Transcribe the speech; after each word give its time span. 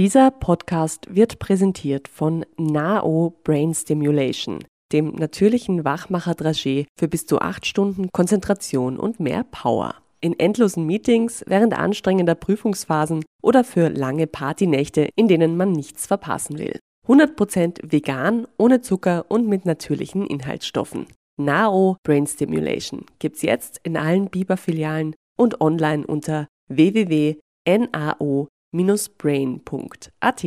Dieser 0.00 0.30
Podcast 0.30 1.14
wird 1.14 1.40
präsentiert 1.40 2.08
von 2.08 2.46
NAO 2.56 3.34
Brain 3.44 3.74
Stimulation, 3.74 4.60
dem 4.94 5.14
natürlichen 5.14 5.84
Wachmacher-Dragé 5.84 6.86
für 6.98 7.06
bis 7.06 7.26
zu 7.26 7.38
acht 7.38 7.66
Stunden 7.66 8.08
Konzentration 8.10 8.98
und 8.98 9.20
mehr 9.20 9.44
Power. 9.44 9.96
In 10.22 10.38
endlosen 10.40 10.86
Meetings, 10.86 11.44
während 11.46 11.78
anstrengender 11.78 12.34
Prüfungsphasen 12.34 13.26
oder 13.42 13.62
für 13.62 13.90
lange 13.90 14.26
Partynächte, 14.26 15.10
in 15.16 15.28
denen 15.28 15.58
man 15.58 15.72
nichts 15.72 16.06
verpassen 16.06 16.58
will. 16.58 16.78
100% 17.06 17.92
vegan, 17.92 18.46
ohne 18.56 18.80
Zucker 18.80 19.26
und 19.28 19.48
mit 19.48 19.66
natürlichen 19.66 20.26
Inhaltsstoffen. 20.26 21.08
NAO 21.36 21.98
Brain 22.04 22.26
Stimulation 22.26 23.04
gibt's 23.18 23.42
jetzt 23.42 23.80
in 23.82 23.98
allen 23.98 24.30
Biber-Filialen 24.30 25.14
und 25.36 25.60
online 25.60 26.06
unter 26.06 26.48
www.nao 26.68 28.48
brain.at. 28.72 30.44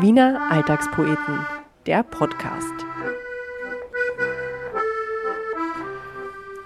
Wiener 0.00 0.50
Alltagspoeten, 0.50 1.46
der 1.86 2.02
Podcast. 2.02 2.74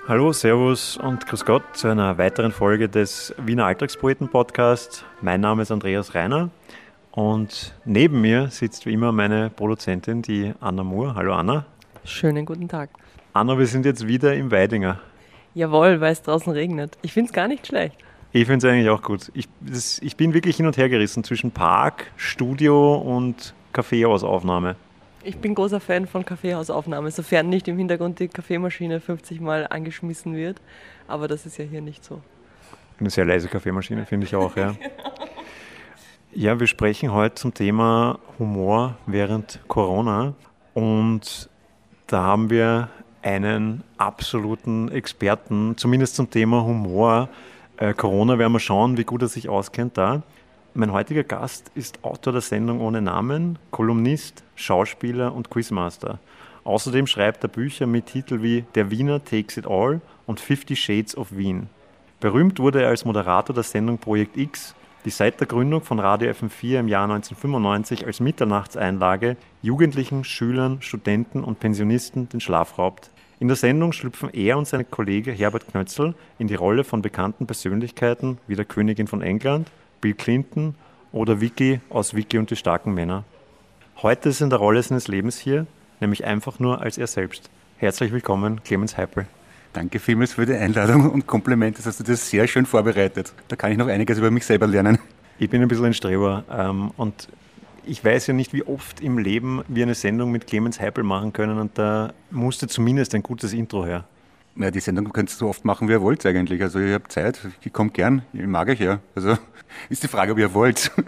Hallo, 0.08 0.32
Servus 0.32 0.96
und 0.96 1.26
Grüß 1.26 1.44
Gott 1.44 1.62
zu 1.74 1.88
einer 1.88 2.16
weiteren 2.16 2.52
Folge 2.52 2.88
des 2.88 3.34
Wiener 3.38 3.66
Alltagspoeten 3.66 4.28
Podcast. 4.28 5.04
Mein 5.20 5.40
Name 5.42 5.62
ist 5.62 5.70
Andreas 5.70 6.14
Reiner 6.14 6.48
und 7.12 7.74
neben 7.84 8.22
mir 8.22 8.48
sitzt 8.48 8.86
wie 8.86 8.94
immer 8.94 9.12
meine 9.12 9.50
Produzentin, 9.50 10.22
die 10.22 10.54
Anna 10.60 10.84
Moore. 10.84 11.14
Hallo 11.14 11.34
Anna. 11.34 11.66
Schönen 12.04 12.46
guten 12.46 12.68
Tag. 12.68 12.90
Anna, 13.34 13.58
wir 13.58 13.66
sind 13.66 13.84
jetzt 13.84 14.06
wieder 14.06 14.34
im 14.34 14.50
Weidinger. 14.50 15.00
Jawohl, 15.52 16.00
weil 16.00 16.12
es 16.12 16.22
draußen 16.22 16.52
regnet. 16.52 16.96
Ich 17.02 17.12
finde 17.12 17.28
es 17.28 17.32
gar 17.34 17.48
nicht 17.48 17.66
schlecht. 17.66 17.96
Ich 18.34 18.46
finde 18.46 18.66
es 18.66 18.72
eigentlich 18.72 18.90
auch 18.90 19.00
gut. 19.00 19.30
Ich, 19.32 19.48
das, 19.60 20.00
ich 20.00 20.16
bin 20.16 20.34
wirklich 20.34 20.56
hin 20.56 20.66
und 20.66 20.76
her 20.76 20.88
gerissen 20.88 21.22
zwischen 21.22 21.52
Park, 21.52 22.10
Studio 22.16 22.96
und 22.96 23.54
Kaffeehausaufnahme. 23.72 24.74
Ich 25.22 25.36
bin 25.36 25.54
großer 25.54 25.78
Fan 25.78 26.08
von 26.08 26.24
Kaffeehausaufnahme, 26.24 27.12
sofern 27.12 27.48
nicht 27.48 27.68
im 27.68 27.78
Hintergrund 27.78 28.18
die 28.18 28.26
Kaffeemaschine 28.26 28.98
50 28.98 29.40
Mal 29.40 29.68
angeschmissen 29.68 30.34
wird. 30.34 30.60
Aber 31.06 31.28
das 31.28 31.46
ist 31.46 31.58
ja 31.58 31.64
hier 31.64 31.80
nicht 31.80 32.04
so. 32.04 32.20
Eine 32.98 33.08
sehr 33.08 33.24
leise 33.24 33.46
Kaffeemaschine, 33.46 34.04
finde 34.04 34.26
ich 34.26 34.34
auch, 34.34 34.56
ja. 34.56 34.74
Ja, 36.36 36.58
wir 36.58 36.66
sprechen 36.66 37.12
heute 37.12 37.36
zum 37.36 37.54
Thema 37.54 38.18
Humor 38.40 38.96
während 39.06 39.60
Corona. 39.68 40.34
Und 40.74 41.48
da 42.08 42.24
haben 42.24 42.50
wir 42.50 42.88
einen 43.22 43.84
absoluten 43.96 44.90
Experten, 44.90 45.76
zumindest 45.76 46.16
zum 46.16 46.28
Thema 46.28 46.64
Humor, 46.64 47.28
äh, 47.76 47.94
Corona 47.94 48.38
werden 48.38 48.52
wir 48.52 48.60
schauen, 48.60 48.96
wie 48.96 49.04
gut 49.04 49.22
er 49.22 49.28
sich 49.28 49.48
auskennt 49.48 49.98
da. 49.98 50.22
Mein 50.74 50.92
heutiger 50.92 51.22
Gast 51.22 51.70
ist 51.74 52.02
Autor 52.02 52.32
der 52.32 52.42
Sendung 52.42 52.80
ohne 52.80 53.00
Namen, 53.00 53.58
Kolumnist, 53.70 54.42
Schauspieler 54.56 55.34
und 55.34 55.50
Quizmaster. 55.50 56.18
Außerdem 56.64 57.06
schreibt 57.06 57.44
er 57.44 57.48
Bücher 57.48 57.86
mit 57.86 58.06
Titeln 58.06 58.42
wie 58.42 58.64
Der 58.74 58.90
Wiener 58.90 59.22
Takes 59.22 59.56
It 59.56 59.66
All 59.66 60.00
und 60.26 60.40
Fifty 60.40 60.74
Shades 60.74 61.16
of 61.16 61.36
Wien. 61.36 61.68
Berühmt 62.20 62.58
wurde 62.58 62.82
er 62.82 62.88
als 62.88 63.04
Moderator 63.04 63.54
der 63.54 63.64
Sendung 63.64 63.98
Projekt 63.98 64.36
X, 64.36 64.74
die 65.04 65.10
seit 65.10 65.38
der 65.40 65.46
Gründung 65.46 65.82
von 65.82 66.00
Radio 66.00 66.30
FM4 66.30 66.80
im 66.80 66.88
Jahr 66.88 67.04
1995 67.04 68.06
als 68.06 68.20
Mitternachtseinlage 68.20 69.36
Jugendlichen, 69.60 70.24
Schülern, 70.24 70.80
Studenten 70.80 71.44
und 71.44 71.60
Pensionisten 71.60 72.28
den 72.30 72.40
Schlaf 72.40 72.78
raubt. 72.78 73.10
In 73.44 73.48
der 73.48 73.58
Sendung 73.58 73.92
schlüpfen 73.92 74.30
er 74.32 74.56
und 74.56 74.66
sein 74.66 74.90
Kollege 74.90 75.30
Herbert 75.30 75.68
Knötzl 75.68 76.14
in 76.38 76.46
die 76.46 76.54
Rolle 76.54 76.82
von 76.82 77.02
bekannten 77.02 77.46
Persönlichkeiten 77.46 78.38
wie 78.46 78.56
der 78.56 78.64
Königin 78.64 79.06
von 79.06 79.20
England, 79.20 79.70
Bill 80.00 80.14
Clinton 80.14 80.76
oder 81.12 81.42
Vicky 81.42 81.80
aus 81.90 82.14
Vicky 82.14 82.38
und 82.38 82.50
die 82.50 82.56
starken 82.56 82.94
Männer. 82.94 83.24
Heute 84.00 84.30
ist 84.30 84.40
er 84.40 84.44
in 84.44 84.48
der 84.48 84.60
Rolle 84.60 84.82
seines 84.82 85.08
Lebens 85.08 85.36
hier, 85.36 85.66
nämlich 86.00 86.24
einfach 86.24 86.58
nur 86.58 86.80
als 86.80 86.96
er 86.96 87.06
selbst. 87.06 87.50
Herzlich 87.76 88.12
willkommen, 88.12 88.62
Clemens 88.64 88.96
Heipel. 88.96 89.26
Danke 89.74 89.98
vielmals 89.98 90.32
für 90.32 90.46
die 90.46 90.54
Einladung 90.54 91.10
und 91.10 91.26
Komplimente. 91.26 91.80
Das 91.80 91.86
hast 91.86 92.00
du 92.00 92.04
das 92.04 92.30
sehr 92.30 92.48
schön 92.48 92.64
vorbereitet. 92.64 93.34
Da 93.48 93.56
kann 93.56 93.70
ich 93.70 93.76
noch 93.76 93.88
einiges 93.88 94.16
über 94.16 94.30
mich 94.30 94.46
selber 94.46 94.66
lernen. 94.66 94.98
Ich 95.38 95.50
bin 95.50 95.60
ein 95.60 95.68
bisschen 95.68 95.84
ein 95.84 95.92
Streber 95.92 96.44
ähm, 96.50 96.92
und 96.96 97.28
ich 97.86 98.04
weiß 98.04 98.26
ja 98.28 98.34
nicht, 98.34 98.52
wie 98.52 98.62
oft 98.62 99.00
im 99.00 99.18
Leben 99.18 99.62
wir 99.68 99.84
eine 99.84 99.94
Sendung 99.94 100.30
mit 100.30 100.46
Clemens 100.46 100.80
Heipel 100.80 101.04
machen 101.04 101.32
können 101.32 101.58
und 101.58 101.78
da 101.78 102.12
musste 102.30 102.68
zumindest 102.68 103.14
ein 103.14 103.22
gutes 103.22 103.52
Intro 103.52 103.84
her. 103.84 104.04
Na, 104.56 104.70
die 104.70 104.80
Sendung 104.80 105.12
könnt 105.12 105.30
ihr 105.30 105.34
so 105.34 105.48
oft 105.48 105.64
machen, 105.64 105.88
wie 105.88 105.92
ihr 105.92 106.02
wollt 106.02 106.24
eigentlich. 106.24 106.62
Also 106.62 106.78
ich 106.78 106.94
habe 106.94 107.08
Zeit, 107.08 107.40
ich 107.62 107.72
komme 107.72 107.90
gern, 107.90 108.22
ich 108.32 108.46
mag 108.46 108.68
euch 108.68 108.80
ja. 108.80 109.00
Also 109.14 109.36
ist 109.88 110.02
die 110.02 110.08
Frage, 110.08 110.32
ob 110.32 110.38
ihr 110.38 110.54
wollt. 110.54 110.90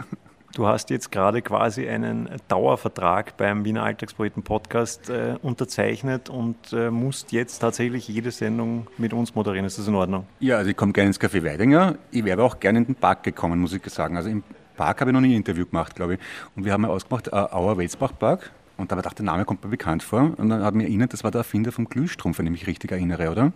Du 0.53 0.65
hast 0.65 0.89
jetzt 0.89 1.11
gerade 1.11 1.43
quasi 1.43 1.87
einen 1.87 2.29
Dauervertrag 2.47 3.37
beim 3.37 3.63
Wiener 3.63 3.83
Alltagspoeten 3.83 4.41
Podcast 4.41 5.07
äh, 5.07 5.35
unterzeichnet 5.43 6.31
und 6.31 6.73
äh, 6.73 6.89
musst 6.89 7.31
jetzt 7.31 7.59
tatsächlich 7.59 8.07
jede 8.07 8.31
Sendung 8.31 8.87
mit 8.97 9.13
uns 9.13 9.35
moderieren. 9.35 9.67
Ist 9.67 9.77
das 9.77 9.87
in 9.87 9.93
Ordnung? 9.93 10.25
Ja, 10.39 10.57
also 10.57 10.71
ich 10.71 10.75
komme 10.75 10.93
gerne 10.93 11.09
ins 11.09 11.21
Café 11.21 11.43
Weidinger. 11.43 11.99
Ich 12.09 12.25
wäre 12.25 12.39
aber 12.39 12.45
auch 12.45 12.59
gerne 12.59 12.79
in 12.79 12.85
den 12.85 12.95
Park 12.95 13.21
gekommen, 13.21 13.59
muss 13.59 13.71
ich 13.71 13.83
sagen. 13.85 14.17
Also 14.17 14.29
im 14.29 14.43
Park 14.77 15.01
habe 15.01 15.11
ich 15.11 15.13
noch 15.13 15.21
nie 15.21 15.33
ein 15.33 15.37
Interview 15.37 15.65
gemacht, 15.65 15.95
glaube 15.95 16.13
ich. 16.13 16.19
Und 16.55 16.63
wir 16.63 16.71
haben 16.71 16.83
ja 16.83 16.89
ausgemacht, 16.89 17.27
äh, 17.27 17.31
Auer 17.31 17.77
Welsbach 17.77 18.13
Park. 18.17 18.51
Und 18.77 18.91
da 18.91 18.93
habe 18.93 19.01
ich 19.01 19.03
gedacht, 19.03 19.19
der 19.19 19.25
Name 19.25 19.43
kommt 19.43 19.63
mir 19.63 19.69
bekannt 19.69 20.03
vor. 20.03 20.33
Und 20.37 20.49
dann 20.49 20.63
habe 20.63 20.77
ich 20.77 20.83
mir 20.83 20.89
erinnert, 20.89 21.11
das 21.11 21.23
war 21.23 21.31
der 21.31 21.39
Erfinder 21.39 21.71
vom 21.71 21.89
Glühstrumpf, 21.89 22.37
wenn 22.37 22.45
ich 22.45 22.51
mich 22.51 22.67
richtig 22.67 22.91
erinnere, 22.91 23.31
oder? 23.31 23.51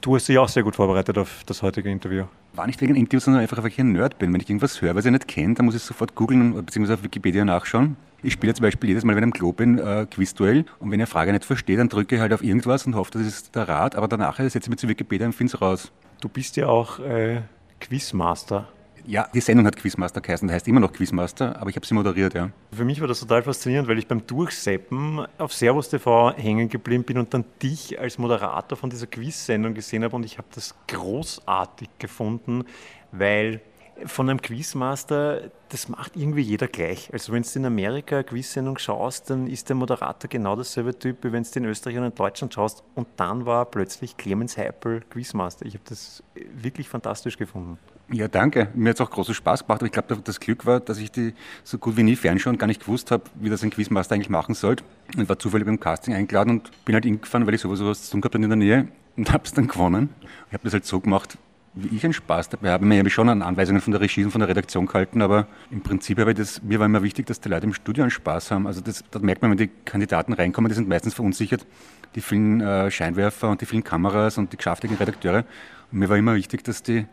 Du 0.00 0.14
hast 0.14 0.28
dich 0.28 0.38
auch 0.38 0.48
sehr 0.48 0.62
gut 0.62 0.76
vorbereitet 0.76 1.18
auf 1.18 1.42
das 1.46 1.62
heutige 1.62 1.90
Interview. 1.90 2.24
War 2.52 2.66
nicht 2.66 2.80
wegen 2.80 2.94
Interviews, 2.94 3.24
sondern 3.24 3.42
einfach, 3.42 3.58
weil 3.58 3.68
ich 3.68 3.80
ein 3.80 3.92
Nerd 3.92 4.18
bin. 4.18 4.32
Wenn 4.32 4.40
ich 4.40 4.48
irgendwas 4.48 4.80
höre, 4.80 4.94
was 4.94 5.04
ich 5.04 5.10
nicht 5.10 5.26
kenne, 5.26 5.54
dann 5.54 5.66
muss 5.66 5.74
ich 5.74 5.82
sofort 5.82 6.14
googeln 6.14 6.54
bzw. 6.64 6.92
auf 6.92 7.02
Wikipedia 7.02 7.44
nachschauen. 7.44 7.96
Ich 8.22 8.34
spiele 8.34 8.54
zum 8.54 8.62
Beispiel 8.62 8.90
jedes 8.90 9.04
Mal, 9.04 9.16
wenn 9.16 9.22
ich 9.22 9.28
am 9.28 9.32
Klo 9.32 9.52
bin, 9.52 9.78
äh, 9.78 10.06
Quizduell. 10.10 10.64
Und 10.78 10.90
wenn 10.90 11.00
ich 11.00 11.04
eine 11.04 11.06
Frage 11.06 11.32
nicht 11.32 11.44
verstehe, 11.44 11.76
dann 11.76 11.88
drücke 11.88 12.16
ich 12.16 12.20
halt 12.20 12.32
auf 12.32 12.44
irgendwas 12.44 12.86
und 12.86 12.94
hoffe, 12.94 13.12
das 13.12 13.22
ist 13.22 13.54
der 13.54 13.68
Rat. 13.68 13.96
Aber 13.96 14.06
danach 14.06 14.36
setze 14.36 14.58
ich 14.58 14.68
mich 14.68 14.78
zu 14.78 14.88
Wikipedia 14.88 15.26
und 15.26 15.32
finde 15.32 15.54
es 15.54 15.60
raus. 15.60 15.92
Du 16.20 16.28
bist 16.28 16.56
ja 16.56 16.66
auch 16.66 17.00
äh, 17.00 17.42
Quizmaster. 17.80 18.68
Ja, 19.08 19.26
die 19.32 19.40
Sendung 19.40 19.64
hat 19.64 19.74
Quizmaster 19.74 20.20
geheißen, 20.20 20.50
heißt 20.50 20.68
immer 20.68 20.80
noch 20.80 20.92
Quizmaster, 20.92 21.58
aber 21.58 21.70
ich 21.70 21.76
habe 21.76 21.86
sie 21.86 21.94
moderiert, 21.94 22.34
ja. 22.34 22.50
Für 22.70 22.84
mich 22.84 23.00
war 23.00 23.08
das 23.08 23.20
total 23.20 23.42
faszinierend, 23.42 23.88
weil 23.88 23.98
ich 23.98 24.06
beim 24.06 24.26
Durchseppen 24.26 25.26
auf 25.38 25.54
Servus 25.54 25.88
TV 25.88 26.34
hängen 26.36 26.68
geblieben 26.68 27.04
bin 27.04 27.16
und 27.16 27.32
dann 27.32 27.46
dich 27.62 27.98
als 27.98 28.18
Moderator 28.18 28.76
von 28.76 28.90
dieser 28.90 29.06
Quiz-Sendung 29.06 29.72
gesehen 29.72 30.04
habe 30.04 30.14
und 30.14 30.26
ich 30.26 30.36
habe 30.36 30.48
das 30.54 30.74
großartig 30.88 31.88
gefunden, 31.98 32.64
weil 33.10 33.62
von 34.04 34.28
einem 34.28 34.42
Quizmaster, 34.42 35.52
das 35.70 35.88
macht 35.88 36.14
irgendwie 36.14 36.42
jeder 36.42 36.68
gleich. 36.68 37.08
Also 37.10 37.32
wenn 37.32 37.44
du 37.44 37.48
in 37.54 37.64
Amerika 37.64 38.16
eine 38.16 38.24
Quiz-Sendung 38.24 38.76
schaust, 38.76 39.30
dann 39.30 39.46
ist 39.46 39.70
der 39.70 39.76
Moderator 39.76 40.28
genau 40.28 40.54
dasselbe 40.54 40.98
Typ, 40.98 41.24
wie 41.24 41.32
wenn 41.32 41.44
du 41.44 41.50
in 41.58 41.64
Österreich 41.64 41.96
und 41.96 42.04
in 42.04 42.14
Deutschland 42.14 42.52
schaust. 42.52 42.84
Und 42.94 43.08
dann 43.16 43.46
war 43.46 43.64
plötzlich 43.64 44.18
Clemens 44.18 44.58
Heipel 44.58 45.00
Quizmaster. 45.08 45.64
Ich 45.64 45.72
habe 45.72 45.84
das 45.88 46.22
wirklich 46.34 46.90
fantastisch 46.90 47.38
gefunden. 47.38 47.78
Ja, 48.10 48.26
danke. 48.26 48.68
Mir 48.74 48.90
hat 48.90 48.96
es 48.96 49.00
auch 49.02 49.10
großen 49.10 49.34
Spaß 49.34 49.66
gemacht, 49.66 49.80
aber 49.80 49.86
ich 49.86 49.92
glaube, 49.92 50.16
das 50.24 50.40
Glück 50.40 50.64
war, 50.64 50.80
dass 50.80 50.98
ich 50.98 51.12
die 51.12 51.34
so 51.62 51.76
gut 51.76 51.98
wie 51.98 52.02
nie 52.02 52.16
fernschauen 52.16 52.56
gar 52.56 52.66
nicht 52.66 52.80
gewusst 52.80 53.10
habe, 53.10 53.24
wie 53.34 53.50
das 53.50 53.62
ein 53.62 53.70
Quizmaster 53.70 54.14
eigentlich 54.14 54.30
machen 54.30 54.54
sollte. 54.54 54.82
Und 55.16 55.28
war 55.28 55.38
zufällig 55.38 55.66
beim 55.66 55.78
Casting 55.78 56.14
eingeladen 56.14 56.50
und 56.50 56.70
bin 56.86 56.94
halt 56.94 57.04
hingefahren, 57.04 57.46
weil 57.46 57.54
ich 57.54 57.60
sowieso 57.60 57.86
was 57.86 58.04
zu 58.04 58.12
tun 58.12 58.22
gehabt 58.22 58.34
in 58.34 58.42
der 58.42 58.56
Nähe 58.56 58.88
und 59.16 59.30
habe 59.32 59.44
es 59.44 59.52
dann 59.52 59.68
gewonnen. 59.68 60.08
Ich 60.48 60.54
habe 60.54 60.64
das 60.64 60.72
halt 60.72 60.86
so 60.86 61.00
gemacht, 61.00 61.36
wie 61.74 61.94
ich 61.94 62.02
einen 62.02 62.14
Spaß 62.14 62.48
dabei 62.48 62.70
habe. 62.70 62.86
Ich 62.90 62.98
habe 62.98 63.10
schon 63.10 63.28
an 63.28 63.42
Anweisungen 63.42 63.82
von 63.82 63.90
der 63.90 64.00
Regie 64.00 64.24
und 64.24 64.30
von 64.30 64.40
der 64.40 64.48
Redaktion 64.48 64.86
gehalten, 64.86 65.20
aber 65.20 65.46
im 65.70 65.82
Prinzip 65.82 66.18
habe 66.18 66.30
ich 66.30 66.38
das, 66.38 66.62
mir 66.62 66.78
war 66.78 66.86
immer 66.86 67.02
wichtig, 67.02 67.26
dass 67.26 67.42
die 67.42 67.50
Leute 67.50 67.66
im 67.66 67.74
Studio 67.74 68.04
einen 68.04 68.10
Spaß 68.10 68.50
haben. 68.50 68.66
Also 68.66 68.80
das, 68.80 69.04
das 69.10 69.20
merkt 69.20 69.42
man, 69.42 69.50
wenn 69.50 69.58
die 69.58 69.70
Kandidaten 69.84 70.32
reinkommen, 70.32 70.70
die 70.70 70.74
sind 70.74 70.88
meistens 70.88 71.12
verunsichert, 71.12 71.66
die 72.14 72.22
vielen 72.22 72.62
äh, 72.62 72.90
Scheinwerfer 72.90 73.50
und 73.50 73.60
die 73.60 73.66
vielen 73.66 73.84
Kameras 73.84 74.38
und 74.38 74.50
die 74.50 74.56
geschäftigen 74.56 74.96
Redakteure. 74.96 75.44
Und 75.92 75.98
mir 75.98 76.08
war 76.08 76.16
immer 76.16 76.34
wichtig, 76.34 76.64
dass 76.64 76.82
die 76.82 77.06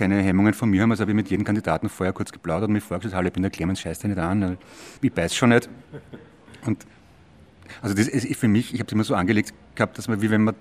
keine 0.00 0.22
Hemmungen 0.22 0.54
von 0.54 0.70
mir 0.70 0.82
haben. 0.82 0.90
Also 0.90 1.02
habe 1.02 1.12
ich 1.12 1.16
mit 1.16 1.28
jedem 1.28 1.44
Kandidaten 1.44 1.90
vorher 1.90 2.14
kurz 2.14 2.32
geplaudert 2.32 2.68
und 2.68 2.72
mich 2.72 2.82
vorgestellt, 2.82 3.14
hallo, 3.14 3.26
ich 3.28 3.34
bin 3.34 3.42
der 3.42 3.50
Clemens, 3.50 3.80
scheiß 3.80 3.98
dich 3.98 4.08
nicht 4.08 4.18
an. 4.18 4.56
Ich 5.02 5.14
weiß 5.14 5.34
schon 5.34 5.50
nicht. 5.50 5.68
Und 6.64 6.86
also 7.82 7.94
das 7.94 8.08
ist 8.08 8.34
für 8.40 8.48
mich, 8.48 8.72
ich 8.72 8.80
habe 8.80 8.86
es 8.86 8.92
immer 8.92 9.04
so 9.04 9.14
angelegt 9.14 9.52
gehabt, 9.74 9.98
dass 9.98 10.08
man, 10.08 10.22
wie 10.22 10.30
wenn 10.30 10.42
man 10.42 10.54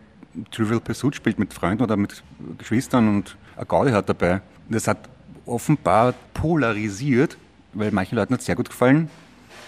Trivial 0.52 0.82
Pursuit 0.82 1.16
spielt 1.16 1.40
mit 1.40 1.54
Freunden 1.54 1.82
oder 1.82 1.96
mit 1.96 2.22
Geschwistern 2.58 3.08
und 3.08 3.38
eine 3.56 3.66
Gaudi 3.66 3.92
hat 3.92 4.10
dabei. 4.10 4.42
Das 4.68 4.88
hat 4.88 5.10
offenbar 5.46 6.14
polarisiert, 6.34 7.38
weil 7.74 7.92
manchen 7.92 8.18
Leuten 8.18 8.34
hat 8.34 8.42
es 8.42 8.46
sehr 8.46 8.56
gut 8.56 8.70
gefallen 8.70 9.10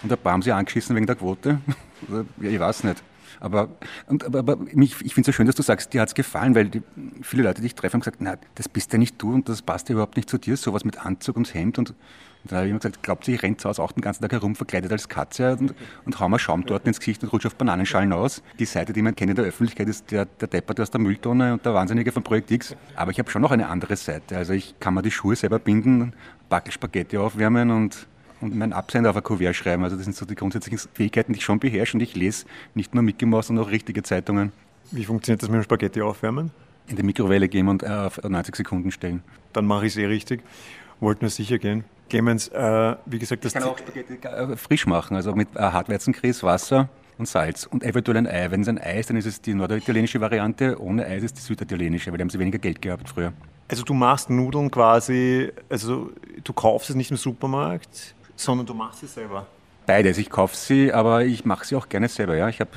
und 0.04 0.12
ein 0.12 0.18
paar 0.18 0.34
haben 0.34 0.42
sie 0.42 0.52
angeschissen 0.52 0.96
wegen 0.96 1.08
der 1.08 1.16
Quote. 1.16 1.60
Also, 2.10 2.26
ja, 2.42 2.50
ich 2.50 2.60
weiß 2.60 2.84
nicht. 2.86 3.04
Aber, 3.40 3.70
und, 4.08 4.24
aber, 4.24 4.40
aber 4.40 4.58
mich, 4.58 4.96
ich 5.02 5.14
finde 5.14 5.22
es 5.22 5.26
so 5.28 5.32
schön, 5.32 5.48
dass 5.48 5.56
du 5.56 5.64
sagst, 5.64 5.94
dir 5.94 6.02
hat 6.02 6.10
es 6.10 6.16
gefallen, 6.16 6.56
weil 6.56 6.70
die, 6.70 6.82
viele 7.22 7.44
Leute, 7.44 7.62
die 7.62 7.68
ich 7.68 7.76
treffe, 7.76 7.94
haben 7.94 8.02
gesagt, 8.02 8.18
na, 8.20 8.36
das 8.56 8.70
bist 8.70 8.92
ja 8.94 9.00
nicht 9.00 9.22
du 9.22 9.34
und 9.34 9.50
das 9.50 9.62
passt 9.62 9.90
ja 9.90 9.94
überhaupt 9.94 10.18
nicht 10.18 10.30
zu 10.30 10.38
dir, 10.38 10.58
sowas 10.58 10.84
mit 10.86 11.06
Anzug 11.06 11.38
und 11.38 11.54
Hemd 11.54 11.80
und 11.80 11.94
und 12.44 12.52
dann 12.52 12.58
habe 12.58 12.68
ich 12.68 12.72
immer 12.72 12.80
gesagt, 12.80 13.04
glaubt 13.04 13.28
ihr, 13.28 13.36
ich 13.36 13.44
renne 13.44 13.58
zu 13.58 13.70
Hause 13.70 13.84
auch 13.84 13.92
den 13.92 14.02
ganzen 14.02 14.24
Tag 14.24 14.32
herum, 14.32 14.56
verkleidet 14.56 14.92
als 14.92 15.08
Katze 15.08 15.56
und, 15.58 15.76
und 16.06 16.20
hau 16.20 16.28
mir 16.28 16.40
Schaum 16.40 16.66
dort 16.66 16.88
ins 16.88 17.00
Gesicht 17.00 17.22
und 17.24 17.32
rutsche 17.32 17.48
auf 17.48 17.56
Bananenschalen 17.56 18.12
aus. 18.14 18.42
Die 18.58 18.66
Seite, 18.66 18.94
die 18.94 19.02
man 19.02 19.16
kennt 19.16 19.30
in 19.30 19.36
der 19.36 19.46
Öffentlichkeit, 19.46 19.88
ist 19.88 20.10
der, 20.12 20.26
der 20.26 20.48
Depperte 20.48 20.82
aus 20.82 20.90
der 20.90 21.00
Mülltonne 21.00 21.54
und 21.54 21.66
der 21.66 21.74
Wahnsinnige 21.74 22.12
von 22.12 22.24
Projekt 22.24 22.50
X. 22.50 22.76
Aber 22.96 23.12
ich 23.12 23.20
habe 23.20 23.30
schon 23.30 23.44
noch 23.44 23.52
eine 23.52 23.68
andere 23.68 23.96
Seite. 23.96 24.38
Also 24.38 24.54
ich 24.54 24.80
kann 24.80 24.96
mir 24.96 25.04
die 25.04 25.12
Schuhe 25.12 25.36
selber 25.36 25.60
binden, 25.60 26.14
Backel 26.50 26.72
Spaghetti 26.72 27.18
aufwärmen 27.18 27.70
und, 27.70 28.08
und 28.42 28.56
meinen 28.56 28.74
Absender 28.74 29.12
auf 29.12 29.16
ein 29.16 29.24
Kuvert 29.24 29.56
schreiben. 29.56 29.84
Also 29.84 29.96
das 29.96 30.06
sind 30.06 30.16
so 30.16 30.26
die 30.26 30.36
grundsätzlichen 30.36 30.80
Fähigkeiten, 30.94 31.34
die 31.34 31.40
ich 31.40 31.46
schon 31.46 31.60
beherrsche 31.60 31.98
und 31.98 32.02
ich 32.02 32.16
lese 32.16 32.46
nicht 32.74 32.94
nur 32.94 33.04
Mickey 33.04 33.26
Mouse, 33.26 33.48
sondern 33.48 33.66
auch 33.66 33.72
richtige 33.72 34.04
Zeitungen. 34.04 34.52
Wie 34.92 35.06
funktioniert 35.06 35.42
das 35.42 35.50
mit 35.50 35.58
dem 35.58 35.64
Spaghetti 35.64 36.02
aufwärmen? 36.02 36.52
In 36.88 36.96
die 36.96 37.04
Mikrowelle 37.04 37.48
geben 37.48 37.70
und 37.70 37.84
äh, 37.84 37.88
auf 37.88 38.22
90 38.22 38.56
Sekunden 38.56 38.92
stellen. 38.92 39.24
Dann 39.54 39.66
mache 39.66 39.86
ich 39.86 39.94
es 39.94 39.98
eh 39.98 40.06
richtig. 40.06 40.42
Wollte 41.00 41.24
nur 41.24 41.30
sicher 41.30 41.58
gehen. 41.58 41.84
Clemens, 42.10 42.50
äh, 42.50 42.96
wie 43.06 43.20
gesagt, 43.20 43.46
das 43.46 43.56
ich 43.56 43.62
kann 43.62 43.70
auch 43.70 43.78
Spaghetti 43.78 44.16
äh, 44.28 44.58
frisch 44.58 44.86
machen, 44.86 45.16
also 45.16 45.34
mit 45.34 45.48
äh, 45.56 45.60
Hartweizengrieß, 45.60 46.44
Wasser 46.44 46.90
und 47.18 47.28
Salz 47.28 47.66
und 47.66 47.84
eventuell 47.84 48.18
ein 48.18 48.28
Ei. 48.28 48.52
Wenn 48.52 48.62
es 48.62 48.68
ein 48.68 48.78
Ei 48.78 49.00
ist, 49.00 49.10
dann 49.10 49.18
ist 49.18 49.26
es 49.26 49.40
die 49.40 49.54
norditalienische 49.54 50.20
Variante, 50.20 50.82
ohne 50.82 51.06
Ei 51.06 51.18
ist 51.18 51.24
es 51.24 51.34
die 51.36 51.42
süditalienische, 51.42 52.12
weil 52.12 52.18
da 52.18 52.24
haben 52.24 52.30
sie 52.30 52.40
weniger 52.40 52.60
Geld 52.60 52.82
gehabt 52.82 53.08
früher. 53.08 53.32
Also 53.70 53.84
du 53.84 53.94
machst 53.94 54.30
Nudeln 54.30 54.70
quasi, 54.70 55.50
also 55.70 56.12
du 56.44 56.52
kaufst 56.52 56.90
es 56.90 56.96
nicht 56.98 57.12
im 57.12 57.18
Supermarkt, 57.18 58.14
sondern 58.36 58.66
du 58.66 58.74
machst 58.74 59.02
sie 59.02 59.08
selber. 59.08 59.48
Beides, 59.86 60.18
ich 60.18 60.30
kaufe 60.30 60.56
sie, 60.56 60.94
aber 60.94 61.26
ich 61.26 61.46
mache 61.46 61.66
sie 61.66 61.76
auch 61.76 61.90
gerne 61.90 62.08
selber. 62.08 62.36
Ja. 62.36 62.50
Ich 62.50 62.60
habe 62.60 62.72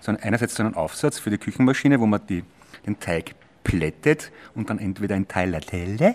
so 0.00 0.10
einen, 0.10 0.20
einerseits 0.20 0.54
so 0.54 0.62
einen 0.62 0.74
Aufsatz 0.74 1.18
für 1.18 1.30
die 1.30 1.38
Küchenmaschine, 1.38 2.00
wo 2.00 2.06
man 2.06 2.20
die, 2.26 2.44
den 2.86 2.98
Teig 2.98 3.34
plättet 3.64 4.32
und 4.54 4.70
dann 4.70 4.78
entweder 4.78 5.14
ein 5.14 5.28
Teil 5.28 5.50
Latelle 5.50 6.14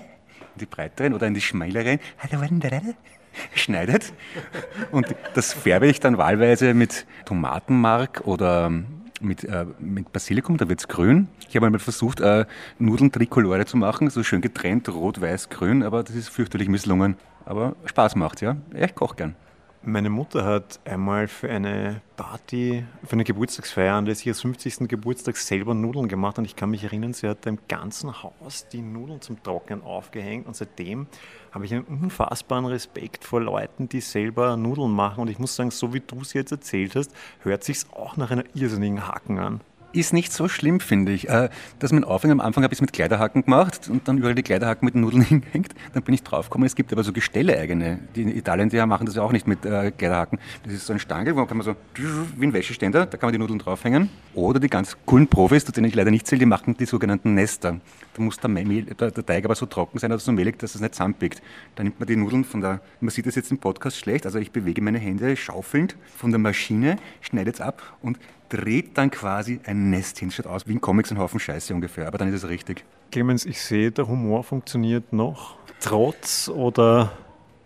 in 0.55 0.59
die 0.59 0.65
breiteren 0.65 1.13
oder 1.13 1.27
in 1.27 1.33
die 1.33 1.41
schmäleren 1.41 1.99
schneidet. 3.55 4.13
Und 4.91 5.15
das 5.33 5.53
färbe 5.53 5.87
ich 5.87 5.99
dann 5.99 6.17
wahlweise 6.17 6.73
mit 6.73 7.05
Tomatenmark 7.25 8.21
oder 8.25 8.71
mit, 9.23 9.43
äh, 9.43 9.65
mit 9.79 10.11
Basilikum, 10.11 10.57
da 10.57 10.69
wird 10.69 10.79
es 10.79 10.87
grün. 10.87 11.27
Ich 11.47 11.55
habe 11.55 11.65
einmal 11.65 11.79
versucht, 11.79 12.19
äh, 12.19 12.45
Nudeln 12.79 13.11
Trikolore 13.11 13.65
zu 13.65 13.77
machen, 13.77 14.09
so 14.09 14.23
schön 14.23 14.41
getrennt, 14.41 14.89
rot, 14.89 15.21
weiß, 15.21 15.49
grün, 15.49 15.83
aber 15.83 16.03
das 16.03 16.15
ist 16.15 16.29
fürchterlich 16.29 16.69
misslungen. 16.69 17.15
Aber 17.45 17.75
Spaß 17.85 18.15
macht, 18.15 18.41
ja. 18.41 18.55
Ich 18.73 18.95
koche 18.95 19.15
gern. 19.15 19.35
Meine 19.85 20.09
Mutter 20.09 20.45
hat 20.45 20.79
einmal 20.85 21.27
für 21.27 21.49
eine 21.49 21.99
Party, 22.15 22.85
für 23.03 23.13
eine 23.13 23.25
Geburtstagsfeier 23.25 24.01
des 24.03 24.25
ihres 24.25 24.39
50. 24.39 24.87
Geburtstags 24.87 25.45
selber 25.45 25.73
Nudeln 25.73 26.07
gemacht 26.07 26.37
und 26.37 26.45
ich 26.45 26.55
kann 26.55 26.69
mich 26.69 26.85
erinnern, 26.85 27.11
sie 27.11 27.27
hat 27.27 27.45
im 27.47 27.59
ganzen 27.67 28.23
Haus 28.23 28.65
die 28.71 28.81
Nudeln 28.81 29.19
zum 29.19 29.43
Trocknen 29.43 29.83
aufgehängt 29.83 30.47
und 30.47 30.55
seitdem 30.55 31.07
habe 31.51 31.65
ich 31.65 31.73
einen 31.73 31.83
unfassbaren 31.83 32.65
Respekt 32.65 33.25
vor 33.25 33.41
Leuten, 33.41 33.89
die 33.89 33.99
selber 33.99 34.55
Nudeln 34.55 34.89
machen 34.89 35.19
und 35.19 35.27
ich 35.27 35.37
muss 35.37 35.53
sagen, 35.53 35.69
so 35.69 35.93
wie 35.93 35.99
du 35.99 36.21
es 36.21 36.31
jetzt 36.31 36.53
erzählt 36.53 36.95
hast, 36.95 37.11
hört 37.41 37.65
sich 37.65 37.79
auch 37.91 38.15
nach 38.15 38.31
einer 38.31 38.45
irrsinnigen 38.53 39.05
Haken 39.05 39.37
an 39.37 39.59
ist 39.93 40.13
nicht 40.13 40.33
so 40.33 40.47
schlimm, 40.47 40.79
finde 40.79 41.11
ich. 41.11 41.29
Äh, 41.29 41.49
dass 41.79 41.91
man 41.91 42.03
aufhängt, 42.03 42.31
am 42.31 42.39
Anfang 42.39 42.63
habe 42.63 42.73
ich 42.73 42.77
es 42.77 42.81
mit 42.81 42.93
Kleiderhaken 42.93 43.43
gemacht 43.43 43.89
und 43.89 44.07
dann 44.07 44.17
überall 44.17 44.35
die 44.35 44.43
Kleiderhaken 44.43 44.85
mit 44.85 44.95
den 44.95 45.01
Nudeln 45.01 45.21
hingehängt. 45.23 45.73
Dann 45.93 46.03
bin 46.03 46.13
ich 46.13 46.23
draufgekommen, 46.23 46.65
es 46.65 46.75
gibt 46.75 46.91
aber 46.91 47.03
so 47.03 47.13
Gestelle 47.13 47.57
eigene. 47.57 47.99
Die 48.15 48.23
Italien, 48.37 48.69
die 48.69 48.83
machen 48.85 49.05
das 49.05 49.15
ja 49.15 49.21
auch 49.21 49.31
nicht 49.31 49.47
mit 49.47 49.65
äh, 49.65 49.91
Kleiderhaken. 49.91 50.39
Das 50.63 50.73
ist 50.73 50.85
so 50.85 50.93
ein 50.93 50.99
Stangel, 50.99 51.35
wo 51.35 51.45
kann 51.45 51.57
man 51.57 51.65
so 51.65 51.75
wie 51.95 52.45
ein 52.45 52.53
Wäscheständer, 52.53 53.05
da 53.05 53.17
kann 53.17 53.27
man 53.27 53.33
die 53.33 53.39
Nudeln 53.39 53.59
draufhängen. 53.59 54.09
Oder 54.33 54.59
die 54.59 54.69
ganz 54.69 54.97
coolen 55.05 55.27
Profis, 55.27 55.65
zu 55.65 55.71
denen 55.71 55.87
ich 55.87 55.95
leider 55.95 56.11
nicht 56.11 56.27
zähle, 56.27 56.39
die 56.39 56.45
machen 56.45 56.75
die 56.75 56.85
sogenannten 56.85 57.35
Nester. 57.35 57.79
Da 58.15 58.21
muss 58.21 58.37
der, 58.37 58.49
Mehl, 58.49 58.83
der, 58.85 59.11
der 59.11 59.25
Teig 59.25 59.45
aber 59.45 59.55
so 59.55 59.65
trocken 59.65 59.99
sein 59.99 60.11
oder 60.11 60.19
so 60.19 60.31
mehlig, 60.31 60.59
dass 60.59 60.75
es 60.75 60.81
nicht 60.81 60.95
zusammenpickt. 60.95 61.41
Dann 61.75 61.85
nimmt 61.85 61.99
man 61.99 62.07
die 62.07 62.15
Nudeln 62.15 62.43
von 62.43 62.61
der, 62.61 62.81
man 62.99 63.09
sieht 63.09 63.25
das 63.25 63.35
jetzt 63.35 63.51
im 63.51 63.57
Podcast 63.57 63.97
schlecht, 63.97 64.25
also 64.25 64.39
ich 64.39 64.51
bewege 64.51 64.81
meine 64.81 64.99
Hände 64.99 65.35
schaufelnd 65.35 65.95
von 66.17 66.31
der 66.31 66.39
Maschine, 66.39 66.97
schneidet 67.21 67.55
es 67.55 67.61
ab 67.61 67.81
und 68.01 68.17
dreht 68.53 68.97
dann 68.99 69.09
quasi 69.09 69.59
ein 69.65 69.89
Nest 69.89 70.19
hin. 70.19 70.29
Schaut 70.29 70.45
aus 70.45 70.67
wie 70.67 70.73
in 70.73 70.81
Comics 70.81 71.11
ein 71.11 71.17
Haufen 71.17 71.39
Scheiße 71.39 71.73
ungefähr, 71.73 72.07
aber 72.07 72.19
dann 72.19 72.27
ist 72.27 72.43
es 72.43 72.49
richtig. 72.49 72.85
Clemens, 73.11 73.45
ich 73.45 73.59
sehe, 73.59 73.91
der 73.91 74.07
Humor 74.07 74.43
funktioniert 74.43 75.11
noch. 75.11 75.55
Trotz 75.79 76.49
oder 76.49 77.11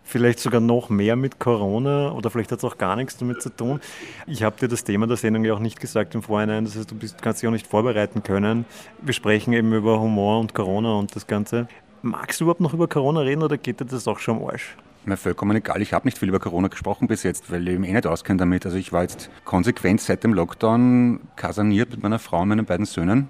vielleicht 0.04 0.40
sogar 0.40 0.62
noch 0.62 0.90
mehr 0.90 1.18
mit 1.18 1.40
Corona 1.40 2.14
oder 2.14 2.30
vielleicht 2.30 2.54
hat 2.54 2.60
es 2.60 2.64
auch 2.64 2.78
gar 2.78 2.96
nichts 2.96 3.18
damit 3.18 3.42
zu 3.42 3.50
tun. 3.50 3.82
Ich 4.28 4.44
habe 4.44 4.56
dir 4.58 4.70
das 4.70 4.86
Thema 4.86 5.08
der 5.08 5.18
Sendung 5.18 5.44
ja 5.44 5.54
auch 5.54 5.60
nicht 5.60 5.82
gesagt 5.82 6.16
im 6.16 6.22
Vorhinein, 6.22 6.64
das 6.64 6.78
heißt, 6.78 6.90
du 6.90 6.96
bist, 6.96 7.22
kannst 7.22 7.42
dich 7.42 7.50
auch 7.50 7.52
nicht 7.52 7.68
vorbereiten 7.68 8.24
können. 8.24 8.66
Wir 9.02 9.14
sprechen 9.14 9.52
eben 9.52 9.74
über 9.74 10.00
Humor 10.00 10.40
und 10.40 10.54
Corona 10.54 10.94
und 10.94 11.14
das 11.14 11.28
Ganze. 11.28 11.68
Magst 12.02 12.40
du 12.40 12.46
überhaupt 12.46 12.62
noch 12.62 12.74
über 12.74 12.88
Corona 12.88 13.20
reden 13.22 13.44
oder 13.44 13.58
geht 13.58 13.82
dir 13.82 13.86
das 13.86 14.08
auch 14.08 14.20
schon 14.20 14.38
am 14.38 14.46
Arsch? 14.46 14.78
Mir 15.08 15.16
vollkommen 15.16 15.56
egal. 15.56 15.82
Ich 15.82 15.94
habe 15.94 16.06
nicht 16.06 16.18
viel 16.18 16.28
über 16.28 16.40
Corona 16.40 16.68
gesprochen 16.68 17.08
bis 17.08 17.24
jetzt, 17.24 17.50
weil 17.50 17.66
ich 17.66 17.80
mich 17.80 17.90
eh 17.90 17.94
nicht 17.94 18.06
auskenne 18.06 18.40
damit. 18.40 18.66
Also 18.66 18.78
ich 18.78 18.92
war 18.92 19.04
jetzt 19.04 19.30
konsequent 19.46 20.02
seit 20.02 20.26
dem 20.26 20.34
Lockdown 20.34 21.22
kasaniert 21.38 21.92
mit 21.92 22.04
meiner 22.04 22.20
Frau 22.20 22.42
und 22.42 22.50
meinen 22.50 22.66
beiden 22.66 22.86
Söhnen. 22.86 23.30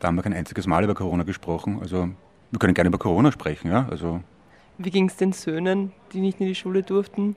Da 0.00 0.08
haben 0.08 0.14
wir 0.14 0.22
kein 0.22 0.32
einziges 0.32 0.66
Mal 0.66 0.84
über 0.84 0.94
Corona 0.94 1.24
gesprochen. 1.24 1.80
Also 1.82 2.08
wir 2.50 2.58
können 2.58 2.72
gerne 2.72 2.88
über 2.88 2.96
Corona 2.96 3.30
sprechen, 3.30 3.70
ja. 3.70 3.86
Also 3.90 4.22
Wie 4.78 4.90
ging 4.90 5.06
es 5.06 5.16
den 5.16 5.34
Söhnen, 5.34 5.92
die 6.14 6.20
nicht 6.20 6.40
in 6.40 6.46
die 6.46 6.54
Schule 6.54 6.82
durften? 6.82 7.36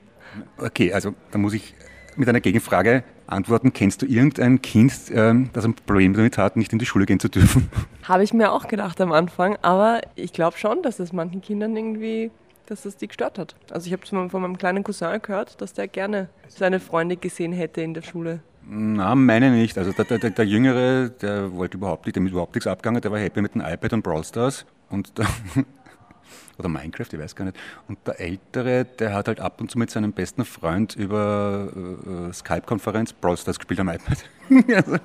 Okay, 0.56 0.94
also 0.94 1.12
da 1.30 1.36
muss 1.36 1.52
ich 1.52 1.74
mit 2.16 2.30
einer 2.30 2.40
Gegenfrage 2.40 3.04
antworten. 3.26 3.74
Kennst 3.74 4.00
du 4.00 4.06
irgendein 4.06 4.62
Kind, 4.62 4.94
ähm, 5.12 5.50
das 5.52 5.66
ein 5.66 5.74
Problem 5.74 6.14
damit 6.14 6.38
hat, 6.38 6.56
nicht 6.56 6.72
in 6.72 6.78
die 6.78 6.86
Schule 6.86 7.04
gehen 7.04 7.20
zu 7.20 7.28
dürfen? 7.28 7.68
Habe 8.04 8.24
ich 8.24 8.32
mir 8.32 8.52
auch 8.52 8.68
gedacht 8.68 9.02
am 9.02 9.12
Anfang, 9.12 9.58
aber 9.60 10.00
ich 10.14 10.32
glaube 10.32 10.56
schon, 10.56 10.80
dass 10.82 10.98
es 10.98 11.12
manchen 11.12 11.42
Kindern 11.42 11.76
irgendwie 11.76 12.30
dass 12.66 12.82
das 12.82 12.96
die 12.96 13.08
gestört 13.08 13.38
hat. 13.38 13.56
Also 13.70 13.86
ich 13.86 13.92
habe 13.92 14.28
von 14.28 14.42
meinem 14.42 14.58
kleinen 14.58 14.84
Cousin 14.84 15.20
gehört, 15.22 15.60
dass 15.60 15.72
der 15.72 15.88
gerne 15.88 16.28
seine 16.48 16.80
Freunde 16.80 17.16
gesehen 17.16 17.52
hätte 17.52 17.80
in 17.80 17.94
der 17.94 18.02
Schule. 18.02 18.40
Na, 18.68 19.14
meine 19.14 19.50
nicht. 19.50 19.78
Also 19.78 19.92
der, 19.92 20.04
der, 20.04 20.30
der 20.30 20.44
Jüngere, 20.44 21.08
der 21.08 21.52
wollte 21.52 21.76
überhaupt 21.76 22.06
nicht, 22.06 22.16
dem 22.16 22.26
ist 22.26 22.32
überhaupt 22.32 22.54
nichts 22.54 22.66
abgegangen, 22.66 23.00
der 23.00 23.12
war 23.12 23.18
happy 23.18 23.40
mit 23.40 23.54
dem 23.54 23.60
iPad 23.60 23.92
und 23.92 24.02
Brawl 24.02 24.24
Stars 24.24 24.66
und 24.90 25.16
der, 25.16 25.26
oder 26.58 26.68
Minecraft, 26.68 27.06
ich 27.12 27.18
weiß 27.18 27.36
gar 27.36 27.44
nicht. 27.44 27.56
Und 27.86 27.98
der 28.06 28.18
Ältere, 28.18 28.84
der 28.84 29.14
hat 29.14 29.28
halt 29.28 29.40
ab 29.40 29.60
und 29.60 29.70
zu 29.70 29.78
mit 29.78 29.90
seinem 29.90 30.12
besten 30.12 30.44
Freund 30.44 30.96
über 30.96 31.68
äh, 32.28 32.32
Skype-Konferenz 32.32 33.12
Brawl 33.12 33.36
Stars 33.36 33.58
gespielt 33.58 33.78
am 33.78 33.88
iPad. 33.88 34.24
also, 34.74 34.96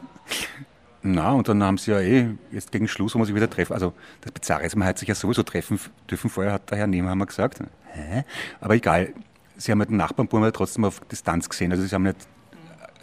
na, 1.04 1.32
und 1.32 1.48
dann 1.48 1.64
haben 1.64 1.78
sie 1.78 1.92
ja 1.92 2.00
eh 2.00 2.30
jetzt 2.52 2.72
gegen 2.72 2.88
Schluss, 2.88 3.16
wo 3.16 3.20
man 3.20 3.26
sich 3.26 3.36
wieder 3.36 3.50
treffen. 3.50 3.74
Also 3.74 3.94
das 4.22 4.32
Bizarre 4.32 4.64
ist, 4.64 4.76
man 4.76 4.88
hat 4.88 5.00
sich 5.00 5.08
ja 5.08 5.16
sowieso 5.16 5.42
treffen 5.44 5.80
dürfen. 6.10 6.30
Vorher 6.30 6.54
hat 6.54 6.70
der 6.70 6.78
Herr 6.78 6.88
Nehmhammer 6.88 7.26
gesagt. 7.26 7.60
Hä? 7.94 8.24
Aber 8.60 8.76
egal, 8.76 9.14
sie 9.58 9.72
haben 9.72 9.80
halt 9.80 9.90
den 9.90 9.98
Nachbarn 9.98 10.28
ja 10.32 10.52
trotzdem 10.52 10.86
auf 10.86 11.00
Distanz 11.12 11.50
gesehen. 11.50 11.72
Also 11.72 11.84
sie 11.84 11.96
haben 11.96 12.04
nicht 12.04 12.18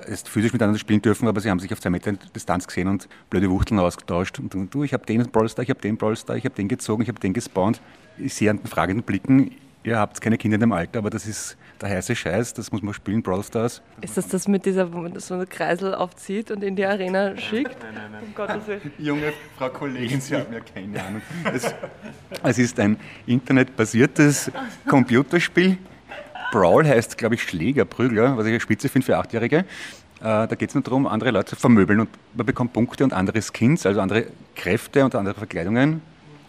erst 0.06 0.29
physisch 0.29 0.53
miteinander 0.53 0.79
spielen 0.79 1.03
dürfen, 1.03 1.27
aber 1.27 1.41
sie 1.41 1.50
haben 1.50 1.59
sich 1.59 1.73
auf 1.73 1.81
zwei 1.81 1.91
Meter 1.91 2.12
Distanz 2.12 2.67
gesehen 2.67 2.89
und 2.89 3.09
blöde 3.31 3.50
Wuchteln 3.50 3.81
ausgetauscht. 3.81 4.39
Und 4.39 4.73
du, 4.73 4.85
ich 4.85 4.93
habe 4.93 5.05
den 5.05 5.29
Brawlstar, 5.31 5.65
ich 5.65 5.71
habe 5.71 5.81
den 5.81 5.97
Brawlstar, 5.97 6.37
ich 6.37 6.44
habe 6.44 6.55
den 6.55 6.69
gezogen, 6.69 7.03
ich 7.03 7.09
habe 7.09 7.19
den 7.19 7.33
gespawnt. 7.33 7.81
Ich 8.17 8.35
sehe 8.35 8.51
an 8.51 8.59
den 8.59 8.67
fragenden 8.67 9.05
Blicken, 9.05 9.53
ihr 9.85 9.99
habt 9.99 10.21
keine 10.21 10.39
Kinder 10.39 10.57
in 10.57 10.61
dem 10.61 10.73
Alter, 10.73 10.99
aber 10.99 11.11
das 11.11 11.27
ist 11.27 11.57
der 11.81 11.91
heiße 11.91 12.15
Scheiß, 12.17 12.55
das 12.55 12.73
muss 12.73 12.82
man 12.82 12.93
spielen, 12.94 13.23
Brawl 13.23 13.43
Stars. 13.43 13.82
Ist 14.01 14.17
das 14.17 14.29
das 14.29 14.49
mit 14.49 14.67
dieser, 14.67 14.93
wo 14.93 14.99
man 14.99 15.19
so 15.19 15.35
einen 15.35 15.49
Kreisel 15.49 15.94
aufzieht 15.94 16.51
und 16.51 16.63
in 16.63 16.77
die 16.77 16.85
Arena 16.85 17.37
schickt? 17.37 17.77
Nein, 17.82 17.94
nein, 17.94 18.13
nein. 18.13 18.23
Um 18.25 18.35
Gottes 18.35 18.67
Willen. 18.67 18.93
Junge 18.99 19.32
Frau 19.56 19.69
Kollegin, 19.69 20.20
Sie 20.20 20.35
haben 20.35 20.53
ja 20.53 20.61
keine 20.61 21.03
Ahnung. 21.03 21.23
Es, 21.53 21.75
es 22.43 22.58
ist 22.58 22.81
ein 22.81 22.99
internetbasiertes 23.27 24.51
Computerspiel. 24.89 25.79
Brawl 26.51 26.87
heißt, 26.87 27.19
glaube 27.19 27.35
ich, 27.35 27.43
Schläger, 27.43 27.85
Prügler, 27.85 28.37
was 28.37 28.47
ich 28.47 28.53
eine 28.53 28.61
Spitze 28.61 28.89
finde 28.89 29.06
für 29.06 29.19
Achtjährige. 29.19 29.58
Äh, 29.58 29.65
da 30.20 30.47
geht 30.47 30.70
es 30.70 30.75
nur 30.75 30.82
darum, 30.82 31.06
andere 31.06 31.31
Leute 31.31 31.51
zu 31.51 31.56
vermöbeln 31.56 32.01
und 32.01 32.08
man 32.35 32.47
bekommt 32.47 32.73
Punkte 32.73 33.05
und 33.05 33.13
andere 33.13 33.41
Skins, 33.41 33.87
also 33.87 34.01
andere 34.01 34.27
Kräfte 34.56 35.05
und 35.05 35.15
andere 35.15 35.35
Verkleidungen. 35.35 36.01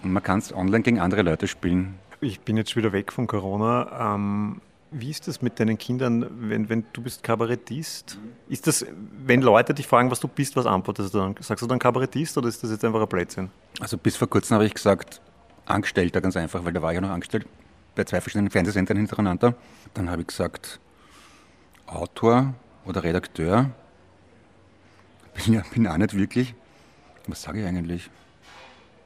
Und 0.01 0.13
man 0.13 0.24
kann 0.24 0.39
es 0.39 0.53
online 0.53 0.81
gegen 0.81 1.00
andere 1.00 1.21
Leute 1.21 1.48
spielen. 1.48 1.95
Ich 2.21 2.41
bin 2.41 2.57
jetzt 2.57 2.75
wieder 2.75 2.91
weg 2.91 3.13
von 3.13 3.27
Corona. 3.27 4.15
Ähm, 4.15 4.61
wie 4.91 5.09
ist 5.09 5.27
das 5.27 5.41
mit 5.41 5.59
deinen 5.59 5.77
Kindern, 5.77 6.25
wenn, 6.49 6.67
wenn 6.67 6.83
du 6.91 7.01
bist 7.01 7.23
Kabarettist? 7.23 8.17
Ist 8.49 8.67
das, 8.67 8.85
wenn 9.25 9.41
Leute 9.41 9.73
dich 9.73 9.88
fragen, 9.88 10.11
was 10.11 10.19
du 10.19 10.27
bist, 10.27 10.55
was 10.55 10.65
antwortest 10.65 11.13
du 11.13 11.19
dann? 11.19 11.35
Sagst 11.39 11.61
du 11.61 11.67
dann 11.67 11.79
Kabarettist 11.79 12.38
oder 12.38 12.49
ist 12.49 12.61
das 12.63 12.71
jetzt 12.71 12.83
einfach 12.83 13.01
ein 13.01 13.07
Blödsinn? 13.07 13.49
Also 13.79 13.97
bis 13.97 14.17
vor 14.17 14.27
kurzem 14.29 14.55
habe 14.55 14.65
ich 14.65 14.73
gesagt, 14.73 15.21
Angestellter 15.65 16.19
ganz 16.19 16.35
einfach, 16.35 16.65
weil 16.65 16.73
da 16.73 16.81
war 16.81 16.91
ich 16.91 16.95
ja 16.95 17.01
noch 17.01 17.11
angestellt 17.11 17.45
bei 17.95 18.03
zwei 18.03 18.19
verschiedenen 18.19 18.49
Fernsehsendern 18.49 18.97
hintereinander. 18.97 19.53
Dann 19.93 20.09
habe 20.09 20.21
ich 20.21 20.27
gesagt, 20.27 20.79
Autor 21.85 22.53
oder 22.85 23.03
Redakteur. 23.03 23.69
Bin 25.35 25.53
ja 25.53 25.63
bin 25.71 25.88
auch 25.88 25.97
nicht 25.97 26.15
wirklich. 26.15 26.53
Was 27.27 27.43
sage 27.43 27.61
ich 27.61 27.67
eigentlich? 27.67 28.09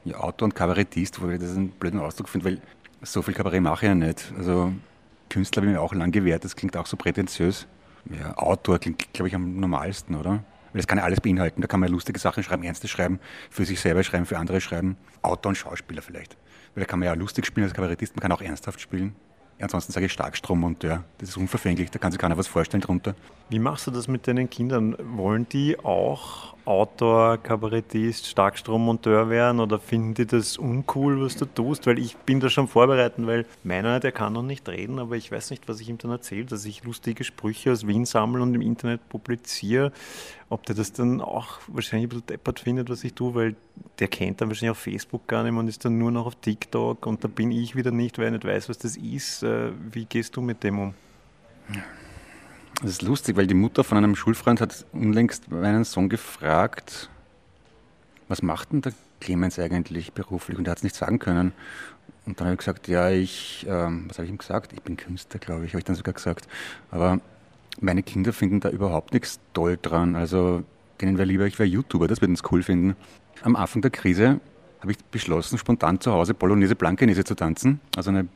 Ja, 0.04 0.16
Autor 0.16 0.46
und 0.46 0.54
Kabarettist, 0.54 1.20
wo 1.22 1.28
ich 1.28 1.38
das 1.38 1.50
einen 1.50 1.70
blöden 1.70 2.00
Ausdruck 2.00 2.28
finde, 2.28 2.46
weil 2.46 2.62
so 3.04 3.22
viel 3.22 3.34
Kabarett 3.34 3.62
mache 3.62 3.86
ich 3.86 3.88
ja 3.88 3.94
nicht. 3.94 4.32
Also 4.36 4.72
Künstler 5.28 5.62
habe 5.62 5.72
ich 5.72 5.78
auch 5.78 5.94
lang 5.94 6.10
gewährt, 6.10 6.44
das 6.44 6.56
klingt 6.56 6.76
auch 6.76 6.86
so 6.86 6.96
prätentiös. 6.96 7.66
Ja, 8.10 8.36
Autor 8.36 8.78
klingt, 8.78 9.12
glaube 9.12 9.28
ich, 9.28 9.34
am 9.34 9.58
normalsten, 9.58 10.14
oder? 10.14 10.30
Weil 10.30 10.80
das 10.80 10.86
kann 10.86 10.98
ja 10.98 11.04
alles 11.04 11.20
beinhalten. 11.20 11.60
Da 11.60 11.66
kann 11.66 11.80
man 11.80 11.88
lustige 11.88 12.18
Sachen 12.18 12.42
schreiben, 12.42 12.62
ernste 12.64 12.88
schreiben, 12.88 13.20
für 13.48 13.64
sich 13.64 13.80
selber 13.80 14.02
schreiben, 14.02 14.26
für 14.26 14.38
andere 14.38 14.60
schreiben. 14.60 14.96
Autor 15.22 15.50
und 15.50 15.56
Schauspieler 15.56 16.02
vielleicht. 16.02 16.36
Weil 16.74 16.82
da 16.82 16.86
kann 16.86 16.98
man 16.98 17.06
ja 17.06 17.14
lustig 17.14 17.46
spielen 17.46 17.64
als 17.64 17.74
Kabarettist, 17.74 18.14
man 18.16 18.20
kann 18.20 18.32
auch 18.32 18.42
ernsthaft 18.42 18.80
spielen. 18.80 19.14
Ansonsten 19.60 19.92
sage 19.92 20.06
ich 20.06 20.12
Starkstrommonteur. 20.12 21.04
Das 21.18 21.28
ist 21.28 21.36
unverfänglich, 21.36 21.90
da 21.90 21.98
kann 21.98 22.12
sich 22.12 22.20
keiner 22.20 22.36
was 22.36 22.46
vorstellen 22.46 22.80
drunter. 22.80 23.14
Wie 23.50 23.58
machst 23.58 23.86
du 23.86 23.90
das 23.90 24.08
mit 24.08 24.26
deinen 24.26 24.50
Kindern? 24.50 24.96
Wollen 25.16 25.48
die 25.48 25.78
auch 25.78 26.54
Autor, 26.64 27.36
Kabarettist, 27.38 28.26
Starkstrommonteur 28.26 29.28
werden 29.28 29.60
oder 29.60 29.78
finden 29.78 30.14
die 30.14 30.26
das 30.26 30.56
uncool, 30.56 31.22
was 31.22 31.36
du 31.36 31.44
tust? 31.44 31.86
Weil 31.86 31.98
ich 31.98 32.16
bin 32.16 32.40
da 32.40 32.48
schon 32.48 32.68
vorbereitet, 32.68 33.26
weil 33.26 33.44
meiner, 33.62 34.00
der 34.00 34.12
kann 34.12 34.32
noch 34.32 34.42
nicht 34.42 34.68
reden, 34.68 34.98
aber 34.98 35.16
ich 35.16 35.30
weiß 35.30 35.50
nicht, 35.50 35.68
was 35.68 35.80
ich 35.80 35.90
ihm 35.90 35.98
dann 35.98 36.10
erzähle, 36.10 36.46
dass 36.46 36.64
ich 36.64 36.84
lustige 36.84 37.22
Sprüche 37.22 37.70
aus 37.70 37.86
Wien 37.86 38.06
sammle 38.06 38.42
und 38.42 38.54
im 38.54 38.62
Internet 38.62 39.08
publiziere. 39.08 39.92
Ob 40.54 40.64
der 40.66 40.76
das 40.76 40.92
dann 40.92 41.20
auch 41.20 41.58
wahrscheinlich 41.66 42.06
ein 42.06 42.08
bisschen 42.10 42.26
deppert 42.26 42.60
findet, 42.60 42.88
was 42.88 43.02
ich 43.02 43.12
tue, 43.12 43.34
weil 43.34 43.56
der 43.98 44.06
kennt 44.06 44.40
dann 44.40 44.46
wahrscheinlich 44.46 44.70
auf 44.70 44.78
Facebook 44.78 45.26
gar 45.26 45.42
nicht 45.42 45.50
mehr 45.50 45.58
und 45.58 45.66
ist 45.66 45.84
dann 45.84 45.98
nur 45.98 46.12
noch 46.12 46.26
auf 46.26 46.36
TikTok 46.36 47.06
und 47.06 47.24
da 47.24 47.26
bin 47.26 47.50
ich 47.50 47.74
wieder 47.74 47.90
nicht, 47.90 48.18
weil 48.18 48.26
er 48.26 48.30
nicht 48.30 48.44
weiß, 48.44 48.68
was 48.68 48.78
das 48.78 48.96
ist. 48.96 49.42
Äh, 49.42 49.72
wie 49.90 50.04
gehst 50.04 50.36
du 50.36 50.42
mit 50.42 50.62
dem 50.62 50.78
um? 50.78 50.94
Das 52.80 52.92
ist 52.92 53.02
lustig, 53.02 53.36
weil 53.36 53.48
die 53.48 53.54
Mutter 53.54 53.82
von 53.82 53.98
einem 53.98 54.14
Schulfreund 54.14 54.60
hat 54.60 54.86
unlängst 54.92 55.50
meinen 55.50 55.82
Sohn 55.82 56.08
gefragt, 56.08 57.10
was 58.28 58.40
macht 58.40 58.70
denn 58.70 58.82
der 58.82 58.92
Clemens 59.18 59.58
eigentlich 59.58 60.12
beruflich? 60.12 60.56
Und 60.56 60.68
er 60.68 60.70
hat 60.70 60.78
es 60.78 60.84
nicht 60.84 60.94
sagen 60.94 61.18
können. 61.18 61.52
Und 62.26 62.38
dann 62.38 62.46
habe 62.46 62.54
ich 62.54 62.58
gesagt, 62.58 62.86
ja, 62.86 63.10
ich, 63.10 63.66
ähm, 63.68 64.04
was 64.06 64.18
habe 64.18 64.26
ich 64.26 64.30
ihm 64.30 64.38
gesagt? 64.38 64.72
Ich 64.72 64.82
bin 64.82 64.96
Künstler, 64.96 65.40
glaube 65.40 65.64
ich, 65.64 65.72
habe 65.72 65.80
ich 65.80 65.84
dann 65.84 65.96
sogar 65.96 66.14
gesagt. 66.14 66.46
Aber 66.92 67.20
meine 67.80 68.02
Kinder 68.02 68.32
finden 68.32 68.60
da 68.60 68.70
überhaupt 68.70 69.12
nichts 69.12 69.40
toll 69.52 69.78
dran. 69.80 70.16
Also 70.16 70.62
denen 71.00 71.18
wäre 71.18 71.26
lieber, 71.26 71.46
ich 71.46 71.58
wäre 71.58 71.68
YouTuber, 71.68 72.08
das 72.08 72.20
würden 72.20 72.36
sie 72.36 72.42
cool 72.50 72.62
finden. 72.62 72.96
Am 73.42 73.56
Anfang 73.56 73.82
der 73.82 73.90
Krise 73.90 74.40
habe 74.80 74.92
ich 74.92 74.98
beschlossen, 75.10 75.58
spontan 75.58 76.00
zu 76.00 76.12
Hause 76.12 76.34
Bolognese 76.34 76.74
Blankenese 76.74 77.24
zu 77.24 77.34
tanzen, 77.34 77.80
also 77.96 78.10
eine, 78.10 78.28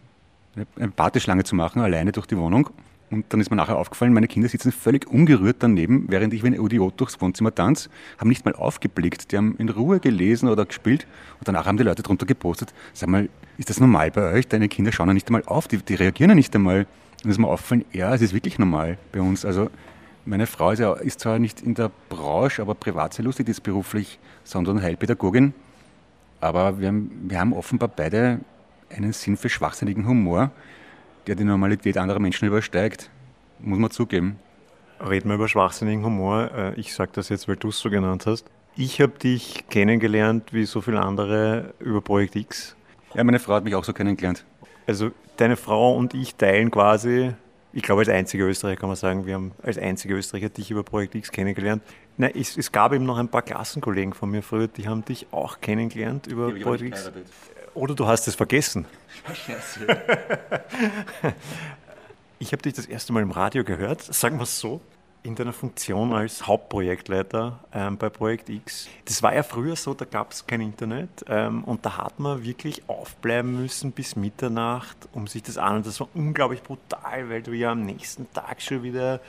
eine 0.77 0.89
Partyschlange 0.89 1.45
zu 1.45 1.55
machen, 1.55 1.81
alleine 1.81 2.13
durch 2.13 2.27
die 2.27 2.37
Wohnung. 2.37 2.71
Und 3.11 3.33
dann 3.33 3.41
ist 3.41 3.51
mir 3.51 3.57
nachher 3.57 3.77
aufgefallen, 3.77 4.13
meine 4.13 4.29
Kinder 4.29 4.49
sitzen 4.49 4.71
völlig 4.71 5.07
ungerührt 5.07 5.57
daneben, 5.61 6.07
während 6.09 6.35
ich 6.35 6.43
wie 6.43 6.49
ein 6.49 6.55
Idiot 6.55 7.01
durchs 7.01 7.21
Wohnzimmer 7.21 7.55
tanze, 7.55 7.89
haben 8.19 8.29
nicht 8.29 8.45
mal 8.45 8.55
aufgeblickt. 8.55 9.33
Die 9.33 9.37
haben 9.37 9.57
in 9.57 9.69
Ruhe 9.71 9.99
gelesen 9.99 10.49
oder 10.49 10.67
gespielt 10.67 11.07
und 11.39 11.49
danach 11.49 11.67
haben 11.67 11.79
die 11.79 11.85
Leute 11.85 12.03
drunter 12.03 12.27
gepostet, 12.27 12.75
sag 12.93 13.09
mal, 13.09 13.29
ist 13.59 13.69
das 13.69 13.81
normal 13.81 14.11
bei 14.11 14.33
euch? 14.33 14.49
Deine 14.49 14.69
Kinder 14.69 14.93
schauen 14.93 15.09
ja 15.09 15.15
nicht 15.15 15.29
einmal 15.29 15.43
auf, 15.47 15.69
die, 15.69 15.79
die 15.79 15.95
reagieren 15.95 16.31
ja 16.31 16.35
nicht 16.35 16.55
einmal. 16.55 16.87
Und 17.23 17.31
ist 17.31 17.39
mir 17.39 17.49
aufgefallen, 17.49 17.85
ja, 17.93 18.15
es 18.15 18.23
ist 18.23 18.33
wirklich 18.33 18.59
normal 18.59 18.97
bei 19.13 19.21
uns. 19.21 19.45
Also 19.45 19.71
meine 20.25 20.47
Frau 20.47 20.71
ist, 20.71 20.79
ja, 20.79 20.95
ist 20.95 21.21
zwar 21.21 21.39
nicht 21.39 21.61
in 21.61 21.75
der 21.75 21.91
Branche, 22.09 22.63
aber 22.63 22.75
privat 22.75 23.15
sehr 23.15 23.25
lustig, 23.25 23.47
die 23.47 23.51
ist 23.51 23.63
beruflich 23.63 24.19
Sonder- 24.45 24.71
und 24.71 24.83
Heilpädagogin. 24.83 25.53
Aber 26.41 26.81
wir 26.81 26.89
haben, 26.89 27.11
wir 27.29 27.41
haben 27.41 27.53
offenbar 27.53 27.89
beide 27.89 28.41
einen 28.91 29.13
Sinn 29.13 29.37
für 29.37 29.49
schwachsinnigen 29.49 30.07
Humor 30.07 30.53
der 31.29 31.37
die 31.37 31.45
Normalität 31.45 31.99
anderer 31.99 32.19
Menschen 32.19 32.49
übersteigt. 32.49 33.11
Muss 33.61 33.79
man 33.79 33.91
zugeben. 33.91 34.39
Reden 34.99 35.29
wir 35.29 35.35
über 35.37 35.47
schwachsinnigen 35.47 36.05
Humor. 36.05 36.51
Äh, 36.55 36.81
ich 36.81 36.95
sage 36.95 37.11
das 37.15 37.29
jetzt, 37.29 37.47
weil 37.47 37.57
du 37.57 37.69
es 37.69 37.79
so 37.79 37.91
genannt 37.91 38.27
hast. 38.27 38.47
Ich 38.77 39.01
habe 39.01 39.13
dich 39.19 39.65
kennengelernt, 39.69 40.53
wie 40.53 40.65
so 40.65 40.81
viele 40.81 41.01
andere, 41.01 41.75
über 41.81 42.01
Projekt 42.01 42.35
X. 42.37 42.77
Ja, 43.19 43.25
meine 43.25 43.41
Frau 43.41 43.55
hat 43.55 43.65
mich 43.65 43.75
auch 43.75 43.83
so 43.83 43.93
kennengelernt. 43.93 44.45
Also 44.87 45.11
deine 45.39 45.57
Frau 45.57 45.97
und 45.97 46.15
ich 46.15 46.37
teilen 46.37 46.71
quasi, 46.71 47.35
ich 47.73 47.83
glaube 47.83 48.03
als 48.03 48.09
einzige 48.09 48.45
Österreicher 48.45 48.79
kann 48.79 48.91
man 48.91 48.95
sagen, 48.95 49.27
wir 49.27 49.35
haben 49.35 49.51
als 49.61 49.77
einzige 49.77 50.15
Österreicher 50.15 50.51
dich 50.51 50.71
über 50.71 50.85
Projekt 50.85 51.17
X 51.17 51.33
kennengelernt. 51.33 51.83
Nein, 52.17 52.31
es, 52.37 52.57
es 52.57 52.71
gab 52.71 52.93
eben 52.93 53.05
noch 53.05 53.19
ein 53.19 53.27
paar 53.27 53.43
Klassenkollegen 53.43 54.13
von 54.13 54.31
mir 54.31 54.41
früher, 54.41 54.69
die 54.69 54.87
haben 54.87 55.05
dich 55.05 55.27
auch 55.33 55.61
kennengelernt 55.61 56.29
über 56.29 56.53
Projekt 56.53 56.83
X. 56.85 57.11
Oder 57.75 57.97
du 57.97 58.07
hast 58.07 58.29
es 58.29 58.37
vergessen. 58.37 58.87
ich 62.39 62.53
habe 62.53 62.63
dich 62.63 62.75
das 62.75 62.87
erste 62.87 63.13
Mal 63.13 63.25
im 63.25 63.33
Radio 63.33 63.65
gehört, 63.65 64.01
sagen 64.01 64.37
wir 64.37 64.45
es 64.45 64.61
so, 64.61 64.81
in 65.23 65.35
deiner 65.35 65.53
Funktion 65.53 66.13
als 66.13 66.47
Hauptprojektleiter 66.47 67.59
ähm, 67.73 67.97
bei 67.97 68.09
Projekt 68.09 68.49
X. 68.49 68.89
Das 69.05 69.23
war 69.23 69.35
ja 69.35 69.43
früher 69.43 69.77
so, 69.77 69.95
da 69.95 70.05
gab 70.05 70.33
es 70.33 70.47
kein 70.47 70.61
Internet 70.61 71.25
ähm, 71.29 71.65
und 71.65 71.85
da 71.85 71.99
hat 71.99 72.19
man 72.21 72.45
wirklich 72.45 72.83
aufbleiben 72.89 73.61
müssen 73.61 73.93
bis 73.93 74.17
Mitternacht, 74.17 74.97
um 75.13 75.27
sich 75.27 75.43
das 75.43 75.59
an. 75.59 75.77
Und 75.77 75.87
das 75.87 76.01
war 76.01 76.09
unglaublich 76.15 76.63
brutal, 76.63 77.29
weil 77.29 77.43
du 77.43 77.53
ja 77.53 77.73
am 77.73 77.85
nächsten 77.85 78.33
Tag 78.33 78.63
schon 78.63 78.83
wieder 78.83 79.21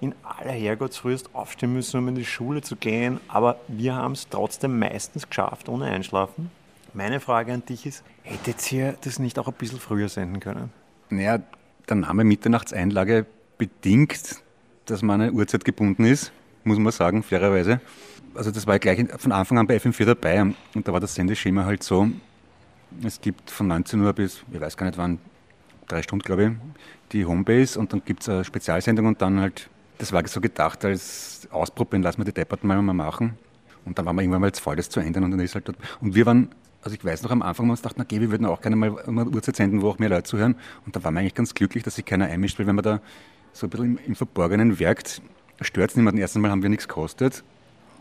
in 0.00 0.14
aller 0.22 0.52
Herrgottsfrühst 0.52 1.34
aufstehen 1.34 1.72
müssen, 1.72 1.98
um 1.98 2.08
in 2.08 2.14
die 2.14 2.24
Schule 2.24 2.62
zu 2.62 2.76
gehen. 2.76 3.20
Aber 3.28 3.60
wir 3.68 3.94
haben 3.94 4.12
es 4.12 4.28
trotzdem 4.28 4.78
meistens 4.78 5.28
geschafft, 5.28 5.68
ohne 5.68 5.86
Einschlafen. 5.86 6.50
Meine 6.92 7.20
Frage 7.20 7.52
an 7.52 7.64
dich 7.64 7.86
ist, 7.86 8.04
hättet 8.22 8.70
ihr 8.72 8.96
das 9.00 9.18
nicht 9.18 9.38
auch 9.38 9.48
ein 9.48 9.54
bisschen 9.54 9.80
früher 9.80 10.08
senden 10.08 10.40
können? 10.40 10.72
Naja, 11.10 11.40
der 11.88 11.96
Name 11.96 12.24
Mitternachtseinlage 12.24 13.26
bedingt, 13.58 14.42
dass 14.86 15.02
man 15.02 15.20
eine 15.20 15.32
Uhrzeit 15.32 15.64
gebunden 15.64 16.04
ist, 16.04 16.32
muss 16.64 16.78
man 16.78 16.92
sagen, 16.92 17.22
fairerweise. 17.22 17.80
Also 18.34 18.50
das 18.50 18.66
war 18.66 18.78
gleich 18.78 19.04
von 19.18 19.32
Anfang 19.32 19.58
an 19.58 19.66
bei 19.66 19.76
FM4 19.76 20.04
dabei 20.06 20.42
und 20.42 20.56
da 20.88 20.92
war 20.92 21.00
das 21.00 21.14
Sendeschema 21.14 21.64
halt 21.64 21.82
so, 21.82 22.08
es 23.02 23.20
gibt 23.20 23.50
von 23.50 23.68
19 23.68 24.00
Uhr 24.00 24.12
bis, 24.12 24.42
ich 24.52 24.60
weiß 24.60 24.76
gar 24.76 24.86
nicht 24.86 24.98
wann, 24.98 25.18
drei 25.86 26.02
Stunden 26.02 26.24
glaube 26.24 26.44
ich, 26.44 26.50
die 27.12 27.24
Homebase 27.24 27.78
und 27.78 27.92
dann 27.92 28.02
gibt 28.04 28.22
es 28.22 28.28
eine 28.28 28.44
Spezialsendung 28.44 29.06
und 29.06 29.22
dann 29.22 29.40
halt, 29.40 29.68
das 29.98 30.12
war 30.12 30.26
so 30.26 30.40
gedacht 30.40 30.84
als 30.84 31.46
Ausprobieren, 31.50 32.02
lassen 32.02 32.18
wir 32.18 32.24
die 32.24 32.32
Depperten 32.32 32.66
mal 32.66 32.80
machen. 32.82 33.34
Und 33.84 33.98
dann 33.98 34.06
waren 34.06 34.16
wir 34.16 34.22
irgendwann 34.22 34.40
mal 34.40 34.46
jetzt 34.46 34.60
voll, 34.60 34.76
das 34.76 34.88
zu 34.88 34.98
ändern 35.00 35.24
und 35.24 35.32
dann 35.32 35.40
ist 35.40 35.54
halt 35.54 35.68
dort. 35.68 35.76
Und 36.00 36.14
wir 36.14 36.26
waren 36.26 36.48
also 36.84 36.96
ich 36.96 37.04
weiß 37.04 37.22
noch 37.22 37.30
am 37.30 37.40
Anfang, 37.40 37.66
wir 37.66 37.70
uns 37.70 37.80
gedacht, 37.80 37.96
na 37.96 38.04
okay, 38.04 38.20
wir 38.20 38.30
würden 38.30 38.46
auch 38.46 38.60
gerne 38.60 38.76
mal 38.76 38.98
eine 39.06 39.24
Uhrzeit 39.24 39.56
senden, 39.56 39.80
wo 39.80 39.88
auch 39.88 39.98
mehr 39.98 40.10
Leute 40.10 40.24
zuhören. 40.24 40.54
Und 40.84 40.94
da 40.94 41.02
waren 41.02 41.14
wir 41.14 41.20
eigentlich 41.20 41.34
ganz 41.34 41.54
glücklich, 41.54 41.82
dass 41.82 41.94
sich 41.94 42.04
keiner 42.04 42.26
einmischt, 42.26 42.58
weil 42.58 42.66
wenn 42.66 42.76
man 42.76 42.82
da 42.82 43.00
so 43.54 43.66
ein 43.66 43.70
bisschen 43.70 43.98
im, 44.06 44.14
Verborgenen 44.14 44.78
werkt, 44.78 45.22
stört 45.62 45.90
es 45.90 45.96
niemanden. 45.96 46.20
Erstens 46.20 46.42
mal 46.42 46.50
haben 46.50 46.62
wir 46.62 46.68
nichts 46.68 46.86
gekostet 46.86 47.42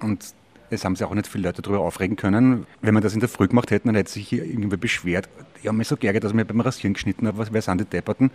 und 0.02 0.34
es 0.70 0.84
haben 0.84 0.96
sich 0.96 1.06
auch 1.06 1.14
nicht 1.14 1.28
viele 1.28 1.48
Leute 1.48 1.62
darüber 1.62 1.80
aufregen 1.80 2.18
können. 2.18 2.66
Wenn 2.82 2.94
wir 2.94 3.02
das 3.02 3.14
in 3.14 3.22
der 3.22 3.30
Früh 3.30 3.48
gemacht 3.48 3.72
hätten, 3.72 3.88
dann 3.88 3.96
hätte 3.96 4.12
sich 4.12 4.28
hier 4.28 4.44
irgendwer 4.44 4.78
beschwert. 4.78 5.30
Ich 5.62 5.68
habe 5.68 5.78
mich 5.78 5.88
so 5.88 5.96
geärgert, 5.96 6.24
dass 6.24 6.32
ich 6.32 6.36
mir 6.36 6.46
beim 6.46 6.60
Rasieren 6.60 6.96
geschnitten 6.96 7.28
habe. 7.28 7.48
Wer 7.52 7.62
sind 7.62 7.80
die 7.80 7.86
Depperten? 7.86 8.32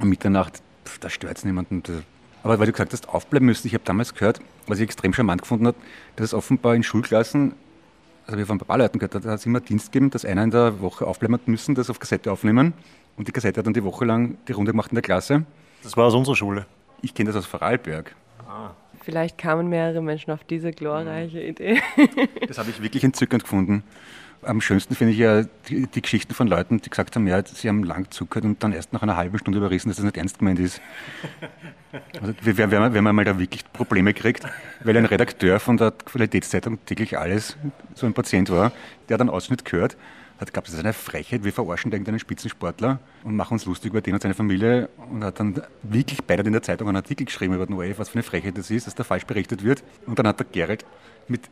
Um 0.00 0.08
Mitternacht, 0.08 0.60
pff, 0.84 0.98
da 0.98 1.08
stört 1.08 1.38
es 1.38 1.44
niemanden. 1.44 1.82
Aber 2.42 2.58
weil 2.58 2.66
du 2.66 2.72
gesagt 2.72 2.92
hast, 2.92 3.08
aufbleiben 3.08 3.46
müsst, 3.46 3.64
ich 3.64 3.74
habe 3.74 3.84
damals 3.84 4.14
gehört, 4.14 4.40
was 4.66 4.78
ich 4.78 4.84
extrem 4.84 5.12
charmant 5.14 5.42
gefunden 5.42 5.68
habe, 5.68 5.76
dass 6.16 6.26
es 6.26 6.34
offenbar 6.34 6.74
in 6.74 6.82
Schulklassen 6.82 7.54
also 8.30 8.38
wir 8.38 8.46
von 8.46 8.60
ein 8.60 8.64
paar 8.64 8.78
Leuten 8.78 9.00
gehört, 9.00 9.24
da 9.24 9.30
hat 9.30 9.40
es 9.40 9.46
immer 9.46 9.58
Dienst 9.58 9.90
gegeben, 9.90 10.10
dass 10.10 10.24
einer 10.24 10.44
in 10.44 10.52
der 10.52 10.80
Woche 10.80 11.04
aufbleiben 11.04 11.34
hat 11.34 11.48
müssen, 11.48 11.74
das 11.74 11.90
auf 11.90 11.98
Kassette 11.98 12.30
aufnehmen. 12.30 12.74
Und 13.16 13.26
die 13.26 13.32
Kassette 13.32 13.58
hat 13.58 13.66
dann 13.66 13.74
die 13.74 13.82
Woche 13.82 14.04
lang 14.04 14.36
die 14.46 14.52
Runde 14.52 14.70
gemacht 14.70 14.92
in 14.92 14.94
der 14.94 15.02
Klasse. 15.02 15.44
Das 15.82 15.96
war 15.96 16.06
aus 16.06 16.14
unserer 16.14 16.36
Schule. 16.36 16.66
Ich 17.02 17.14
kenne 17.14 17.28
das 17.28 17.36
aus 17.36 17.46
Vorarlberg. 17.46 18.14
Ah. 18.46 18.70
Vielleicht 19.02 19.38
kamen 19.38 19.68
mehrere 19.68 20.02
Menschen 20.02 20.30
auf 20.30 20.44
diese 20.44 20.72
glorreiche 20.72 21.40
Idee. 21.40 21.80
das 22.46 22.58
habe 22.58 22.70
ich 22.70 22.82
wirklich 22.82 23.02
entzückend 23.02 23.44
gefunden. 23.44 23.82
Am 24.42 24.60
schönsten 24.60 24.94
finde 24.94 25.12
ich 25.12 25.18
ja 25.18 25.42
die, 25.68 25.86
die, 25.86 26.02
Geschichten 26.02 26.34
von 26.34 26.46
Leuten, 26.46 26.80
die 26.80 26.88
gesagt 26.88 27.14
haben, 27.14 27.26
ja, 27.26 27.44
sie 27.44 27.68
haben 27.68 27.84
lang 27.84 28.10
zugehört 28.10 28.44
und 28.44 28.62
dann 28.62 28.72
erst 28.72 28.92
nach 28.92 29.02
einer 29.02 29.16
halben 29.16 29.38
Stunde 29.38 29.58
überrissen, 29.58 29.88
dass 29.88 29.96
das 29.96 30.04
nicht 30.04 30.16
ernst 30.16 30.38
gemeint 30.38 30.58
ist. 30.58 30.80
Also, 32.20 32.32
wenn, 32.44 32.70
man, 32.70 32.94
wenn 32.94 33.02
man 33.02 33.16
mal 33.16 33.24
da 33.24 33.36
wirklich 33.36 33.64
Probleme 33.72 34.14
kriegt, 34.14 34.44
weil 34.84 34.96
ein 34.96 35.06
Redakteur 35.06 35.58
von 35.58 35.76
der 35.76 35.90
Qualitätszeitung 35.90 36.78
täglich 36.86 37.18
alles 37.18 37.56
so 37.96 38.06
ein 38.06 38.14
Patient 38.14 38.48
war, 38.48 38.70
der 39.08 39.14
hat 39.14 39.20
einen 39.20 39.30
Ausschnitt 39.30 39.64
gehört, 39.64 39.96
hat 40.40 40.54
gab 40.54 40.66
es 40.66 40.78
eine 40.78 40.94
Frechheit, 40.94 41.44
wir 41.44 41.52
verarschen 41.52 41.92
irgendeinen 41.92 42.18
Spitzensportler 42.18 42.98
und 43.24 43.36
machen 43.36 43.54
uns 43.54 43.66
lustig 43.66 43.90
über 43.90 44.00
den 44.00 44.14
und 44.14 44.22
seine 44.22 44.34
Familie 44.34 44.88
und 45.10 45.22
hat 45.22 45.38
dann 45.38 45.62
wirklich 45.82 46.24
beide 46.24 46.42
in 46.42 46.52
der 46.52 46.62
Zeitung 46.62 46.88
einen 46.88 46.96
Artikel 46.96 47.26
geschrieben 47.26 47.54
über 47.54 47.66
den 47.66 47.76
ORF, 47.76 47.98
was 47.98 48.08
für 48.08 48.14
eine 48.14 48.22
Frechheit 48.22 48.56
das 48.56 48.70
ist, 48.70 48.86
dass 48.86 48.94
da 48.94 49.04
falsch 49.04 49.26
berichtet 49.26 49.62
wird. 49.62 49.82
Und 50.06 50.18
dann 50.18 50.26
hat 50.26 50.40
der 50.40 50.46
Gerald 50.50 50.86
mit 51.28 51.42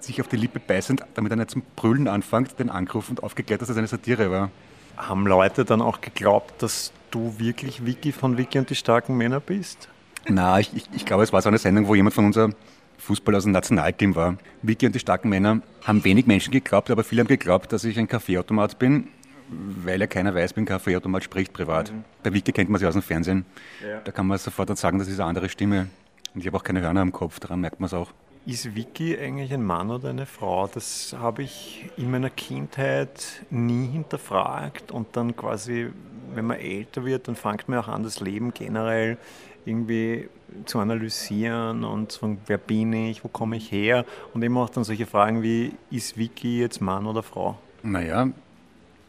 sich 0.00 0.20
auf 0.20 0.28
die 0.28 0.36
Lippe 0.36 0.58
beißend, 0.58 1.02
damit 1.14 1.32
er 1.32 1.36
nicht 1.36 1.50
zum 1.50 1.62
Brüllen 1.76 2.08
anfängt, 2.08 2.58
den 2.58 2.68
angerufen 2.68 3.12
und 3.12 3.22
aufgeklärt, 3.22 3.62
dass 3.62 3.68
es 3.68 3.76
eine 3.76 3.86
Satire 3.86 4.30
war. 4.30 4.50
Haben 4.96 5.26
Leute 5.26 5.64
dann 5.64 5.80
auch 5.80 6.00
geglaubt, 6.00 6.62
dass 6.62 6.92
du 7.10 7.38
wirklich 7.38 7.86
Vicky 7.86 8.12
von 8.12 8.36
Vicky 8.36 8.58
und 8.58 8.70
die 8.70 8.74
starken 8.74 9.16
Männer 9.16 9.40
bist? 9.40 9.88
Na, 10.28 10.58
ich, 10.58 10.74
ich, 10.74 10.88
ich 10.92 11.06
glaube, 11.06 11.22
es 11.22 11.32
war 11.32 11.42
so 11.42 11.48
eine 11.48 11.58
Sendung, 11.58 11.86
wo 11.86 11.94
jemand 11.94 12.14
von 12.14 12.24
unserem 12.24 12.54
Fußball 12.98 13.34
aus 13.34 13.44
dem 13.44 13.52
Nationalteam 13.52 14.14
war. 14.14 14.36
Vicky 14.62 14.86
und 14.86 14.94
die 14.94 14.98
starken 14.98 15.28
Männer 15.28 15.60
haben 15.84 16.04
wenig 16.04 16.26
Menschen 16.26 16.50
geglaubt, 16.50 16.90
aber 16.90 17.04
viele 17.04 17.20
haben 17.20 17.28
geglaubt, 17.28 17.72
dass 17.72 17.84
ich 17.84 17.98
ein 17.98 18.08
Kaffeeautomat 18.08 18.78
bin, 18.78 19.08
weil 19.48 20.00
ja 20.00 20.06
keiner 20.06 20.34
weiß, 20.34 20.56
wie 20.56 20.60
ein 20.60 20.66
Kaffeeautomat 20.66 21.24
spricht 21.24 21.52
privat. 21.52 21.92
Mhm. 21.92 22.04
Bei 22.22 22.32
Vicky 22.32 22.52
kennt 22.52 22.70
man 22.70 22.80
sie 22.80 22.86
aus 22.86 22.94
dem 22.94 23.02
Fernsehen. 23.02 23.44
Ja. 23.82 24.00
Da 24.00 24.12
kann 24.12 24.26
man 24.26 24.38
sofort 24.38 24.76
sagen, 24.76 24.98
das 24.98 25.08
ist 25.08 25.20
eine 25.20 25.28
andere 25.28 25.48
Stimme. 25.48 25.88
Und 26.34 26.40
ich 26.40 26.46
habe 26.46 26.56
auch 26.56 26.64
keine 26.64 26.80
Hörner 26.80 27.00
am 27.00 27.12
Kopf, 27.12 27.40
daran 27.40 27.60
merkt 27.60 27.80
man 27.80 27.86
es 27.86 27.94
auch. 27.94 28.10
Ist 28.44 28.76
Vicky 28.76 29.18
eigentlich 29.18 29.52
ein 29.52 29.64
Mann 29.64 29.90
oder 29.90 30.10
eine 30.10 30.26
Frau? 30.26 30.68
Das 30.68 31.16
habe 31.18 31.42
ich 31.42 31.90
in 31.96 32.10
meiner 32.10 32.30
Kindheit 32.30 33.44
nie 33.50 33.88
hinterfragt 33.88 34.92
und 34.92 35.08
dann 35.16 35.34
quasi 35.34 35.90
wenn 36.34 36.46
man 36.46 36.58
älter 36.58 37.04
wird, 37.04 37.28
dann 37.28 37.36
fängt 37.36 37.68
man 37.68 37.78
auch 37.78 37.88
an, 37.88 38.02
das 38.02 38.20
Leben 38.20 38.52
generell 38.52 39.18
irgendwie 39.66 40.28
zu 40.64 40.78
analysieren 40.78 41.84
und 41.84 42.12
zu 42.12 42.20
fragen, 42.20 42.38
wer 42.46 42.58
bin 42.58 42.92
ich, 42.92 43.24
wo 43.24 43.28
komme 43.28 43.56
ich 43.56 43.70
her 43.72 44.04
und 44.32 44.42
immer 44.42 44.62
auch 44.62 44.70
dann 44.70 44.84
solche 44.84 45.06
Fragen 45.06 45.42
wie, 45.42 45.72
ist 45.90 46.16
Vicky 46.16 46.60
jetzt 46.60 46.80
Mann 46.80 47.06
oder 47.06 47.22
Frau? 47.22 47.58
Naja, 47.82 48.28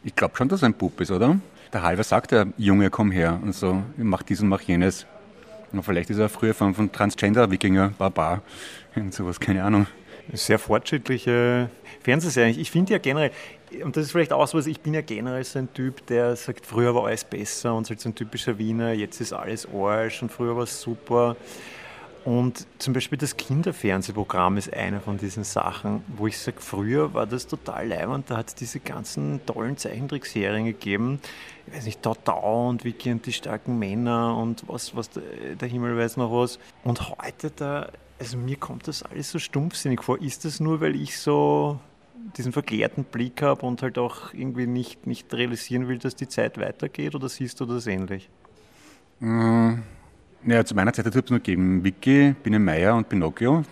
ich 0.04 0.14
glaube 0.14 0.36
schon, 0.36 0.48
dass 0.48 0.62
er 0.62 0.68
ein 0.68 0.74
Bub 0.74 1.00
ist, 1.00 1.10
oder? 1.10 1.38
Der 1.72 1.82
Halber 1.82 2.02
sagt 2.02 2.32
ja, 2.32 2.46
Junge, 2.56 2.90
komm 2.90 3.10
her 3.10 3.38
und 3.42 3.54
so, 3.54 3.82
mach 3.96 4.22
dies 4.22 4.40
und 4.40 4.48
mach 4.48 4.62
jenes. 4.62 5.06
Und 5.72 5.82
vielleicht 5.82 6.08
ist 6.10 6.18
er 6.18 6.28
früher 6.28 6.54
von, 6.54 6.74
von 6.74 6.90
Transgender-Wikinger, 6.90 7.92
Barbar, 7.98 8.42
und 8.96 9.12
sowas, 9.12 9.38
keine 9.38 9.62
Ahnung. 9.64 9.86
Sehr 10.32 10.58
fortschrittliche 10.58 11.70
Fernsehserie. 12.02 12.54
Ich 12.54 12.70
finde 12.70 12.92
ja 12.92 12.98
generell, 12.98 13.32
und 13.82 13.96
das 13.96 14.06
ist 14.06 14.12
vielleicht 14.12 14.32
auch 14.32 14.54
was, 14.54 14.66
ich 14.66 14.80
bin 14.80 14.94
ja 14.94 15.00
generell 15.00 15.44
so 15.44 15.58
ein 15.58 15.72
Typ, 15.72 16.06
der 16.06 16.36
sagt, 16.36 16.66
früher 16.66 16.94
war 16.94 17.06
alles 17.06 17.24
besser 17.24 17.74
und 17.74 17.86
so 17.86 17.94
ein 18.08 18.14
typischer 18.14 18.58
Wiener, 18.58 18.92
jetzt 18.92 19.20
ist 19.20 19.32
alles 19.32 19.68
Arsch 19.72 20.22
und 20.22 20.30
früher 20.30 20.56
war 20.56 20.64
es 20.64 20.80
super. 20.80 21.36
Und 22.24 22.66
zum 22.78 22.92
Beispiel 22.92 23.16
das 23.16 23.36
Kinderfernsehprogramm 23.36 24.58
ist 24.58 24.72
eine 24.74 25.00
von 25.00 25.16
diesen 25.16 25.44
Sachen, 25.44 26.04
wo 26.08 26.26
ich 26.26 26.36
sage, 26.36 26.58
früher 26.60 27.14
war 27.14 27.26
das 27.26 27.46
total 27.46 27.88
leibend, 27.88 28.30
da 28.30 28.36
hat 28.36 28.48
es 28.48 28.54
diese 28.54 28.80
ganzen 28.80 29.40
tollen 29.46 29.76
Zeichentrickserien 29.78 30.66
gegeben, 30.66 31.20
ich 31.66 31.74
weiß 31.74 31.84
nicht, 31.86 32.02
Tau 32.02 32.68
und 32.68 32.84
Vicky 32.84 33.12
und 33.12 33.24
die 33.24 33.32
starken 33.32 33.78
Männer 33.78 34.36
und 34.36 34.64
was, 34.66 34.94
was 34.96 35.10
der 35.10 35.68
Himmel 35.68 35.96
weiß 35.96 36.16
noch 36.16 36.32
was. 36.32 36.58
Und 36.84 37.10
heute 37.18 37.50
da, 37.50 37.88
also 38.18 38.36
mir 38.36 38.56
kommt 38.56 38.88
das 38.88 39.02
alles 39.02 39.30
so 39.30 39.38
stumpfsinnig 39.38 40.02
vor. 40.02 40.20
Ist 40.20 40.44
das 40.44 40.60
nur, 40.60 40.80
weil 40.80 40.96
ich 40.96 41.18
so 41.18 41.78
diesen 42.36 42.52
verklärten 42.52 43.04
Blick 43.04 43.42
habe 43.42 43.64
und 43.66 43.82
halt 43.82 43.98
auch 43.98 44.32
irgendwie 44.34 44.66
nicht, 44.66 45.06
nicht 45.06 45.32
realisieren 45.32 45.88
will, 45.88 45.98
dass 45.98 46.14
die 46.16 46.28
Zeit 46.28 46.58
weitergeht 46.58 47.14
oder 47.14 47.28
siehst 47.28 47.60
du 47.60 47.66
das 47.66 47.86
ähnlich? 47.86 48.28
Mmh. 49.20 49.78
Ja, 50.46 50.64
zu 50.64 50.74
meiner 50.74 50.92
Zeit 50.92 51.04
hat 51.04 51.14
es 51.14 51.30
nur 51.30 51.40
gegeben 51.40 51.82
Vicky, 51.82 52.34
Biene 52.42 52.60
Meier 52.60 52.94
und 52.94 53.08
Pinocchio. 53.08 53.64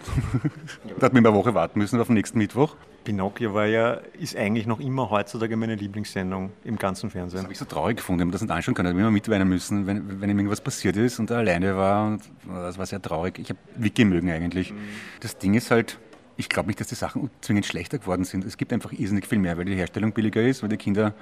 da 0.98 1.06
hat 1.06 1.12
man 1.12 1.24
immer 1.24 1.28
eine 1.28 1.38
Woche 1.38 1.54
warten 1.54 1.78
müssen 1.78 2.00
auf 2.00 2.08
den 2.08 2.14
nächsten 2.14 2.38
Mittwoch. 2.38 2.74
Pinocchio 3.04 3.54
war 3.54 3.66
ja, 3.66 4.00
ist 4.18 4.36
eigentlich 4.36 4.66
noch 4.66 4.80
immer 4.80 5.08
heutzutage 5.10 5.56
meine 5.56 5.76
Lieblingssendung 5.76 6.50
im 6.64 6.76
ganzen 6.76 7.08
Fernsehen. 7.08 7.36
Das 7.36 7.44
habe 7.44 7.52
ich 7.52 7.58
so 7.58 7.64
traurig 7.64 7.98
gefunden, 7.98 8.20
ich 8.20 8.24
habe 8.24 8.32
das 8.32 8.42
nicht 8.42 8.50
anschauen 8.50 8.74
können. 8.74 8.88
Ich 8.88 8.92
habe 8.94 9.00
immer 9.00 9.12
mitweinen 9.12 9.48
müssen, 9.48 9.86
wenn, 9.86 10.20
wenn 10.20 10.28
ihm 10.28 10.38
irgendwas 10.38 10.60
passiert 10.60 10.96
ist 10.96 11.20
und 11.20 11.30
er 11.30 11.38
alleine 11.38 11.76
war. 11.76 12.08
Und 12.08 12.22
das 12.48 12.76
war 12.78 12.84
sehr 12.84 13.00
traurig. 13.00 13.38
Ich 13.38 13.48
habe 13.48 13.60
Vicky 13.76 14.04
mögen 14.04 14.28
eigentlich. 14.28 14.72
Mhm. 14.72 14.78
Das 15.20 15.38
Ding 15.38 15.54
ist 15.54 15.70
halt, 15.70 15.98
ich 16.36 16.48
glaube 16.48 16.68
nicht, 16.68 16.80
dass 16.80 16.88
die 16.88 16.94
Sachen 16.94 17.30
zwingend 17.40 17.66
schlechter 17.66 17.98
geworden 17.98 18.24
sind. 18.24 18.44
Es 18.44 18.56
gibt 18.56 18.72
einfach 18.72 18.92
irrsinnig 18.92 19.26
viel 19.26 19.38
mehr, 19.38 19.56
weil 19.56 19.64
die 19.64 19.74
Herstellung 19.74 20.12
billiger 20.12 20.42
ist, 20.42 20.62
weil 20.62 20.68
die 20.68 20.76
Kinder 20.76 21.14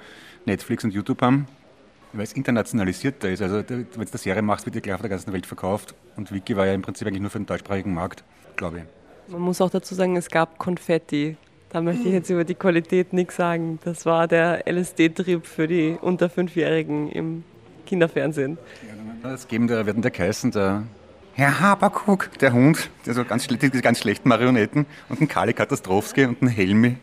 Netflix 0.45 0.83
und 0.83 0.93
YouTube 0.93 1.21
haben 1.21 1.47
weil 2.17 2.23
es 2.23 2.33
internationalisierter 2.33 3.29
ist. 3.29 3.41
Also 3.41 3.63
wenn 3.67 3.87
du 3.91 3.99
eine 3.99 4.07
Serie 4.07 4.41
machst, 4.41 4.65
wird 4.65 4.75
die 4.75 4.81
gleich 4.81 4.95
auf 4.95 5.01
der 5.01 5.09
ganzen 5.09 5.33
Welt 5.33 5.45
verkauft. 5.45 5.95
Und 6.15 6.31
Wiki 6.31 6.55
war 6.55 6.65
ja 6.65 6.73
im 6.73 6.81
Prinzip 6.81 7.07
eigentlich 7.07 7.21
nur 7.21 7.29
für 7.29 7.39
den 7.39 7.45
deutschsprachigen 7.45 7.93
Markt, 7.93 8.23
glaube 8.55 8.79
ich. 8.79 8.83
Man 9.31 9.41
muss 9.41 9.59
auch 9.61 9.69
dazu 9.69 9.95
sagen, 9.95 10.15
es 10.15 10.29
gab 10.29 10.57
Konfetti. 10.57 11.37
Da 11.69 11.81
möchte 11.81 12.07
ich 12.07 12.13
jetzt 12.13 12.29
über 12.29 12.43
die 12.43 12.55
Qualität 12.55 13.11
nichts 13.11 13.35
sagen. 13.35 13.79
Das 13.83 14.05
war 14.05 14.27
der 14.27 14.63
LSD-Trip 14.71 15.45
für 15.45 15.67
die 15.67 15.97
unter 15.99 16.29
Fünfjährigen 16.29 17.11
im 17.11 17.43
Kinderfernsehen. 17.85 18.57
Ja, 19.23 19.29
das 19.31 19.47
geben 19.47 19.67
der, 19.67 19.85
werden 19.85 20.01
der 20.01 20.11
geheißen, 20.11 20.51
der 20.51 20.83
Herr 21.37 21.59
Haberkuck, 21.59 22.39
der 22.39 22.53
Hund, 22.53 22.89
der 23.05 23.13
so 23.13 23.25
ganz, 23.25 23.45
die 23.45 23.57
ganz 23.81 23.99
schlechten 23.99 24.29
Marionetten 24.29 24.85
und 25.09 25.19
ein 25.19 25.27
Kali 25.27 25.51
Katastrowski 25.51 26.23
und 26.23 26.41
ein 26.41 26.47
Helmi. 26.47 26.95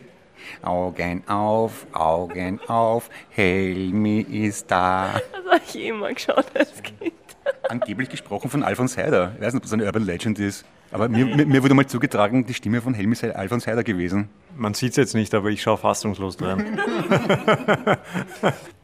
Augen 0.63 1.23
auf, 1.29 1.87
Augen 1.93 2.59
auf, 2.67 3.11
Helmi 3.29 4.23
ist 4.23 4.71
da. 4.71 5.21
Das 5.33 5.45
habe 5.53 5.61
ich 5.67 5.85
immer 5.85 6.15
geschaut 6.15 6.47
als 6.55 6.83
Kind. 6.83 7.13
Angeblich 7.69 8.09
gesprochen 8.09 8.49
von 8.49 8.63
Alfons 8.63 8.97
Heider. 8.97 9.33
Ich 9.37 9.43
weiß 9.43 9.53
nicht, 9.53 9.61
ob 9.61 9.63
das 9.65 9.73
eine 9.75 9.85
Urban 9.85 10.07
Legend 10.07 10.39
ist. 10.39 10.65
Aber 10.93 11.11
mir, 11.11 11.27
mir, 11.27 11.45
mir 11.45 11.63
wurde 11.63 11.75
mal 11.75 11.87
zugetragen, 11.87 12.47
die 12.47 12.55
Stimme 12.55 12.81
von 12.81 12.95
Helmi 12.95 13.15
sei 13.15 13.37
Alfons 13.37 13.67
Heider 13.67 13.85
gewesen. 13.85 14.31
Man 14.57 14.73
sieht 14.73 14.93
es 14.93 14.97
jetzt 14.97 15.15
nicht, 15.15 15.35
aber 15.35 15.51
ich 15.51 15.61
schaue 15.61 15.77
fassungslos 15.77 16.39
dran. 16.39 16.81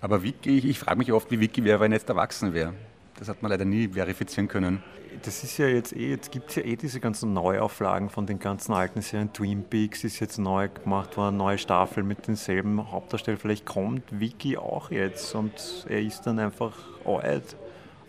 aber 0.02 0.22
Vicky, 0.22 0.58
ich, 0.58 0.66
ich 0.66 0.78
frage 0.78 0.98
mich 0.98 1.10
oft, 1.10 1.30
wie 1.30 1.40
Vicky 1.40 1.64
wäre, 1.64 1.80
wenn 1.80 1.92
er 1.92 1.96
jetzt 1.96 2.08
erwachsen 2.10 2.52
wäre. 2.52 2.74
Das 3.18 3.30
hat 3.30 3.40
man 3.40 3.50
leider 3.50 3.64
nie 3.64 3.88
verifizieren 3.88 4.46
können 4.46 4.82
das 5.22 5.44
ist 5.44 5.58
ja 5.58 5.66
jetzt 5.66 5.94
eh, 5.94 6.10
jetzt 6.10 6.30
gibt 6.30 6.50
es 6.50 6.56
ja 6.56 6.62
eh 6.62 6.76
diese 6.76 7.00
ganzen 7.00 7.32
Neuauflagen 7.32 8.10
von 8.10 8.26
den 8.26 8.38
ganzen 8.38 8.72
alten 8.72 9.02
Serien. 9.02 9.32
Twin 9.32 9.64
Peaks 9.64 10.04
ist 10.04 10.20
jetzt 10.20 10.38
neu 10.38 10.68
gemacht 10.68 11.16
worden, 11.16 11.36
neue 11.36 11.58
Staffel 11.58 12.02
mit 12.02 12.26
denselben 12.26 12.90
Hauptdarstellern. 12.90 13.40
Vielleicht 13.40 13.66
kommt 13.66 14.02
Vicky 14.10 14.56
auch 14.56 14.90
jetzt 14.90 15.34
und 15.34 15.86
er 15.88 16.00
ist 16.00 16.22
dann 16.22 16.38
einfach 16.38 16.72
alt 17.04 17.56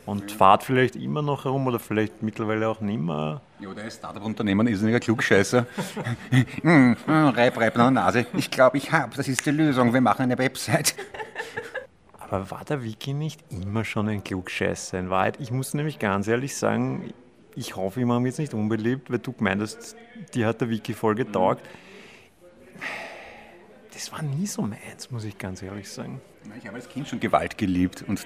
und 0.05 0.31
fahrt 0.31 0.63
vielleicht 0.63 0.95
immer 0.95 1.21
noch 1.21 1.45
herum 1.45 1.67
oder 1.67 1.79
vielleicht 1.79 2.23
mittlerweile 2.23 2.67
auch 2.67 2.81
nicht 2.81 2.99
mehr. 2.99 3.41
Ja, 3.59 3.73
der 3.73 3.89
Startup-Unternehmer, 3.89 4.67
ist 4.67 4.83
ein 4.83 4.99
Klugscheißer. 4.99 5.65
hm, 6.61 6.95
reib, 7.07 7.57
reib 7.57 7.75
nach 7.75 7.85
der 7.85 7.91
Nase. 7.91 8.25
Ich 8.35 8.49
glaube, 8.49 8.77
ich 8.77 8.91
habe, 8.91 9.15
das 9.15 9.27
ist 9.27 9.45
die 9.45 9.51
Lösung. 9.51 9.93
Wir 9.93 10.01
machen 10.01 10.23
eine 10.23 10.37
Website. 10.37 10.95
Aber 12.29 12.51
war 12.51 12.63
der 12.63 12.83
Wiki 12.83 13.13
nicht 13.13 13.41
immer 13.49 13.83
schon 13.83 14.07
ein 14.07 14.23
Klugscheißer? 14.23 14.99
In 14.99 15.09
Wahrheit, 15.09 15.39
ich 15.39 15.51
muss 15.51 15.73
nämlich 15.73 15.97
ganz 15.97 16.27
ehrlich 16.27 16.55
sagen, 16.55 17.13
ich 17.55 17.75
hoffe, 17.75 17.99
ich 17.99 18.05
mache 18.05 18.19
mich 18.19 18.31
jetzt 18.31 18.39
nicht 18.39 18.53
unbeliebt, 18.53 19.09
weil 19.09 19.19
du 19.19 19.33
gemeint 19.33 19.61
hast, 19.61 19.95
die 20.33 20.45
hat 20.45 20.61
der 20.61 20.69
Wiki 20.69 20.93
voll 20.93 21.15
getaugt. 21.15 21.65
Das 23.93 24.11
war 24.11 24.21
nie 24.21 24.45
so 24.45 24.61
meins, 24.61 25.09
muss 25.09 25.23
ich 25.23 25.37
ganz 25.37 25.61
ehrlich 25.61 25.89
sagen. 25.89 26.21
Ich 26.57 26.67
habe 26.67 26.75
als 26.75 26.89
Kind 26.89 27.07
schon 27.07 27.19
Gewalt 27.19 27.57
geliebt 27.57 28.03
und 28.07 28.25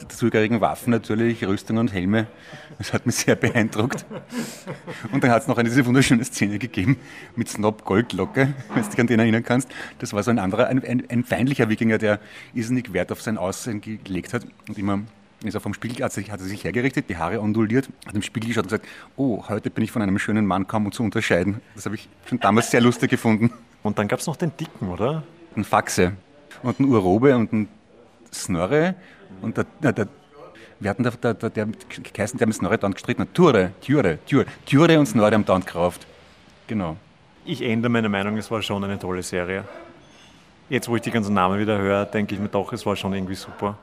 die 0.00 0.08
zugehörigen 0.08 0.60
Waffen 0.60 0.90
natürlich, 0.90 1.44
Rüstungen 1.44 1.80
und 1.80 1.92
Helme. 1.92 2.26
Das 2.78 2.92
hat 2.92 3.06
mich 3.06 3.16
sehr 3.16 3.36
beeindruckt. 3.36 4.04
Und 5.12 5.22
dann 5.22 5.30
hat 5.30 5.42
es 5.42 5.48
noch 5.48 5.58
eine 5.58 5.68
diese 5.68 5.84
wunderschöne 5.86 6.24
Szene 6.24 6.58
gegeben 6.58 6.96
mit 7.34 7.48
Snob 7.48 7.84
Goldlocke, 7.84 8.54
wenn 8.74 8.82
du 8.82 8.88
dich 8.88 9.00
an 9.00 9.06
den 9.06 9.20
erinnern 9.20 9.44
kannst. 9.44 9.68
Das 9.98 10.12
war 10.12 10.22
so 10.22 10.30
ein 10.30 10.38
anderer, 10.38 10.68
ein, 10.68 10.84
ein, 10.84 11.04
ein 11.08 11.24
feindlicher 11.24 11.68
Wikinger, 11.68 11.98
der 11.98 12.20
irrsinnig 12.54 12.92
Wert 12.92 13.12
auf 13.12 13.22
sein 13.22 13.38
Aussehen 13.38 13.80
gelegt 13.80 14.32
hat 14.32 14.46
und 14.68 14.78
immer 14.78 15.00
ist 15.44 15.54
er 15.54 15.60
vom 15.60 15.74
Spiegel, 15.74 16.02
hat, 16.02 16.12
sich, 16.12 16.30
hat 16.30 16.40
er 16.40 16.46
sich 16.46 16.64
hergerichtet, 16.64 17.08
die 17.08 17.18
Haare 17.18 17.40
onduliert, 17.40 17.88
hat 18.06 18.14
im 18.14 18.22
Spiegel 18.22 18.48
geschaut 18.48 18.64
und 18.64 18.70
gesagt, 18.70 18.88
oh, 19.16 19.44
heute 19.48 19.70
bin 19.70 19.84
ich 19.84 19.92
von 19.92 20.02
einem 20.02 20.18
schönen 20.18 20.46
Mann 20.46 20.66
kaum 20.66 20.90
zu 20.90 21.02
unterscheiden. 21.02 21.60
Das 21.74 21.84
habe 21.84 21.94
ich 21.94 22.08
schon 22.24 22.40
damals 22.40 22.70
sehr 22.70 22.80
lustig 22.80 23.10
gefunden. 23.10 23.52
Und 23.82 23.98
dann 23.98 24.08
gab 24.08 24.18
es 24.18 24.26
noch 24.26 24.36
den 24.36 24.56
Dicken, 24.56 24.88
oder? 24.88 25.22
Ein 25.54 25.64
Faxe 25.64 26.14
und 26.62 26.80
ein 26.80 26.84
Urobe 26.86 27.36
und 27.36 27.52
ein 27.52 27.68
Snorre 28.32 28.94
und 29.42 29.56
der, 29.56 29.92
der, 29.92 30.08
wir 30.80 30.90
hatten 30.90 31.02
der, 31.02 31.12
der, 31.12 31.34
der, 31.34 31.50
der, 31.50 31.66
der 31.66 32.46
mit 32.46 32.54
Snorre 32.54 32.78
dann 32.78 32.92
gestritten 32.92 33.22
hat. 33.22 33.34
Ture, 33.34 33.72
Ture, 33.84 34.18
Ture, 34.28 34.46
Ture 34.68 34.98
und 34.98 35.06
Snorre 35.06 35.32
haben 35.32 35.44
dann 35.44 35.64
gekauft. 35.64 36.06
Genau. 36.66 36.96
Ich 37.44 37.62
ändere 37.62 37.90
meine 37.90 38.08
Meinung, 38.08 38.36
es 38.36 38.50
war 38.50 38.60
schon 38.60 38.82
eine 38.82 38.98
tolle 38.98 39.22
Serie. 39.22 39.64
Jetzt, 40.68 40.88
wo 40.88 40.96
ich 40.96 41.02
die 41.02 41.12
ganzen 41.12 41.32
Namen 41.32 41.60
wieder 41.60 41.78
höre, 41.78 42.04
denke 42.06 42.34
ich 42.34 42.40
mir 42.40 42.48
doch, 42.48 42.72
es 42.72 42.84
war 42.84 42.96
schon 42.96 43.14
irgendwie 43.14 43.36
super. 43.36 43.78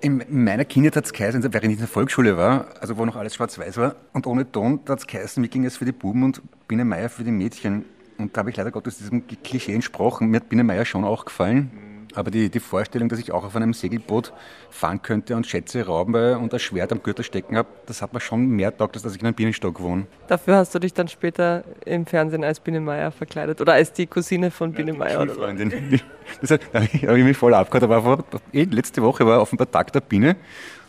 In 0.00 0.22
meiner 0.28 0.64
Kindheit 0.64 0.96
hat 0.96 1.04
es 1.04 1.12
geheißen, 1.12 1.40
während 1.44 1.66
ich 1.66 1.72
in 1.74 1.78
der 1.78 1.88
Volksschule 1.88 2.36
war, 2.36 2.66
also 2.80 2.96
wo 2.96 3.04
noch 3.04 3.16
alles 3.16 3.36
schwarz-weiß 3.36 3.76
war 3.78 3.94
und 4.12 4.26
ohne 4.26 4.50
Ton, 4.50 4.80
da 4.84 4.92
hat 4.92 4.98
es 4.98 5.06
geheißen, 5.06 5.42
wie 5.42 5.48
ging 5.48 5.64
es 5.64 5.76
für 5.76 5.84
die 5.84 5.92
Buben 5.92 6.24
und 6.24 6.42
Biene 6.66 6.84
Meier 6.84 7.08
für 7.08 7.22
die 7.22 7.30
Mädchen. 7.30 7.84
Und 8.18 8.36
da 8.36 8.40
habe 8.40 8.50
ich 8.50 8.56
leider 8.56 8.70
Gottes 8.70 8.98
diesem 8.98 9.24
Klischee 9.26 9.74
entsprochen. 9.74 10.28
Mir 10.28 10.38
hat 10.38 10.48
Biene 10.48 10.64
Meier 10.64 10.84
schon 10.84 11.04
auch 11.04 11.24
gefallen. 11.24 11.70
Aber 12.14 12.30
die, 12.30 12.48
die 12.48 12.60
Vorstellung, 12.60 13.08
dass 13.08 13.18
ich 13.18 13.32
auch 13.32 13.44
auf 13.44 13.56
einem 13.56 13.74
Segelboot 13.74 14.32
fahren 14.70 15.02
könnte 15.02 15.36
und 15.36 15.46
Schätze 15.46 15.86
rauben 15.86 16.36
und 16.36 16.52
ein 16.52 16.60
Schwert 16.60 16.92
am 16.92 17.02
Gürtel 17.02 17.24
stecken 17.24 17.56
habe, 17.56 17.68
das 17.86 18.02
hat 18.02 18.12
mir 18.12 18.20
schon 18.20 18.46
mehr 18.46 18.76
taugt, 18.76 18.96
als 18.96 19.02
dass 19.02 19.14
ich 19.14 19.20
in 19.20 19.26
einem 19.26 19.34
Bienenstock 19.34 19.80
wohne. 19.80 20.06
Dafür 20.28 20.56
hast 20.56 20.74
du 20.74 20.78
dich 20.78 20.94
dann 20.94 21.08
später 21.08 21.64
im 21.84 22.06
Fernsehen 22.06 22.44
als 22.44 22.60
Biene 22.60 22.80
Meier 22.80 23.10
verkleidet 23.10 23.60
oder 23.60 23.74
als 23.74 23.92
die 23.92 24.06
Cousine 24.06 24.50
von 24.50 24.72
Biene 24.72 24.92
ja, 24.92 24.98
Meier? 24.98 25.22
Oder 25.22 25.34
Freundin. 25.34 26.00
Das, 26.40 26.48
da 26.48 26.80
habe 26.80 27.18
ich 27.18 27.24
mich 27.24 27.36
voll 27.36 27.52
abgehört. 27.52 27.84
Aber 27.84 28.24
eh, 28.50 28.64
letzte 28.64 29.02
Woche 29.02 29.26
war 29.26 29.42
offenbar 29.42 29.70
Tag 29.70 29.92
der 29.92 30.00
Biene 30.00 30.36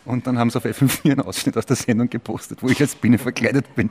und 0.06 0.26
dann 0.26 0.38
haben 0.38 0.50
sie 0.50 0.56
auf 0.56 0.64
F4 0.64 1.12
einen 1.12 1.20
Ausschnitt 1.20 1.56
aus 1.58 1.66
der 1.66 1.76
Sendung 1.76 2.08
gepostet, 2.08 2.62
wo 2.62 2.68
ich 2.68 2.80
als 2.80 2.94
Biene 2.94 3.18
verkleidet 3.18 3.74
bin. 3.74 3.90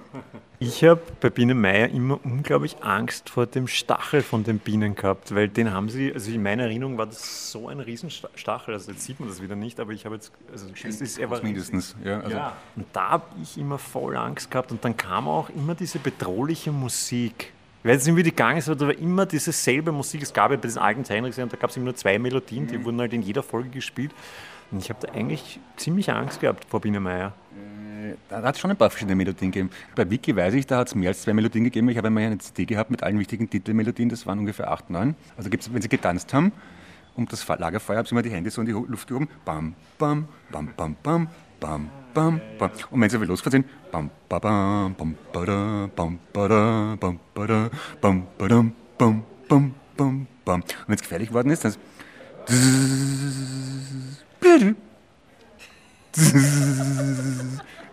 Ich 0.58 0.84
habe 0.86 1.02
bei 1.20 1.30
Biene 1.30 1.54
Meier 1.54 1.90
immer 1.90 2.20
unglaublich 2.24 2.78
Angst 2.82 3.30
vor 3.30 3.46
dem 3.46 3.68
Stachel 3.68 4.22
von 4.22 4.44
den 4.44 4.60
Bienen 4.60 4.96
gehabt, 4.96 5.36
weil 5.36 5.50
den 5.50 5.74
haben 5.74 5.90
sie, 5.90 6.14
also 6.14 6.32
in 6.32 6.42
meiner 6.42 6.64
Erinnerung 6.64 6.98
war 6.98 7.08
das 7.08 7.52
so 7.52 7.68
ein 7.68 7.82
Riesenstachel, 7.82 8.74
also 8.74 8.92
jetzt 8.92 9.04
sieht 9.04 9.20
man 9.20 9.28
das 9.28 9.42
wieder 9.42 9.56
nicht, 9.56 9.80
aber 9.80 9.92
ich 9.92 10.06
habe 10.06 10.16
jetzt, 10.16 10.32
also 10.52 10.68
es 10.88 11.02
ist, 11.02 11.20
er 11.20 11.30
war 11.30 11.44
mindestens, 11.44 11.96
ja, 12.04 12.22
also. 12.22 12.38
ja. 12.38 12.56
Und 12.76 12.86
da 12.94 13.10
habe 13.10 13.26
ich 13.42 13.58
immer 13.58 13.78
voll 13.78 14.16
Angst 14.16 14.50
gehabt 14.50 14.72
und 14.72 14.84
dann 14.86 14.96
kam 14.96 15.28
auch 15.28 15.50
immer 15.50 15.76
diese 15.76 16.00
bedrohliche 16.00 16.72
Musik. 16.72 17.52
Ich 17.84 17.90
weiß 17.90 18.06
nicht, 18.08 18.16
wie 18.16 18.24
die 18.24 18.32
gegangen 18.32 18.58
ist, 18.58 18.70
aber 18.70 18.78
da 18.78 18.88
war 18.88 18.98
immer 18.98 19.26
diese 19.26 19.52
selbe 19.52 19.92
Musik. 19.92 20.24
Es 20.24 20.34
gab 20.34 20.52
ja 20.52 20.58
bei 20.58 20.64
diesen 20.64 20.82
alten 20.82 21.04
Zeichentrickserien, 21.04 21.50
da 21.50 21.58
gab 21.58 21.70
es 21.70 21.76
immer 21.76 21.86
nur 21.86 21.96
zwei 21.96 22.18
Melodien, 22.18 22.66
die 22.66 22.78
mhm. 22.78 22.86
wurden 22.86 23.00
halt 23.02 23.14
in 23.14 23.22
jeder 23.22 23.44
Folge 23.44 23.70
gespielt. 23.70 24.12
Und 24.72 24.80
ich 24.80 24.90
habe 24.90 25.06
da 25.06 25.14
eigentlich 25.14 25.60
ziemlich 25.76 26.12
Angst 26.12 26.40
gehabt 26.40 26.66
vor 26.66 26.82
Biene 26.82 27.00
Meier. 27.00 27.34
Da 28.30 28.42
hat 28.42 28.56
es 28.56 28.62
schon 28.62 28.72
ein 28.72 28.78
paar 28.78 28.90
verschiedene 28.90 29.16
Melodien 29.16 29.52
gegeben. 29.52 29.70
Bei 29.96 30.10
Wiki 30.10 30.36
weiß 30.36 30.54
ich, 30.54 30.66
da 30.66 30.80
hat 30.80 30.88
es 30.88 30.96
mehr 30.96 31.10
als 31.10 31.22
zwei 31.22 31.34
Melodien 31.34 31.64
gegeben. 31.64 31.90
Ich 31.90 31.98
habe 31.98 32.08
einmal 32.08 32.24
eine 32.24 32.38
CD 32.38 32.66
gehabt 32.66 32.92
mit 32.92 33.04
allen 33.04 33.20
wichtigen 33.20 33.50
Titelmelodien, 33.50 34.10
das 34.10 34.26
waren 34.26 34.40
ungefähr 34.40 34.72
acht, 34.72 34.90
neun. 34.90 35.16
Also 35.38 35.50
gibt 35.50 35.64
es, 35.64 35.74
wenn 35.74 35.82
sie 35.82 35.90
getanzt 35.90 36.34
haben 36.34 36.52
um 37.16 37.26
das 37.28 37.48
Lagerfeuer, 37.48 37.98
habe 37.98 38.06
ich 38.06 38.12
immer 38.12 38.22
die 38.22 38.30
Hände 38.30 38.52
so 38.52 38.62
in 38.62 38.68
die 38.68 38.74
Luft 38.74 39.08
gehoben. 39.08 39.30
Bam, 39.46 39.74
bam, 39.98 40.28
bam, 40.52 40.74
bam, 40.76 40.96
bam, 41.02 41.28
bam, 41.60 41.90
bam, 42.14 42.42
bam. 42.58 42.72
Und 42.92 43.02
wenn 43.02 43.10
sie 43.10 43.20
wieder 43.20 43.30
losgefahren 43.30 43.64
sind, 43.64 43.92
bam, 43.92 44.10
ba, 44.28 44.40
bam, 44.40 44.96
bam, 44.96 45.16
ba, 45.32 45.46
da, 45.46 45.90
bam, 45.96 46.20
ba, 46.34 46.48
da, 46.48 46.98
bam, 47.00 47.20
ba, 47.34 47.48
da, 47.48 47.70
bam, 48.02 48.28
ba, 48.38 48.48
dam, 48.48 48.74
bam, 48.98 49.24
bam, 49.48 49.74
bam, 49.96 50.28
bam. 50.44 50.62
Und 50.62 50.88
wenn 50.88 50.96
es 50.96 51.02
gefährlich 51.02 51.30
geworden 51.30 51.50
ist, 51.50 51.64
dann 51.64 51.72
ist 51.72 51.80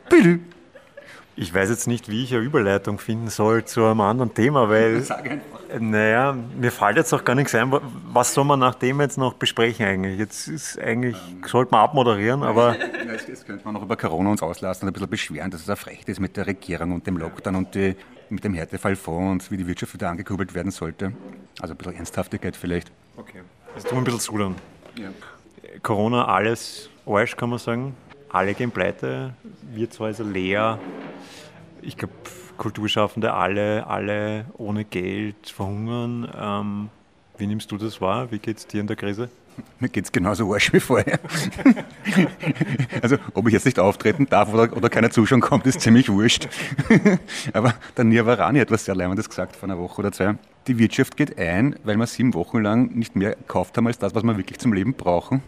Bitte. 0.08 0.40
Ich 1.34 1.54
weiß 1.54 1.70
jetzt 1.70 1.86
nicht, 1.88 2.10
wie 2.10 2.24
ich 2.24 2.34
eine 2.34 2.42
Überleitung 2.42 2.98
finden 2.98 3.30
soll 3.30 3.64
zu 3.64 3.84
einem 3.86 4.02
anderen 4.02 4.34
Thema, 4.34 4.68
weil, 4.68 5.00
Sag 5.02 5.30
einfach. 5.30 5.60
naja, 5.80 6.36
mir 6.58 6.70
fällt 6.70 6.98
jetzt 6.98 7.12
auch 7.14 7.24
gar 7.24 7.34
nichts 7.34 7.54
ein. 7.54 7.72
Was 8.12 8.34
soll 8.34 8.44
man 8.44 8.58
nach 8.58 8.74
dem 8.74 9.00
jetzt 9.00 9.16
noch 9.16 9.32
besprechen 9.34 9.86
eigentlich? 9.86 10.18
Jetzt 10.18 10.46
ist 10.48 10.78
eigentlich, 10.78 11.16
sollte 11.46 11.70
man 11.72 11.80
abmoderieren, 11.80 12.42
aber 12.42 12.76
Ja, 13.06 13.12
jetzt, 13.12 13.28
jetzt 13.28 13.46
könnte 13.46 13.64
man 13.64 13.74
noch 13.74 13.82
über 13.82 13.96
Corona 13.96 14.30
uns 14.30 14.42
auslassen 14.42 14.86
und 14.86 14.90
ein 14.90 14.92
bisschen 14.92 15.08
beschweren, 15.08 15.50
dass 15.50 15.62
es 15.62 15.70
ein 15.70 15.88
Recht 15.88 16.06
ist 16.10 16.20
mit 16.20 16.36
der 16.36 16.46
Regierung 16.46 16.92
und 16.92 17.06
dem 17.06 17.16
Lockdown 17.16 17.56
und 17.56 17.74
die, 17.74 17.96
mit 18.28 18.44
dem 18.44 18.52
Härtefallfonds 18.52 19.46
und 19.46 19.50
wie 19.50 19.56
die 19.56 19.66
Wirtschaft 19.66 19.94
wieder 19.94 20.10
angekurbelt 20.10 20.54
werden 20.54 20.70
sollte. 20.70 21.12
Also 21.60 21.72
ein 21.72 21.78
bisschen 21.78 21.94
Ernsthaftigkeit 21.94 22.56
vielleicht. 22.56 22.92
okay. 23.16 23.40
Jetzt 23.74 23.88
tun 23.88 23.92
wir 23.96 24.02
ein 24.02 24.04
bisschen 24.04 24.20
sudern. 24.20 24.54
Ja. 24.98 25.08
Corona, 25.82 26.26
alles 26.26 26.90
Arsch, 27.06 27.34
kann 27.36 27.48
man 27.48 27.58
sagen. 27.58 27.94
Alle 28.32 28.54
gehen 28.54 28.70
pleite, 28.70 29.34
Wirtshäuser 29.74 30.24
leer. 30.24 30.78
Ich 31.82 31.98
glaube, 31.98 32.14
Kulturschaffende, 32.56 33.34
alle, 33.34 33.86
alle 33.86 34.46
ohne 34.56 34.84
Geld 34.84 35.50
verhungern. 35.50 36.30
Ähm, 36.34 36.88
wie 37.36 37.46
nimmst 37.46 37.70
du 37.70 37.76
das 37.76 38.00
wahr? 38.00 38.30
Wie 38.30 38.38
geht 38.38 38.56
es 38.56 38.66
dir 38.66 38.80
in 38.80 38.86
der 38.86 38.96
Krise? 38.96 39.28
Mir 39.80 39.90
geht 39.90 40.06
es 40.06 40.12
genauso 40.12 40.50
arsch 40.50 40.72
wie 40.72 40.80
vorher. 40.80 41.18
also, 43.02 43.16
ob 43.34 43.46
ich 43.48 43.52
jetzt 43.52 43.66
nicht 43.66 43.78
auftreten 43.78 44.26
darf 44.26 44.54
oder, 44.54 44.74
oder 44.74 44.88
keiner 44.88 45.10
Zuschauer 45.10 45.40
kommt, 45.40 45.66
ist 45.66 45.82
ziemlich 45.82 46.08
wurscht. 46.08 46.48
Aber 47.52 47.74
der 47.96 48.04
Nirvarani 48.04 48.60
hat 48.60 48.70
was 48.70 48.86
sehr 48.86 48.94
Leibendes 48.94 49.28
gesagt 49.28 49.56
vor 49.56 49.68
einer 49.68 49.78
Woche 49.78 50.00
oder 50.00 50.12
zwei. 50.12 50.36
Die 50.68 50.78
Wirtschaft 50.78 51.18
geht 51.18 51.38
ein, 51.38 51.76
weil 51.84 51.96
wir 51.96 52.06
sieben 52.06 52.32
Wochen 52.32 52.62
lang 52.62 52.94
nicht 52.94 53.14
mehr 53.14 53.34
gekauft 53.34 53.76
haben 53.76 53.88
als 53.88 53.98
das, 53.98 54.14
was 54.14 54.22
wir 54.22 54.38
wirklich 54.38 54.58
zum 54.58 54.72
Leben 54.72 54.94
brauchen. 54.94 55.42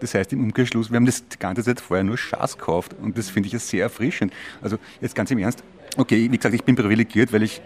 Das 0.00 0.14
heißt 0.14 0.32
im 0.32 0.42
Umkehrschluss, 0.44 0.90
wir 0.90 0.96
haben 0.96 1.06
das 1.06 1.26
die 1.26 1.38
ganze 1.38 1.62
Zeit 1.62 1.80
vorher 1.80 2.04
nur 2.04 2.18
Schaß 2.18 2.58
gekauft 2.58 2.94
und 3.00 3.16
das 3.16 3.30
finde 3.30 3.46
ich 3.46 3.52
ja 3.52 3.58
sehr 3.58 3.84
erfrischend. 3.84 4.32
Also 4.60 4.78
jetzt 5.00 5.14
ganz 5.14 5.30
im 5.30 5.38
Ernst, 5.38 5.64
okay, 5.96 6.30
wie 6.30 6.36
gesagt, 6.36 6.54
ich 6.54 6.64
bin 6.64 6.76
privilegiert, 6.76 7.32
weil 7.32 7.42
ich 7.42 7.62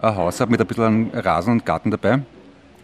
ein 0.00 0.16
Haus 0.16 0.40
habe 0.40 0.50
mit 0.50 0.60
ein 0.60 0.66
bisschen 0.66 1.10
Rasen 1.10 1.54
und 1.54 1.66
Garten 1.66 1.90
dabei. 1.90 2.22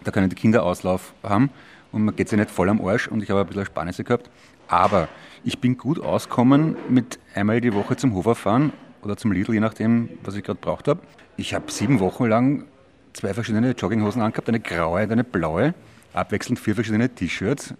Da 0.04 0.10
können 0.10 0.28
die 0.28 0.36
Kinder 0.36 0.64
Auslauf 0.64 1.14
haben 1.22 1.50
und 1.92 2.04
man 2.04 2.16
geht 2.16 2.28
sich 2.28 2.38
nicht 2.38 2.50
voll 2.50 2.68
am 2.68 2.84
Arsch 2.84 3.08
und 3.08 3.22
ich 3.22 3.30
habe 3.30 3.40
ein 3.40 3.46
bisschen 3.46 3.64
Sparnisse 3.64 4.04
gehabt. 4.04 4.30
Aber 4.68 5.08
ich 5.44 5.58
bin 5.58 5.78
gut 5.78 6.00
ausgekommen 6.00 6.76
mit 6.88 7.18
einmal 7.34 7.60
die 7.60 7.72
Woche 7.74 7.96
zum 7.96 8.14
Hofer 8.14 8.34
fahren 8.34 8.72
oder 9.02 9.16
zum 9.16 9.32
Lidl, 9.32 9.54
je 9.54 9.60
nachdem, 9.60 10.08
was 10.22 10.34
ich 10.34 10.42
gerade 10.42 10.58
braucht 10.60 10.88
habe. 10.88 11.00
Ich 11.36 11.54
habe 11.54 11.70
sieben 11.70 12.00
Wochen 12.00 12.26
lang 12.26 12.64
zwei 13.12 13.32
verschiedene 13.32 13.70
Jogginghosen 13.72 14.22
angehabt, 14.22 14.48
eine 14.48 14.60
graue 14.60 15.04
und 15.04 15.12
eine 15.12 15.24
blaue, 15.24 15.74
abwechselnd 16.12 16.58
vier 16.58 16.74
verschiedene 16.74 17.08
T-Shirts 17.08 17.74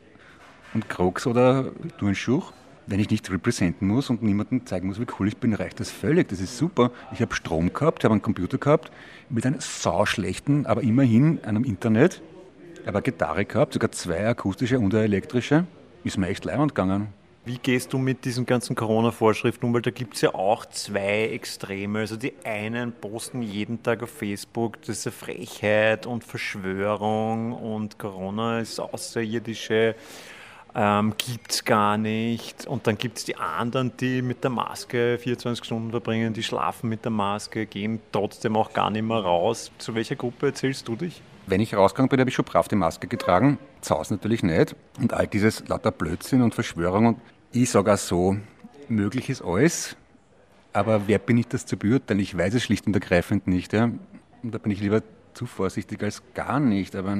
und 0.75 0.89
Crocs 0.89 1.27
oder 1.27 1.73
Turnschuhe. 1.99 2.43
Wenn 2.87 3.01
ich 3.01 3.09
nicht 3.09 3.31
representen 3.31 3.89
muss 3.89 4.11
und 4.11 4.23
niemandem 4.23 4.67
zeigen 4.67 4.89
muss, 4.89 5.01
wie 5.01 5.07
cool 5.19 5.29
ich 5.29 5.39
bin, 5.39 5.55
reicht 5.55 5.81
das 5.81 5.91
völlig. 5.91 6.29
Das 6.29 6.41
ist 6.41 6.59
super. 6.59 6.91
Ich 7.13 7.23
habe 7.23 7.35
Strom 7.35 7.73
gehabt, 7.73 8.05
habe 8.05 8.13
einen 8.13 8.21
Computer 8.21 8.59
gehabt 8.59 8.91
mit 9.31 9.47
einem 9.47 9.61
sauschlechten, 9.61 10.67
aber 10.67 10.83
immerhin 10.83 11.43
einem 11.45 11.65
Internet. 11.65 12.21
Ich 12.75 12.87
habe 12.87 12.99
eine 12.99 13.03
Gitarre 13.03 13.47
gehabt, 13.47 13.73
sogar 13.73 13.91
zwei 13.93 14.29
akustische 14.29 14.79
und 14.79 14.95
eine 14.95 15.05
elektrische. 15.05 15.65
Ist 16.03 16.19
mir 16.19 16.29
echt 16.29 16.45
leibend 16.45 16.75
gegangen. 16.75 17.09
Wie 17.47 17.59
gehst 17.59 17.93
du 17.93 17.99
mit 17.99 18.25
diesen 18.25 18.47
ganzen 18.47 18.75
Corona-Vorschriften 18.75 19.67
um? 19.67 19.75
Weil 19.75 19.83
da 19.83 19.91
gibt 19.91 20.15
es 20.15 20.23
ja 20.23 20.35
auch 20.35 20.65
zwei 20.67 21.25
Extreme. 21.25 21.99
Also 21.99 22.17
die 22.17 22.33
einen 22.43 22.93
posten 22.93 23.43
jeden 23.43 23.83
Tag 23.83 24.03
auf 24.03 24.09
Facebook, 24.09 24.81
das 24.81 24.99
ist 24.99 25.07
eine 25.07 25.13
Frechheit 25.13 26.07
und 26.07 26.25
Verschwörung 26.25 27.53
und 27.53 27.99
Corona 27.99 28.61
ist 28.61 28.81
außerirdische, 28.81 29.95
ähm, 30.75 31.15
gibt 31.17 31.53
es 31.53 31.65
gar 31.65 31.97
nicht. 31.97 32.67
Und 32.67 32.87
dann 32.87 32.99
gibt 32.99 33.19
es 33.19 33.25
die 33.25 33.37
anderen, 33.37 33.93
die 33.99 34.23
mit 34.23 34.43
der 34.43 34.51
Maske 34.51 35.19
24 35.19 35.65
Stunden 35.65 35.91
verbringen, 35.91 36.35
die 36.35 36.43
schlafen 36.43 36.89
mit 36.89 37.05
der 37.05 37.13
Maske, 37.13 37.67
gehen 37.67 38.01
trotzdem 38.13 38.57
auch 38.57 38.73
gar 38.73 38.91
nicht 38.91 39.03
mehr 39.05 39.19
raus. 39.19 39.71
Zu 39.79 39.95
welcher 39.95 40.17
Gruppe 40.17 40.47
erzählst 40.47 40.89
du 40.89 40.97
dich? 40.97 41.23
Wenn 41.47 41.61
ich 41.61 41.75
rausgegangen 41.75 42.09
bin, 42.09 42.21
habe 42.21 42.31
ich 42.31 42.37
schon 42.37 42.45
brav 42.45 42.69
die 42.69 42.77
Maske 42.77 43.07
getragen. 43.07 43.59
Zu 43.83 43.95
natürlich 44.09 44.43
nicht. 44.43 44.75
Und 44.99 45.13
all 45.13 45.27
dieses 45.27 45.69
lauter 45.69 45.91
Blödsinn 45.91 46.43
und 46.43 46.55
Verschwörung. 46.55 47.07
Und 47.07 47.21
ich 47.53 47.71
sage 47.71 47.93
auch 47.93 47.99
so, 47.99 48.37
möglich 48.89 49.29
ist 49.29 49.43
alles. 49.43 49.97
Aber 50.73 51.07
wer 51.07 51.19
bin 51.19 51.39
ich 51.39 51.47
das 51.47 51.67
zu 51.67 51.77
beurteilen? 51.77 52.21
Ich 52.21 52.37
weiß 52.37 52.55
es 52.55 52.65
schlicht 52.65 52.87
und 52.87 52.95
ergreifend 52.95 53.47
nicht. 53.47 53.73
Ja? 53.73 53.91
Und 54.43 54.55
da 54.55 54.59
bin 54.59 54.73
ich 54.73 54.81
lieber 54.81 55.03
zu 55.35 55.47
vorsichtig 55.47 56.03
als 56.03 56.23
gar 56.33 56.59
nicht. 56.59 56.97
Aber 56.97 57.17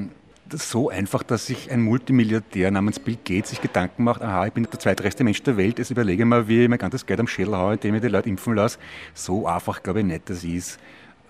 so 0.51 0.89
einfach, 0.89 1.23
dass 1.23 1.47
sich 1.47 1.71
ein 1.71 1.81
Multimilliardär 1.81 2.71
namens 2.71 2.99
Bill 2.99 3.17
Gates 3.23 3.49
sich 3.49 3.61
Gedanken 3.61 4.03
macht, 4.03 4.21
aha, 4.21 4.47
ich 4.47 4.53
bin 4.53 4.63
der 4.63 4.79
zweitreichste 4.79 5.23
Mensch 5.23 5.41
der 5.43 5.57
Welt, 5.57 5.79
jetzt 5.79 5.91
überlege 5.91 6.23
ich 6.23 6.27
mal, 6.27 6.47
wie 6.47 6.63
ich 6.63 6.69
mein 6.69 6.79
ganzes 6.79 7.05
Geld 7.05 7.19
am 7.19 7.27
Schädel 7.27 7.57
haue, 7.57 7.73
indem 7.73 7.95
ich 7.95 8.01
die 8.01 8.07
Leute 8.07 8.29
impfen 8.29 8.55
lasse. 8.55 8.77
So 9.13 9.47
einfach 9.47 9.81
glaube 9.81 9.99
ich 9.99 10.05
nicht, 10.05 10.29
das 10.29 10.43
ist. 10.43 10.79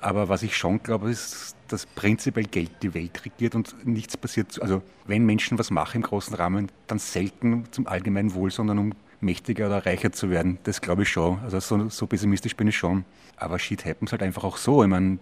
Aber 0.02 0.30
was 0.30 0.44
ich 0.44 0.56
schon 0.56 0.84
glaube, 0.84 1.10
ist, 1.10 1.56
dass 1.68 1.86
prinzipiell 1.86 2.46
Geld 2.46 2.72
die 2.84 2.94
Welt 2.94 3.26
regiert 3.26 3.56
und 3.56 3.88
nichts 3.88 4.18
passiert. 4.18 4.62
Also 4.62 4.84
wenn 5.08 5.26
Menschen 5.26 5.58
was 5.58 5.72
machen 5.72 5.98
im 5.98 6.04
großen 6.04 6.36
Rahmen, 6.36 6.72
dann 6.88 7.00
selten 7.00 7.64
zum 7.72 7.88
allgemeinen 7.88 8.36
Wohl, 8.36 8.52
sondern 8.52 8.78
um 8.78 8.94
mächtiger 9.22 9.68
oder 9.68 9.86
reicher 9.86 10.12
zu 10.12 10.30
werden. 10.30 10.60
Das 10.64 10.82
glaube 10.82 11.04
ich 11.04 11.10
schon. 11.10 11.40
Also 11.44 11.60
so, 11.60 11.90
so 11.90 12.06
pessimistisch 12.06 12.56
bin 12.56 12.68
ich 12.68 12.78
schon. 12.78 13.06
Aber 13.38 13.58
Shit 13.58 13.86
happens 13.86 14.12
halt 14.12 14.22
einfach 14.22 14.44
auch 14.44 14.58
so. 14.58 14.84
Ich 14.84 14.90
meine, 14.90 15.18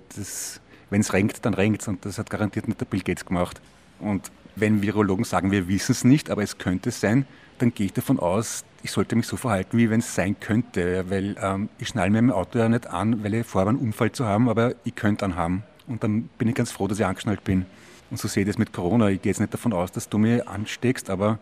wenn 0.89 1.01
es 1.01 1.13
renkt, 1.13 1.45
dann 1.45 1.53
renkt 1.53 1.87
und 1.87 2.03
das 2.05 2.17
hat 2.17 2.29
garantiert 2.29 2.67
nicht 2.67 2.81
der 2.81 2.85
Bill 2.85 3.01
Gates 3.01 3.25
gemacht. 3.25 3.61
Und 4.03 4.31
wenn 4.55 4.81
Virologen 4.81 5.25
sagen, 5.25 5.51
wir 5.51 5.67
wissen 5.67 5.93
es 5.93 6.03
nicht, 6.03 6.29
aber 6.29 6.43
es 6.43 6.57
könnte 6.57 6.91
sein, 6.91 7.25
dann 7.57 7.73
gehe 7.73 7.87
ich 7.87 7.93
davon 7.93 8.19
aus, 8.19 8.65
ich 8.83 8.91
sollte 8.91 9.15
mich 9.15 9.27
so 9.27 9.37
verhalten, 9.37 9.77
wie 9.77 9.89
wenn 9.89 9.99
es 9.99 10.13
sein 10.13 10.39
könnte. 10.39 11.09
Weil 11.09 11.35
ähm, 11.41 11.69
ich 11.79 11.87
schnall 11.87 12.09
mir 12.09 12.19
im 12.19 12.31
Auto 12.31 12.59
ja 12.59 12.69
nicht 12.69 12.87
an, 12.87 13.23
weil 13.23 13.33
ich 13.33 13.47
vorhabe, 13.47 13.71
einen 13.71 13.79
Unfall 13.79 14.11
zu 14.11 14.25
haben, 14.25 14.49
aber 14.49 14.75
ich 14.83 14.95
könnte 14.95 15.25
einen 15.25 15.35
haben. 15.35 15.63
Und 15.87 16.03
dann 16.03 16.29
bin 16.37 16.47
ich 16.47 16.55
ganz 16.55 16.71
froh, 16.71 16.87
dass 16.87 16.99
ich 16.99 17.05
angeschnallt 17.05 17.43
bin. 17.43 17.65
Und 18.11 18.19
so 18.19 18.27
sehe 18.27 18.43
ich 18.43 18.47
das 18.47 18.57
mit 18.57 18.73
Corona. 18.73 19.09
Ich 19.09 19.21
gehe 19.21 19.31
jetzt 19.31 19.39
nicht 19.39 19.53
davon 19.53 19.73
aus, 19.73 19.91
dass 19.91 20.09
du 20.09 20.17
mir 20.17 20.47
ansteckst, 20.47 21.09
aber 21.09 21.39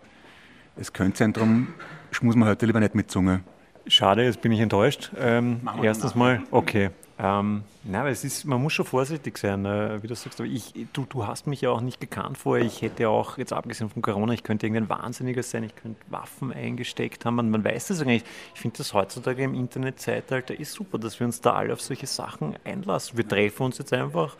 es 0.77 0.93
könnte 0.93 1.17
sein, 1.17 1.33
darum 1.33 1.67
schmus 2.11 2.35
man 2.35 2.47
heute 2.47 2.65
lieber 2.65 2.79
nicht 2.79 2.95
mit 2.95 3.11
Zunge. 3.11 3.41
Schade, 3.87 4.23
jetzt 4.23 4.41
bin 4.41 4.51
ich 4.51 4.59
enttäuscht. 4.59 5.11
Ähm, 5.17 5.61
erstens 5.81 6.15
mal, 6.15 6.43
okay. 6.51 6.91
Ähm, 7.23 7.63
na, 7.83 7.99
aber 7.99 8.09
es 8.09 8.23
ist, 8.23 8.45
man 8.45 8.59
muss 8.59 8.73
schon 8.73 8.85
vorsichtig 8.85 9.37
sein, 9.37 9.63
äh, 9.65 10.01
wie 10.01 10.07
du 10.07 10.15
sagst. 10.15 10.39
Aber 10.39 10.49
ich, 10.49 10.73
du, 10.91 11.05
du 11.05 11.27
hast 11.27 11.45
mich 11.45 11.61
ja 11.61 11.69
auch 11.69 11.81
nicht 11.81 12.01
gekannt 12.01 12.39
vorher. 12.39 12.65
Ich 12.65 12.81
hätte 12.81 13.09
auch, 13.09 13.37
jetzt 13.37 13.53
abgesehen 13.53 13.91
von 13.91 14.01
Corona, 14.01 14.33
ich 14.33 14.41
könnte 14.41 14.65
irgendein 14.65 14.89
Wahnsinniger 14.89 15.43
sein, 15.43 15.63
ich 15.63 15.75
könnte 15.75 16.01
Waffen 16.09 16.51
eingesteckt 16.51 17.23
haben. 17.25 17.35
Man, 17.35 17.51
man 17.51 17.63
weiß 17.63 17.89
das 17.89 18.01
eigentlich. 18.01 18.23
Ich 18.55 18.61
finde 18.61 18.77
das 18.77 18.95
heutzutage 18.95 19.43
im 19.43 19.53
Internetzeitalter 19.53 20.59
ist 20.59 20.73
super, 20.73 20.97
dass 20.97 21.19
wir 21.19 21.27
uns 21.27 21.41
da 21.41 21.53
alle 21.53 21.73
auf 21.73 21.81
solche 21.81 22.07
Sachen 22.07 22.55
einlassen. 22.63 23.17
Wir 23.17 23.27
treffen 23.27 23.63
uns 23.63 23.77
jetzt 23.77 23.93
einfach. 23.93 24.35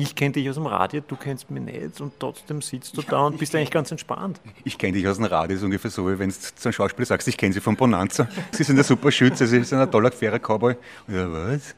Ich 0.00 0.14
kenne 0.14 0.30
dich 0.30 0.48
aus 0.48 0.54
dem 0.54 0.66
Radio, 0.66 1.02
du 1.04 1.16
kennst 1.16 1.50
mich 1.50 1.60
nicht 1.60 2.00
und 2.00 2.12
trotzdem 2.20 2.62
sitzt 2.62 2.96
du 2.96 3.02
da 3.02 3.26
und 3.26 3.36
bist 3.36 3.52
eigentlich 3.56 3.72
ganz 3.72 3.90
entspannt. 3.90 4.40
Ich 4.62 4.78
kenne 4.78 4.92
dich 4.92 5.08
aus 5.08 5.16
dem 5.16 5.24
Radio, 5.24 5.56
ist 5.56 5.64
ungefähr 5.64 5.90
so, 5.90 6.08
wie 6.08 6.16
wenn 6.20 6.28
du 6.28 6.36
zu 6.36 6.52
einem 6.68 6.72
Schauspieler 6.72 7.04
sagst, 7.04 7.26
ich 7.26 7.36
kenne 7.36 7.52
sie 7.52 7.60
von 7.60 7.74
Bonanza. 7.74 8.28
Sie 8.52 8.62
sind 8.62 8.78
ein 8.78 8.84
super 8.84 9.10
Schütze, 9.10 9.48
sie 9.48 9.64
sind 9.64 9.80
ein 9.80 9.90
toller, 9.90 10.12
fairer 10.12 10.38
Cowboy. 10.38 10.76
Ja, 11.08 11.26
was? 11.32 11.74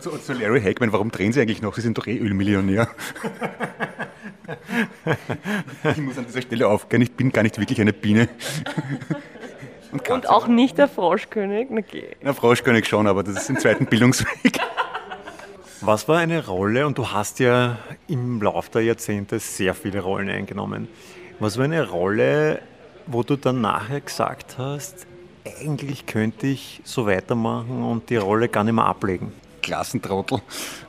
Zu, 0.00 0.18
zu 0.18 0.32
Larry 0.32 0.60
Hackman, 0.60 0.92
warum 0.92 1.12
drehen 1.12 1.32
sie 1.32 1.40
eigentlich 1.40 1.62
noch? 1.62 1.76
Sie 1.76 1.82
sind 1.82 1.96
doch 1.96 2.08
eh 2.08 2.18
Ölmillionär. 2.18 2.88
Ich 5.84 5.98
muss 5.98 6.18
an 6.18 6.26
dieser 6.26 6.42
Stelle 6.42 6.66
aufgehen, 6.66 7.02
ich 7.02 7.12
bin 7.12 7.30
gar 7.30 7.44
nicht 7.44 7.60
wirklich 7.60 7.80
eine 7.80 7.92
Biene. 7.92 8.28
Und, 9.92 10.08
Und 10.08 10.28
auch 10.28 10.48
nicht 10.48 10.78
der 10.78 10.88
Froschkönig. 10.88 11.68
Okay. 11.70 12.16
Na, 12.22 12.32
Froschkönig 12.32 12.88
schon, 12.88 13.06
aber 13.06 13.22
das 13.22 13.36
ist 13.36 13.50
im 13.50 13.58
zweiten 13.58 13.86
Bildungsweg. 13.86 14.58
Was 15.84 16.06
war 16.06 16.18
eine 16.18 16.46
Rolle, 16.46 16.86
und 16.86 16.96
du 16.96 17.08
hast 17.08 17.40
ja 17.40 17.76
im 18.06 18.40
Laufe 18.40 18.70
der 18.70 18.82
Jahrzehnte 18.82 19.40
sehr 19.40 19.74
viele 19.74 19.98
Rollen 19.98 20.28
eingenommen, 20.30 20.86
was 21.40 21.58
war 21.58 21.64
eine 21.64 21.88
Rolle, 21.88 22.62
wo 23.08 23.24
du 23.24 23.34
dann 23.34 23.60
nachher 23.60 24.00
gesagt 24.00 24.58
hast, 24.58 25.08
eigentlich 25.60 26.06
könnte 26.06 26.46
ich 26.46 26.80
so 26.84 27.04
weitermachen 27.08 27.82
und 27.82 28.08
die 28.10 28.16
Rolle 28.16 28.48
gar 28.48 28.62
nicht 28.62 28.74
mehr 28.74 28.84
ablegen? 28.84 29.32
Klassentrottel. 29.60 30.38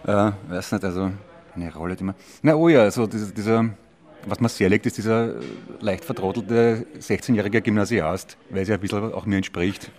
Äh, 0.06 0.32
weiß 0.50 0.74
nicht, 0.74 0.84
also 0.84 1.10
eine 1.56 1.74
Rolle, 1.74 1.96
die 1.96 2.04
man. 2.04 2.14
Na, 2.44 2.54
oh 2.54 2.70
ja, 2.70 2.82
also 2.82 3.08
dieser, 3.08 3.32
dieser 3.32 3.70
was 4.26 4.40
mir 4.40 4.50
sehr 4.50 4.70
liegt, 4.70 4.86
ist 4.86 4.98
dieser 4.98 5.36
leicht 5.82 6.06
vertrottelte 6.06 6.86
16-jährige 7.00 7.62
Gymnasiast, 7.62 8.38
weil 8.52 8.62
es 8.62 8.70
ja 8.70 8.76
ein 8.76 8.82
bisschen 8.82 9.12
auch 9.14 9.26
mir 9.26 9.38
entspricht. 9.38 9.92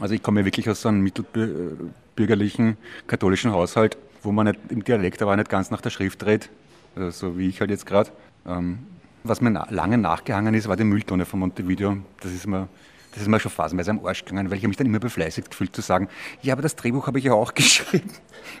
Also 0.00 0.14
ich 0.14 0.22
komme 0.22 0.40
ja 0.40 0.46
wirklich 0.46 0.68
aus 0.68 0.82
so 0.82 0.88
einem 0.88 1.00
mittelbürgerlichen 1.00 2.76
katholischen 3.06 3.52
Haushalt, 3.52 3.96
wo 4.26 4.32
man 4.32 4.46
nicht 4.46 4.60
im 4.68 4.84
Dialekt 4.84 5.22
aber 5.22 5.36
nicht 5.36 5.48
ganz 5.48 5.70
nach 5.70 5.80
der 5.80 5.90
Schrift 5.90 6.26
redet, 6.26 6.50
also 6.94 7.10
so 7.10 7.38
wie 7.38 7.48
ich 7.48 7.60
halt 7.60 7.70
jetzt 7.70 7.86
gerade. 7.86 8.10
Ähm, 8.46 8.80
was 9.24 9.40
mir 9.40 9.50
lange 9.70 9.98
nachgehangen 9.98 10.54
ist, 10.54 10.68
war 10.68 10.76
die 10.76 10.84
Mülltonne 10.84 11.24
von 11.24 11.40
Montevideo. 11.40 11.96
Das 12.20 12.32
ist 12.32 12.46
mir, 12.46 12.68
das 13.12 13.22
ist 13.22 13.28
mir 13.28 13.40
schon 13.40 13.50
phasenweise 13.50 13.90
am 13.90 14.04
Arsch 14.04 14.24
gegangen, 14.24 14.50
weil 14.50 14.58
ich 14.58 14.66
mich 14.66 14.76
dann 14.76 14.86
immer 14.86 14.98
befleißigt 14.98 15.50
gefühlt 15.50 15.74
zu 15.74 15.80
sagen, 15.80 16.08
ja, 16.42 16.52
aber 16.52 16.62
das 16.62 16.76
Drehbuch 16.76 17.06
habe 17.06 17.18
ich 17.18 17.24
ja 17.24 17.32
auch 17.32 17.54
geschrieben. 17.54 18.10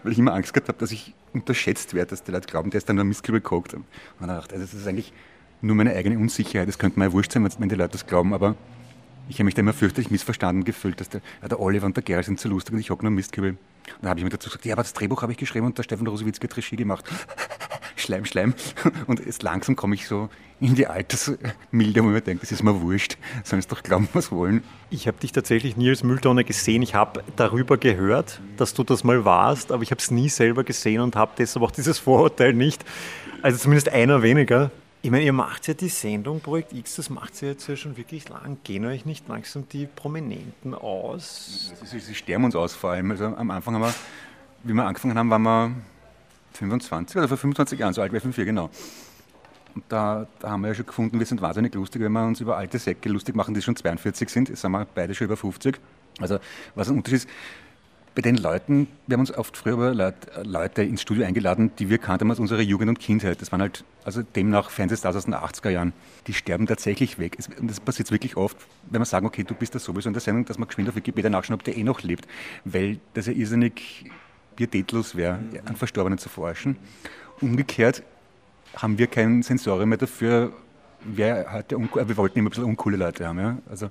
Weil 0.02 0.12
ich 0.12 0.18
immer 0.18 0.32
Angst 0.32 0.54
gehabt 0.54 0.68
habe, 0.68 0.78
dass 0.78 0.90
ich 0.90 1.14
unterschätzt 1.32 1.94
werde, 1.94 2.10
dass 2.10 2.22
die 2.22 2.32
Leute 2.32 2.46
glauben, 2.46 2.70
der 2.70 2.78
ist 2.78 2.88
dann 2.88 2.96
nur 2.96 3.04
Mistkübel 3.04 3.40
gekocht. 3.40 3.74
Und 3.74 3.84
dann 4.18 4.28
dachte 4.28 4.54
ich, 4.54 4.60
das 4.60 4.74
ist 4.74 4.86
eigentlich 4.86 5.12
nur 5.60 5.76
meine 5.76 5.94
eigene 5.94 6.18
Unsicherheit. 6.18 6.68
Das 6.68 6.78
könnte 6.78 6.98
mir 6.98 7.06
ja 7.06 7.12
wurscht 7.12 7.32
sein, 7.32 7.48
wenn 7.58 7.68
die 7.68 7.74
Leute 7.74 7.92
das 7.92 8.06
glauben, 8.06 8.34
aber 8.34 8.56
ich 9.28 9.36
habe 9.36 9.44
mich 9.44 9.54
da 9.54 9.60
immer 9.60 9.72
fürchterlich 9.72 10.10
missverstanden 10.10 10.64
gefühlt, 10.64 11.00
dass 11.00 11.08
der, 11.08 11.20
ja, 11.42 11.48
der 11.48 11.60
Oliver 11.60 11.86
und 11.86 11.96
der 11.96 12.04
Gerald 12.04 12.26
sind 12.26 12.38
zu 12.38 12.48
lustig 12.48 12.74
und 12.74 12.80
ich 12.80 12.90
hocke 12.90 13.04
nur 13.04 13.10
Mistkübel. 13.10 13.56
Und 13.94 14.02
dann 14.02 14.10
habe 14.10 14.20
ich 14.20 14.24
mir 14.24 14.30
dazu 14.30 14.48
gesagt, 14.48 14.64
ja, 14.64 14.74
aber 14.74 14.82
das 14.82 14.92
Drehbuch 14.92 15.22
habe 15.22 15.32
ich 15.32 15.38
geschrieben 15.38 15.66
und 15.66 15.78
der 15.78 15.82
Stefan 15.82 16.06
Rosowitzki 16.06 16.46
hat 16.46 16.56
Regie 16.56 16.76
gemacht. 16.76 17.04
Schleim, 17.96 18.24
Schleim. 18.24 18.54
Und 19.06 19.24
jetzt 19.24 19.42
langsam 19.42 19.74
komme 19.74 19.94
ich 19.94 20.06
so 20.06 20.28
in 20.60 20.74
die 20.74 20.86
Altersmilde, 20.86 22.02
wo 22.02 22.08
ich 22.08 22.14
mir 22.14 22.20
denke, 22.20 22.40
das 22.40 22.52
ist 22.52 22.62
mir 22.62 22.80
wurscht, 22.80 23.18
sollen 23.44 23.60
es 23.60 23.66
doch 23.66 23.82
glauben, 23.82 24.08
was 24.12 24.32
wollen. 24.32 24.62
Ich 24.90 25.06
habe 25.06 25.18
dich 25.18 25.32
tatsächlich 25.32 25.76
nie 25.76 25.90
als 25.90 26.02
Mülltonne 26.02 26.44
gesehen. 26.44 26.82
Ich 26.82 26.94
habe 26.94 27.22
darüber 27.36 27.76
gehört, 27.76 28.40
dass 28.56 28.72
du 28.72 28.84
das 28.84 29.04
mal 29.04 29.24
warst, 29.24 29.72
aber 29.72 29.82
ich 29.82 29.90
habe 29.90 30.00
es 30.00 30.10
nie 30.10 30.28
selber 30.28 30.64
gesehen 30.64 31.00
und 31.00 31.16
habe 31.16 31.32
deshalb 31.36 31.64
auch 31.64 31.70
dieses 31.70 31.98
Vorurteil 31.98 32.54
nicht. 32.54 32.84
Also 33.42 33.58
zumindest 33.58 33.90
einer 33.90 34.22
weniger. 34.22 34.70
Ich 35.02 35.10
meine, 35.10 35.24
ihr 35.24 35.32
macht 35.32 35.68
ja 35.68 35.74
die 35.74 35.88
Sendung 35.88 36.40
Projekt 36.40 36.72
X, 36.72 36.96
das 36.96 37.10
macht 37.10 37.36
sie 37.36 37.46
jetzt 37.46 37.68
ja 37.68 37.76
schon 37.76 37.96
wirklich 37.96 38.28
lang. 38.28 38.58
Gehen 38.64 38.84
euch 38.86 39.06
nicht 39.06 39.28
langsam 39.28 39.68
die 39.68 39.86
Prominenten 39.86 40.74
aus? 40.74 41.72
Sie, 41.84 42.14
sterben 42.14 42.44
uns 42.44 42.56
aus 42.56 42.74
vor 42.74 42.90
allem. 42.90 43.10
Also 43.10 43.26
am 43.26 43.50
Anfang 43.50 43.74
haben 43.74 43.82
wir, 43.82 43.94
wie 44.64 44.72
wir 44.72 44.84
angefangen 44.84 45.16
haben, 45.16 45.30
waren 45.30 45.42
wir 45.42 45.72
25 46.54 47.16
oder 47.16 47.28
vor 47.28 47.36
25 47.36 47.78
Jahren, 47.78 47.92
so 47.92 48.02
alt 48.02 48.12
wie 48.12 48.20
5 48.20 48.34
genau. 48.36 48.70
Und 49.74 49.84
da, 49.90 50.26
da, 50.40 50.50
haben 50.50 50.62
wir 50.62 50.68
ja 50.68 50.74
schon 50.74 50.86
gefunden, 50.86 51.18
wir 51.18 51.26
sind 51.26 51.42
wahnsinnig 51.42 51.74
lustig, 51.74 52.00
wenn 52.00 52.12
wir 52.12 52.26
uns 52.26 52.40
über 52.40 52.56
alte 52.56 52.78
Säcke 52.78 53.10
lustig 53.10 53.36
machen, 53.36 53.54
die 53.54 53.60
schon 53.60 53.76
42 53.76 54.28
sind. 54.30 54.48
Jetzt 54.48 54.62
sind 54.62 54.72
wir 54.72 54.86
beide 54.94 55.14
schon 55.14 55.26
über 55.26 55.36
50. 55.36 55.78
Also 56.18 56.38
was 56.74 56.88
ein 56.88 56.96
Unterschied 56.96 57.18
ist, 57.18 57.28
bei 58.16 58.22
den 58.22 58.38
Leuten, 58.38 58.88
wir 59.06 59.14
haben 59.14 59.20
uns 59.20 59.36
oft 59.36 59.58
früher 59.58 59.92
Leute 60.42 60.82
ins 60.82 61.02
Studio 61.02 61.26
eingeladen, 61.26 61.70
die 61.78 61.90
wir 61.90 61.98
kannten 61.98 62.30
aus 62.30 62.40
unserer 62.40 62.62
Jugend 62.62 62.88
und 62.88 62.98
Kindheit. 62.98 63.42
Das 63.42 63.52
waren 63.52 63.60
halt, 63.60 63.84
also 64.04 64.22
demnach 64.22 64.70
Fernsehstars 64.70 65.16
aus 65.16 65.26
den 65.26 65.34
80er 65.34 65.68
Jahren. 65.68 65.92
Die 66.26 66.32
sterben 66.32 66.66
tatsächlich 66.66 67.18
weg. 67.18 67.36
Und 67.60 67.70
das 67.70 67.78
passiert 67.78 68.10
wirklich 68.10 68.38
oft, 68.38 68.56
wenn 68.88 69.02
wir 69.02 69.04
sagen, 69.04 69.26
okay, 69.26 69.44
du 69.44 69.52
bist 69.54 69.74
da 69.74 69.78
sowieso 69.78 70.08
in 70.08 70.14
der 70.14 70.22
Sendung, 70.22 70.46
dass 70.46 70.56
man 70.56 70.66
geschwind 70.66 70.88
auf 70.88 70.96
Wikipedia 70.96 71.28
nachschauen, 71.28 71.56
ob 71.56 71.64
der 71.64 71.76
eh 71.76 71.84
noch 71.84 72.02
lebt. 72.02 72.26
Weil 72.64 73.00
das 73.12 73.26
ja 73.26 73.34
irrsinnig 73.34 74.10
pietätlos 74.56 75.14
wäre, 75.14 75.38
einen 75.66 75.76
Verstorbenen 75.76 76.18
zu 76.18 76.30
forschen. 76.30 76.78
Umgekehrt 77.42 78.02
haben 78.76 78.96
wir 78.96 79.08
kein 79.08 79.42
Sensorium 79.42 79.90
mehr 79.90 79.98
dafür, 79.98 80.54
wer 81.04 81.52
heute, 81.52 81.78
wir 81.78 82.16
wollten 82.16 82.38
immer 82.38 82.48
ein 82.48 82.50
bisschen 82.50 82.64
uncoole 82.64 82.96
Leute 82.96 83.26
haben. 83.28 83.38
Ja? 83.38 83.58
Also 83.68 83.90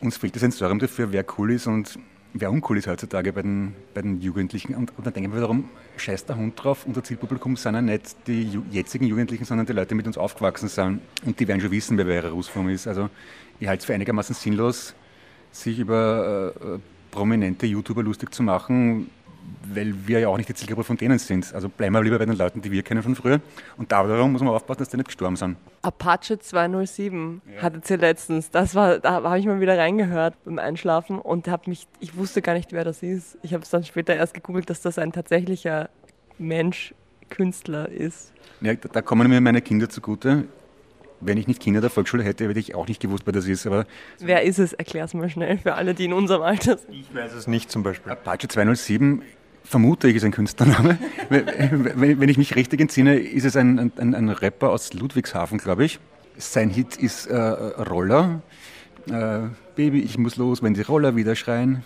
uns 0.00 0.16
fehlt 0.16 0.34
das 0.34 0.40
Sensorium 0.40 0.78
dafür, 0.78 1.12
wer 1.12 1.26
cool 1.36 1.52
ist 1.52 1.66
und 1.66 1.98
wer 2.40 2.50
uncool 2.50 2.78
ist 2.78 2.86
heutzutage 2.86 3.32
bei 3.32 3.42
den, 3.42 3.74
bei 3.94 4.02
den 4.02 4.20
Jugendlichen. 4.20 4.74
Und, 4.74 4.92
und 4.96 5.06
dann 5.06 5.12
denken 5.12 5.32
wir 5.32 5.40
darum, 5.40 5.68
scheiß 5.96 6.26
der 6.26 6.36
Hund 6.36 6.62
drauf, 6.62 6.86
unser 6.86 7.02
Zielpublikum 7.02 7.56
sind 7.56 7.74
ja 7.74 7.82
nicht 7.82 8.16
die 8.26 8.60
jetzigen 8.70 9.06
Jugendlichen, 9.06 9.44
sondern 9.44 9.66
die 9.66 9.72
Leute, 9.72 9.88
die 9.88 9.94
mit 9.94 10.06
uns 10.06 10.18
aufgewachsen 10.18 10.68
sind. 10.68 11.00
Und 11.24 11.38
die 11.38 11.48
werden 11.48 11.60
schon 11.60 11.70
wissen, 11.70 11.96
wer 11.98 12.06
Vera 12.06 12.28
Rusform 12.28 12.68
ist. 12.68 12.86
Also 12.86 13.08
ich 13.60 13.68
halte 13.68 13.80
es 13.80 13.86
für 13.86 13.94
einigermaßen 13.94 14.34
sinnlos, 14.34 14.94
sich 15.52 15.78
über 15.78 16.54
äh, 16.60 16.74
äh 16.74 16.78
prominente 17.10 17.64
YouTuber 17.64 18.02
lustig 18.02 18.34
zu 18.34 18.42
machen, 18.42 19.10
weil 19.72 19.94
wir 20.06 20.20
ja 20.20 20.28
auch 20.28 20.36
nicht 20.36 20.48
die 20.48 20.54
Zielgruppe 20.54 20.84
von 20.84 20.96
denen 20.96 21.18
sind. 21.18 21.54
Also 21.54 21.68
bleiben 21.68 21.94
wir 21.94 22.02
lieber 22.02 22.18
bei 22.18 22.26
den 22.26 22.36
Leuten, 22.36 22.62
die 22.62 22.70
wir 22.70 22.82
kennen 22.82 23.02
von 23.02 23.14
früher. 23.14 23.40
Und 23.76 23.92
darum 23.92 24.32
muss 24.32 24.42
man 24.42 24.52
aufpassen, 24.54 24.80
dass 24.80 24.88
die 24.88 24.96
nicht 24.96 25.06
gestorben 25.06 25.36
sind. 25.36 25.56
Apache 25.82 26.38
207 26.38 27.42
ja. 27.54 27.62
hattet 27.62 27.88
ihr 27.90 27.98
letztens. 27.98 28.50
Das 28.50 28.74
war, 28.74 28.98
da 28.98 29.22
habe 29.22 29.38
ich 29.38 29.46
mal 29.46 29.60
wieder 29.60 29.78
reingehört 29.78 30.34
beim 30.44 30.58
Einschlafen 30.58 31.18
und 31.18 31.48
habe 31.48 31.68
mich, 31.68 31.86
ich 32.00 32.16
wusste 32.16 32.42
gar 32.42 32.54
nicht, 32.54 32.72
wer 32.72 32.84
das 32.84 33.02
ist. 33.02 33.38
Ich 33.42 33.54
habe 33.54 33.62
es 33.62 33.70
dann 33.70 33.84
später 33.84 34.14
erst 34.14 34.34
gegoogelt, 34.34 34.70
dass 34.70 34.80
das 34.80 34.98
ein 34.98 35.12
tatsächlicher 35.12 35.90
Mensch, 36.38 36.94
Künstler 37.28 37.88
ist. 37.88 38.32
Ja, 38.60 38.74
da 38.74 39.02
kommen 39.02 39.28
mir 39.28 39.40
meine 39.40 39.60
Kinder 39.60 39.88
zugute 39.88 40.44
wenn 41.20 41.38
ich 41.38 41.46
nicht 41.46 41.60
Kinder 41.60 41.80
der 41.80 41.90
Volksschule 41.90 42.22
hätte, 42.22 42.48
hätte 42.48 42.60
ich 42.60 42.74
auch 42.74 42.86
nicht 42.86 43.00
gewusst, 43.00 43.22
wer 43.26 43.32
das 43.32 43.46
ist. 43.46 43.66
Aber 43.66 43.86
wer 44.20 44.42
ist 44.42 44.58
es? 44.58 44.72
Erklär 44.72 45.04
es 45.04 45.14
mal 45.14 45.30
schnell 45.30 45.58
für 45.58 45.74
alle, 45.74 45.94
die 45.94 46.04
in 46.04 46.12
unserem 46.12 46.42
Alter 46.42 46.78
sind. 46.78 46.94
Ich 46.94 47.14
weiß 47.14 47.32
es 47.32 47.46
nicht 47.46 47.70
zum 47.70 47.82
Beispiel. 47.82 48.12
Apache 48.12 48.48
207 48.48 49.22
vermute 49.64 50.08
ich, 50.08 50.16
ist 50.16 50.24
ein 50.24 50.32
Künstlername. 50.32 50.98
wenn 51.28 52.28
ich 52.28 52.38
mich 52.38 52.54
richtig 52.54 52.80
entsinne, 52.80 53.18
ist 53.18 53.44
es 53.44 53.56
ein, 53.56 53.92
ein, 53.96 54.14
ein 54.14 54.28
Rapper 54.28 54.70
aus 54.70 54.92
Ludwigshafen, 54.92 55.58
glaube 55.58 55.84
ich. 55.84 55.98
Sein 56.38 56.70
Hit 56.70 56.96
ist 56.96 57.26
äh, 57.26 57.36
Roller. 57.36 58.42
Äh, 59.10 59.48
Baby, 59.74 60.00
ich 60.00 60.18
muss 60.18 60.36
los, 60.36 60.62
wenn 60.62 60.74
die 60.74 60.82
Roller 60.82 61.16
wieder 61.16 61.34
schreien. 61.34 61.82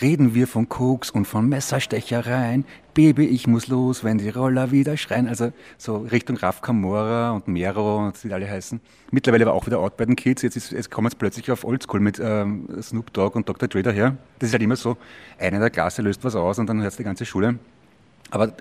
Reden 0.00 0.34
wir 0.34 0.46
von 0.46 0.68
Koks 0.68 1.10
und 1.10 1.26
von 1.26 1.48
Messerstechereien. 1.48 2.64
Baby, 2.94 3.26
ich 3.26 3.46
muss 3.46 3.68
los, 3.68 4.04
wenn 4.04 4.18
die 4.18 4.30
Roller 4.30 4.70
wieder 4.70 4.96
schreien. 4.96 5.28
Also 5.28 5.52
so 5.76 5.98
Richtung 5.98 6.36
Raf 6.36 6.62
Kamora 6.62 7.32
und 7.32 7.46
Mero 7.48 8.06
und 8.06 8.24
wie 8.24 8.32
alle 8.32 8.48
heißen. 8.48 8.80
Mittlerweile 9.10 9.46
war 9.46 9.52
auch 9.52 9.66
wieder 9.66 9.80
out 9.80 9.96
bei 9.96 10.06
den 10.06 10.16
Kids. 10.16 10.42
Jetzt, 10.42 10.56
ist, 10.56 10.72
jetzt 10.72 10.90
kommen 10.90 11.08
jetzt 11.08 11.18
plötzlich 11.18 11.50
auf 11.50 11.64
Oldschool 11.64 12.00
mit 12.00 12.18
ähm, 12.22 12.68
Snoop 12.80 13.12
Dogg 13.12 13.36
und 13.36 13.48
Dr. 13.48 13.68
Dre 13.68 13.82
daher. 13.82 14.16
Das 14.38 14.48
ist 14.48 14.52
halt 14.54 14.62
immer 14.62 14.76
so, 14.76 14.96
einer 15.38 15.58
der 15.58 15.70
Klasse 15.70 16.02
löst 16.02 16.24
was 16.24 16.36
aus 16.36 16.58
und 16.58 16.66
dann 16.68 16.82
hört 16.82 16.98
die 16.98 17.04
ganze 17.04 17.26
Schule. 17.26 17.58
Aber 18.30 18.54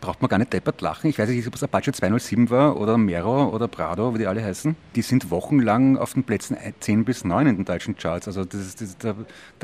braucht 0.00 0.22
man 0.22 0.28
gar 0.28 0.38
nicht 0.38 0.52
deppert 0.52 0.80
lachen. 0.80 1.08
Ich 1.08 1.18
weiß 1.18 1.28
nicht, 1.28 1.46
ob 1.46 1.54
es 1.54 1.62
Apache 1.62 1.92
207 1.92 2.50
war 2.50 2.78
oder 2.80 2.96
Mero 2.98 3.48
oder 3.48 3.68
Prado, 3.68 4.14
wie 4.14 4.18
die 4.18 4.26
alle 4.26 4.42
heißen. 4.42 4.76
Die 4.94 5.02
sind 5.02 5.30
wochenlang 5.30 5.96
auf 5.96 6.14
den 6.14 6.24
Plätzen 6.24 6.56
10 6.80 7.04
bis 7.04 7.24
9 7.24 7.46
in 7.46 7.56
den 7.56 7.64
deutschen 7.64 7.96
Charts. 7.96 8.26
Also 8.26 8.44
das 8.44 8.60
ist, 8.60 8.80
das, 8.80 8.96
da, 8.98 9.14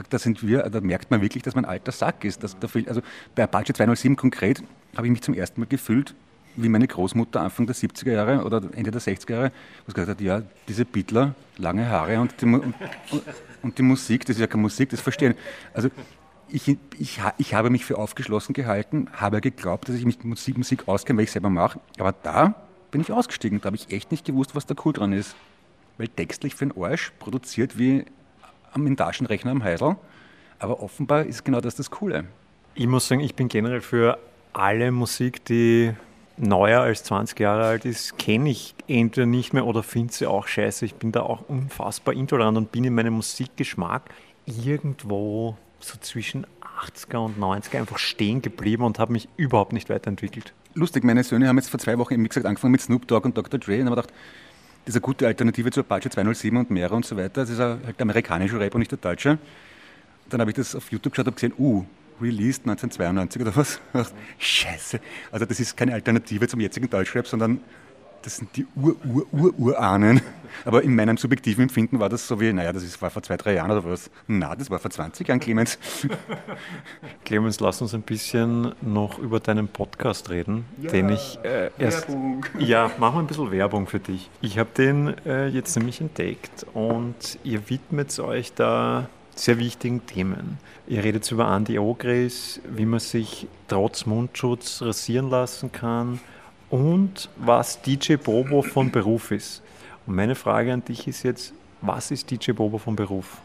da, 0.08 0.18
sind 0.18 0.46
wir, 0.46 0.68
da 0.68 0.80
merkt 0.80 1.10
man 1.10 1.22
wirklich, 1.22 1.42
dass 1.42 1.54
man 1.54 1.64
ein 1.64 1.70
alter 1.70 1.92
Sack 1.92 2.24
ist. 2.24 2.42
Das, 2.42 2.58
da 2.58 2.68
fehlt, 2.68 2.88
also 2.88 3.00
bei 3.34 3.44
Apache 3.44 3.72
207 3.72 4.16
konkret 4.16 4.62
habe 4.96 5.06
ich 5.06 5.10
mich 5.10 5.22
zum 5.22 5.34
ersten 5.34 5.60
Mal 5.60 5.66
gefühlt, 5.66 6.14
wie 6.56 6.68
meine 6.68 6.86
Großmutter 6.86 7.40
Anfang 7.40 7.66
der 7.66 7.74
70er 7.74 8.12
Jahre 8.12 8.44
oder 8.44 8.62
Ende 8.74 8.90
der 8.90 9.00
60er 9.00 9.30
Jahre, 9.30 9.52
was 9.84 9.94
gesagt 9.94 10.10
hat, 10.10 10.20
ja, 10.20 10.42
diese 10.68 10.84
Beatler, 10.84 11.34
lange 11.58 11.88
Haare 11.88 12.18
und 12.20 12.34
die, 12.40 12.46
und, 12.46 12.74
und 13.62 13.78
die 13.78 13.82
Musik, 13.82 14.24
das 14.24 14.36
ist 14.36 14.40
ja 14.40 14.46
keine 14.46 14.62
Musik, 14.62 14.90
das 14.90 15.00
verstehen. 15.00 15.34
Also 15.74 15.90
ich, 16.48 16.76
ich, 16.98 17.20
ich 17.38 17.54
habe 17.54 17.70
mich 17.70 17.84
für 17.84 17.98
aufgeschlossen 17.98 18.52
gehalten, 18.52 19.08
habe 19.12 19.40
geglaubt, 19.40 19.88
dass 19.88 19.96
ich 19.96 20.04
mich 20.04 20.22
mit 20.22 20.56
Musik, 20.56 20.88
auskenne, 20.88 21.18
weil 21.18 21.24
ich 21.24 21.32
selber 21.32 21.50
mache. 21.50 21.80
Aber 21.98 22.12
da 22.22 22.54
bin 22.90 23.00
ich 23.00 23.12
ausgestiegen. 23.12 23.60
Da 23.60 23.66
habe 23.66 23.76
ich 23.76 23.90
echt 23.92 24.10
nicht 24.10 24.24
gewusst, 24.24 24.54
was 24.54 24.66
da 24.66 24.74
cool 24.84 24.92
dran 24.92 25.12
ist. 25.12 25.34
Weil 25.98 26.08
textlich 26.08 26.54
für 26.54 26.66
einen 26.66 26.82
Arsch 26.82 27.12
produziert 27.18 27.78
wie 27.78 28.04
am 28.72 28.96
Taschenrechner 28.96 29.50
am 29.50 29.64
Heisel. 29.64 29.96
Aber 30.58 30.82
offenbar 30.82 31.24
ist 31.24 31.44
genau 31.44 31.60
das 31.60 31.74
das 31.74 31.90
Coole. 31.90 32.24
Ich 32.74 32.86
muss 32.86 33.08
sagen, 33.08 33.20
ich 33.20 33.34
bin 33.34 33.48
generell 33.48 33.80
für 33.80 34.18
alle 34.52 34.90
Musik, 34.90 35.44
die 35.44 35.92
neuer 36.36 36.82
als 36.82 37.02
20 37.04 37.38
Jahre 37.40 37.64
alt 37.64 37.84
ist, 37.84 38.18
kenne 38.18 38.50
ich 38.50 38.74
entweder 38.86 39.26
nicht 39.26 39.54
mehr 39.54 39.66
oder 39.66 39.82
finde 39.82 40.12
sie 40.12 40.26
auch 40.26 40.46
scheiße. 40.46 40.84
Ich 40.84 40.94
bin 40.94 41.12
da 41.12 41.22
auch 41.22 41.48
unfassbar 41.48 42.14
intolerant 42.14 42.58
und 42.58 42.72
bin 42.72 42.84
in 42.84 42.94
meinem 42.94 43.14
Musikgeschmack 43.14 44.10
irgendwo 44.44 45.56
so 45.86 45.98
zwischen 46.00 46.46
80er 46.80 47.18
und 47.18 47.38
90er 47.38 47.78
einfach 47.78 47.98
stehen 47.98 48.42
geblieben 48.42 48.82
und 48.84 48.98
habe 48.98 49.12
mich 49.12 49.28
überhaupt 49.36 49.72
nicht 49.72 49.88
weiterentwickelt. 49.88 50.52
Lustig, 50.74 51.04
meine 51.04 51.24
Söhne 51.24 51.48
haben 51.48 51.56
jetzt 51.56 51.70
vor 51.70 51.80
zwei 51.80 51.96
Wochen, 51.98 52.22
wie 52.22 52.28
gesagt, 52.28 52.46
angefangen 52.46 52.72
mit 52.72 52.82
Snoop 52.82 53.06
Dogg 53.08 53.24
und 53.24 53.36
Dr. 53.36 53.58
Dre 53.58 53.80
und 53.80 53.86
haben 53.86 53.94
gedacht, 53.94 54.12
das 54.84 54.94
ist 54.94 54.96
eine 54.96 55.00
gute 55.00 55.26
Alternative 55.26 55.70
zu 55.70 55.80
Apache 55.80 56.10
207 56.10 56.56
und 56.56 56.70
Mera 56.70 56.94
und 56.94 57.04
so 57.04 57.16
weiter. 57.16 57.40
Das 57.40 57.50
ist 57.50 57.58
halt 57.58 57.98
der 57.98 58.02
amerikanische 58.02 58.60
Rap 58.60 58.74
und 58.74 58.80
nicht 58.80 58.90
der 58.90 58.98
deutsche. 58.98 59.38
Dann 60.28 60.40
habe 60.40 60.50
ich 60.50 60.56
das 60.56 60.74
auf 60.74 60.92
YouTube 60.92 61.12
geschaut 61.12 61.26
und 61.26 61.34
gesehen, 61.34 61.54
uh, 61.58 61.84
released 62.20 62.62
1992 62.64 63.42
oder 63.42 63.56
was. 63.56 63.80
Scheiße. 64.38 65.00
Also 65.32 65.46
das 65.46 65.60
ist 65.60 65.76
keine 65.76 65.92
Alternative 65.92 66.46
zum 66.46 66.60
jetzigen 66.60 66.88
Deutschrap, 66.90 67.26
sondern 67.26 67.60
das 68.26 68.38
sind 68.38 68.56
die 68.56 68.66
Ur-Ur-Ur-Urahnen. 68.74 70.20
Aber 70.64 70.82
in 70.82 70.96
meinem 70.96 71.16
subjektiven 71.16 71.62
Empfinden 71.62 72.00
war 72.00 72.08
das 72.08 72.26
so 72.26 72.40
wie, 72.40 72.52
naja, 72.52 72.72
das 72.72 72.82
ist, 72.82 73.00
war 73.00 73.08
vor 73.08 73.22
zwei, 73.22 73.36
drei 73.36 73.54
Jahren 73.54 73.70
oder 73.70 73.84
was. 73.84 74.10
Na, 74.26 74.56
das 74.56 74.68
war 74.68 74.80
vor 74.80 74.90
20 74.90 75.28
Jahren, 75.28 75.38
Clemens. 75.38 75.78
Clemens, 77.24 77.60
lass 77.60 77.80
uns 77.80 77.94
ein 77.94 78.02
bisschen 78.02 78.74
noch 78.82 79.20
über 79.20 79.38
deinen 79.38 79.68
Podcast 79.68 80.28
reden, 80.28 80.64
ja, 80.82 80.90
den 80.90 81.10
ich 81.10 81.38
äh, 81.44 81.70
erst... 81.78 82.08
Werbung. 82.08 82.44
Ja, 82.58 82.90
mach 82.98 83.14
mal 83.14 83.20
ein 83.20 83.28
bisschen 83.28 83.52
Werbung 83.52 83.86
für 83.86 84.00
dich. 84.00 84.28
Ich 84.40 84.58
habe 84.58 84.70
den 84.76 85.14
äh, 85.24 85.46
jetzt 85.46 85.76
nämlich 85.76 86.00
entdeckt 86.00 86.66
und 86.74 87.38
ihr 87.44 87.70
widmet 87.70 88.18
euch 88.18 88.52
da 88.54 89.08
sehr 89.36 89.58
wichtigen 89.58 90.04
Themen. 90.06 90.58
Ihr 90.88 91.04
redet 91.04 91.30
über 91.30 91.46
Anti-Ogris, 91.46 92.60
wie 92.74 92.86
man 92.86 92.98
sich 92.98 93.46
trotz 93.68 94.04
Mundschutz 94.04 94.82
rasieren 94.82 95.30
lassen 95.30 95.70
kann, 95.70 96.18
und 96.70 97.28
was 97.36 97.80
DJ 97.82 98.14
Bobo 98.16 98.62
von 98.62 98.90
Beruf 98.90 99.30
ist. 99.30 99.62
Und 100.06 100.14
meine 100.16 100.34
Frage 100.34 100.72
an 100.72 100.84
dich 100.84 101.06
ist 101.08 101.22
jetzt, 101.22 101.52
was 101.80 102.10
ist 102.10 102.30
DJ 102.30 102.52
Bobo 102.52 102.78
von 102.78 102.96
Beruf? 102.96 103.38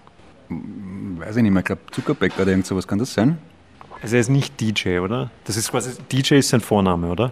Weiß 0.50 1.36
ich 1.38 1.44
nicht 1.44 1.52
mehr, 1.52 1.62
ich 1.62 1.66
glaube 1.66 1.82
Zuckerbäcker 1.92 2.42
oder 2.42 2.52
irgend 2.52 2.66
sowas, 2.66 2.88
kann 2.88 3.00
das 3.00 3.14
sein? 3.14 3.38
Also 4.02 4.16
er 4.16 4.22
ist 4.22 4.30
nicht 4.30 4.60
DJ, 4.60 5.00
oder? 5.00 5.30
Das 5.46 5.58
ist 5.58 5.72
quasi, 5.72 5.92
DJ 6.12 6.36
ist 6.36 6.50
sein 6.50 6.62
Vorname, 6.62 7.08
oder? 7.08 7.32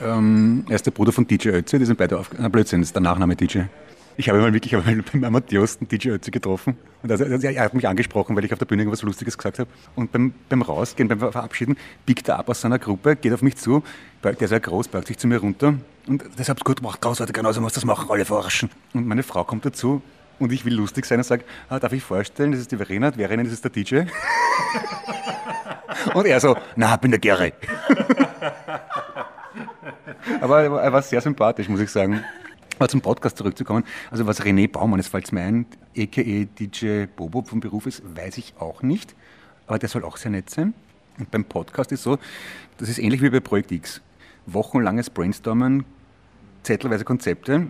Ähm, 0.00 0.64
er 0.68 0.76
ist 0.76 0.86
der 0.86 0.90
Bruder 0.90 1.12
von 1.12 1.26
DJ 1.26 1.50
Ötzi, 1.50 1.78
die 1.78 1.84
sind 1.84 1.98
beide 1.98 2.18
auf. 2.18 2.30
Na, 2.36 2.48
Blödsinn, 2.48 2.80
das 2.80 2.88
ist 2.88 2.94
der 2.94 3.02
Nachname 3.02 3.36
DJ. 3.36 3.60
Ich 4.20 4.28
habe 4.28 4.38
mal 4.38 4.52
wirklich 4.52 4.76
beim 5.12 5.24
Amadeus 5.24 5.78
den 5.78 5.88
DJ 5.88 6.10
Ötzi 6.10 6.30
getroffen. 6.30 6.76
Und 7.02 7.10
also, 7.10 7.24
er 7.24 7.64
hat 7.64 7.72
mich 7.72 7.88
angesprochen, 7.88 8.36
weil 8.36 8.44
ich 8.44 8.52
auf 8.52 8.58
der 8.58 8.66
Bühne 8.66 8.82
irgendwas 8.82 9.00
Lustiges 9.00 9.38
gesagt 9.38 9.58
habe. 9.58 9.70
Und 9.96 10.12
beim, 10.12 10.34
beim 10.50 10.60
Rausgehen, 10.60 11.08
beim 11.08 11.20
Verabschieden, 11.20 11.78
biegt 12.04 12.28
er 12.28 12.38
ab 12.38 12.50
aus 12.50 12.60
seiner 12.60 12.78
Gruppe, 12.78 13.16
geht 13.16 13.32
auf 13.32 13.40
mich 13.40 13.56
zu, 13.56 13.82
der 14.22 14.38
ist 14.38 14.50
sehr 14.50 14.60
groß, 14.60 14.88
beugt 14.88 15.06
sich 15.06 15.16
zu 15.16 15.26
mir 15.26 15.38
runter. 15.38 15.72
Und 16.06 16.22
das 16.36 16.50
habt 16.50 16.62
gut 16.66 16.82
gemacht, 16.82 17.00
großartig, 17.00 17.34
genauso 17.34 17.62
muss 17.62 17.72
das 17.72 17.86
machen, 17.86 18.10
alle 18.10 18.26
verarschen. 18.26 18.68
Und 18.92 19.06
meine 19.06 19.22
Frau 19.22 19.42
kommt 19.42 19.64
dazu 19.64 20.02
und 20.38 20.52
ich 20.52 20.66
will 20.66 20.74
lustig 20.74 21.06
sein 21.06 21.20
und 21.20 21.24
sage, 21.24 21.44
ah, 21.70 21.78
darf 21.78 21.94
ich 21.94 22.02
vorstellen, 22.02 22.52
das 22.52 22.60
ist 22.60 22.72
die 22.72 22.76
Verena, 22.76 23.12
Verena, 23.12 23.42
das 23.42 23.54
ist 23.54 23.64
der 23.64 23.70
DJ. 23.70 24.00
und 26.12 26.26
er 26.26 26.40
so, 26.40 26.58
na, 26.76 26.94
bin 26.96 27.10
der 27.10 27.20
Gary. 27.20 27.54
Aber 30.42 30.62
er 30.62 30.92
war 30.92 31.00
sehr 31.00 31.22
sympathisch, 31.22 31.70
muss 31.70 31.80
ich 31.80 31.90
sagen. 31.90 32.22
Aber 32.80 32.88
zum 32.88 33.02
Podcast 33.02 33.36
zurückzukommen, 33.36 33.84
also 34.10 34.26
was 34.26 34.40
René 34.40 34.66
Baumann, 34.66 35.00
es 35.00 35.08
fällt 35.08 35.30
mir 35.32 35.42
ein, 35.42 35.66
a.k.a. 35.98 36.46
DJ 36.58 37.04
Bobo 37.14 37.42
vom 37.42 37.60
Beruf 37.60 37.84
ist, 37.84 38.02
weiß 38.16 38.38
ich 38.38 38.54
auch 38.58 38.82
nicht. 38.82 39.14
Aber 39.66 39.78
der 39.78 39.90
soll 39.90 40.02
auch 40.02 40.16
sehr 40.16 40.30
nett 40.30 40.48
sein. 40.48 40.72
Und 41.18 41.30
beim 41.30 41.44
Podcast 41.44 41.92
ist 41.92 42.02
so, 42.02 42.16
das 42.78 42.88
ist 42.88 42.96
ähnlich 42.96 43.20
wie 43.20 43.28
bei 43.28 43.40
Projekt 43.40 43.70
X. 43.70 44.00
Wochenlanges 44.46 45.10
Brainstormen, 45.10 45.84
zettelweise 46.62 47.04
Konzepte. 47.04 47.66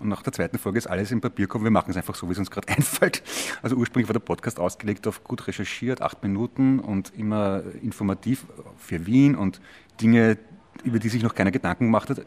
Und 0.00 0.08
nach 0.08 0.22
der 0.22 0.32
zweiten 0.32 0.56
Folge 0.56 0.78
ist 0.78 0.86
alles 0.86 1.12
im 1.12 1.20
Papierkorb. 1.20 1.62
Wir 1.62 1.70
machen 1.70 1.90
es 1.90 1.98
einfach 1.98 2.14
so, 2.14 2.26
wie 2.28 2.32
es 2.32 2.38
uns 2.38 2.50
gerade 2.50 2.68
einfällt. 2.74 3.22
Also 3.60 3.76
ursprünglich 3.76 4.08
war 4.08 4.14
der 4.14 4.20
Podcast 4.20 4.58
ausgelegt 4.58 5.06
auf 5.06 5.24
gut 5.24 5.46
recherchiert, 5.46 6.00
acht 6.00 6.22
Minuten 6.22 6.78
und 6.78 7.12
immer 7.18 7.64
informativ 7.82 8.46
für 8.78 9.04
Wien 9.04 9.34
und 9.34 9.60
Dinge, 10.00 10.38
über 10.84 10.98
die 10.98 11.10
sich 11.10 11.22
noch 11.22 11.34
keiner 11.34 11.50
Gedanken 11.50 11.84
gemacht 11.84 12.08
hat. 12.08 12.24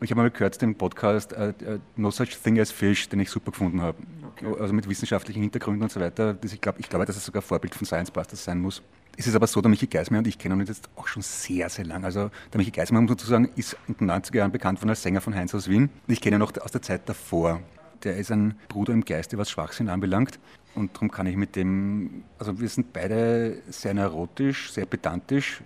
Ich 0.00 0.10
habe 0.10 0.20
mal 0.20 0.30
gehört, 0.30 0.60
den 0.60 0.74
Podcast 0.74 1.32
uh, 1.32 1.52
No 1.96 2.10
Such 2.10 2.36
Thing 2.42 2.60
as 2.60 2.70
Fish, 2.70 3.08
den 3.08 3.20
ich 3.20 3.30
super 3.30 3.50
gefunden 3.50 3.80
habe. 3.80 3.96
Okay. 4.36 4.54
Also 4.60 4.74
mit 4.74 4.86
wissenschaftlichen 4.88 5.40
Hintergründen 5.40 5.82
und 5.82 5.90
so 5.90 6.00
weiter. 6.00 6.36
Ich, 6.44 6.60
glaub, 6.60 6.78
ich 6.78 6.90
glaube, 6.90 7.06
dass 7.06 7.16
es 7.16 7.24
sogar 7.24 7.40
Vorbild 7.40 7.74
von 7.74 7.86
Science 7.86 8.10
Busters 8.10 8.44
sein 8.44 8.60
muss. 8.60 8.82
Es 9.16 9.26
ist 9.26 9.34
aber 9.34 9.46
so, 9.46 9.62
der 9.62 9.70
Michi 9.70 9.86
Geismeier 9.86 10.18
und 10.18 10.26
ich 10.26 10.36
kennen 10.36 10.60
uns 10.60 10.68
jetzt 10.68 10.90
auch 10.96 11.06
schon 11.08 11.22
sehr, 11.22 11.70
sehr 11.70 11.86
lang. 11.86 12.04
Also 12.04 12.30
der 12.52 12.58
Michi 12.58 12.70
Geismeier, 12.70 13.00
muss 13.00 13.10
man 13.10 13.18
sozusagen, 13.18 13.48
ist 13.56 13.74
in 13.88 13.96
den 13.96 14.10
90er 14.10 14.36
Jahren 14.36 14.52
bekannt 14.52 14.80
worden 14.80 14.90
als 14.90 15.02
Sänger 15.02 15.22
von 15.22 15.34
Heinz 15.34 15.54
aus 15.54 15.68
Wien. 15.68 15.88
Ich 16.08 16.20
kenne 16.20 16.36
ihn 16.36 16.40
noch 16.40 16.52
aus 16.60 16.72
der 16.72 16.82
Zeit 16.82 17.08
davor. 17.08 17.60
Der 18.04 18.18
ist 18.18 18.30
ein 18.30 18.54
Bruder 18.68 18.92
im 18.92 19.02
Geiste, 19.02 19.38
was 19.38 19.50
Schwachsinn 19.50 19.88
anbelangt. 19.88 20.38
Und 20.74 20.94
darum 20.94 21.10
kann 21.10 21.26
ich 21.26 21.36
mit 21.36 21.56
dem, 21.56 22.24
also 22.38 22.60
wir 22.60 22.68
sind 22.68 22.92
beide 22.92 23.62
sehr 23.70 23.94
neurotisch, 23.94 24.70
sehr 24.70 24.84
pedantisch, 24.84 25.62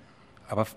aber 0.49 0.69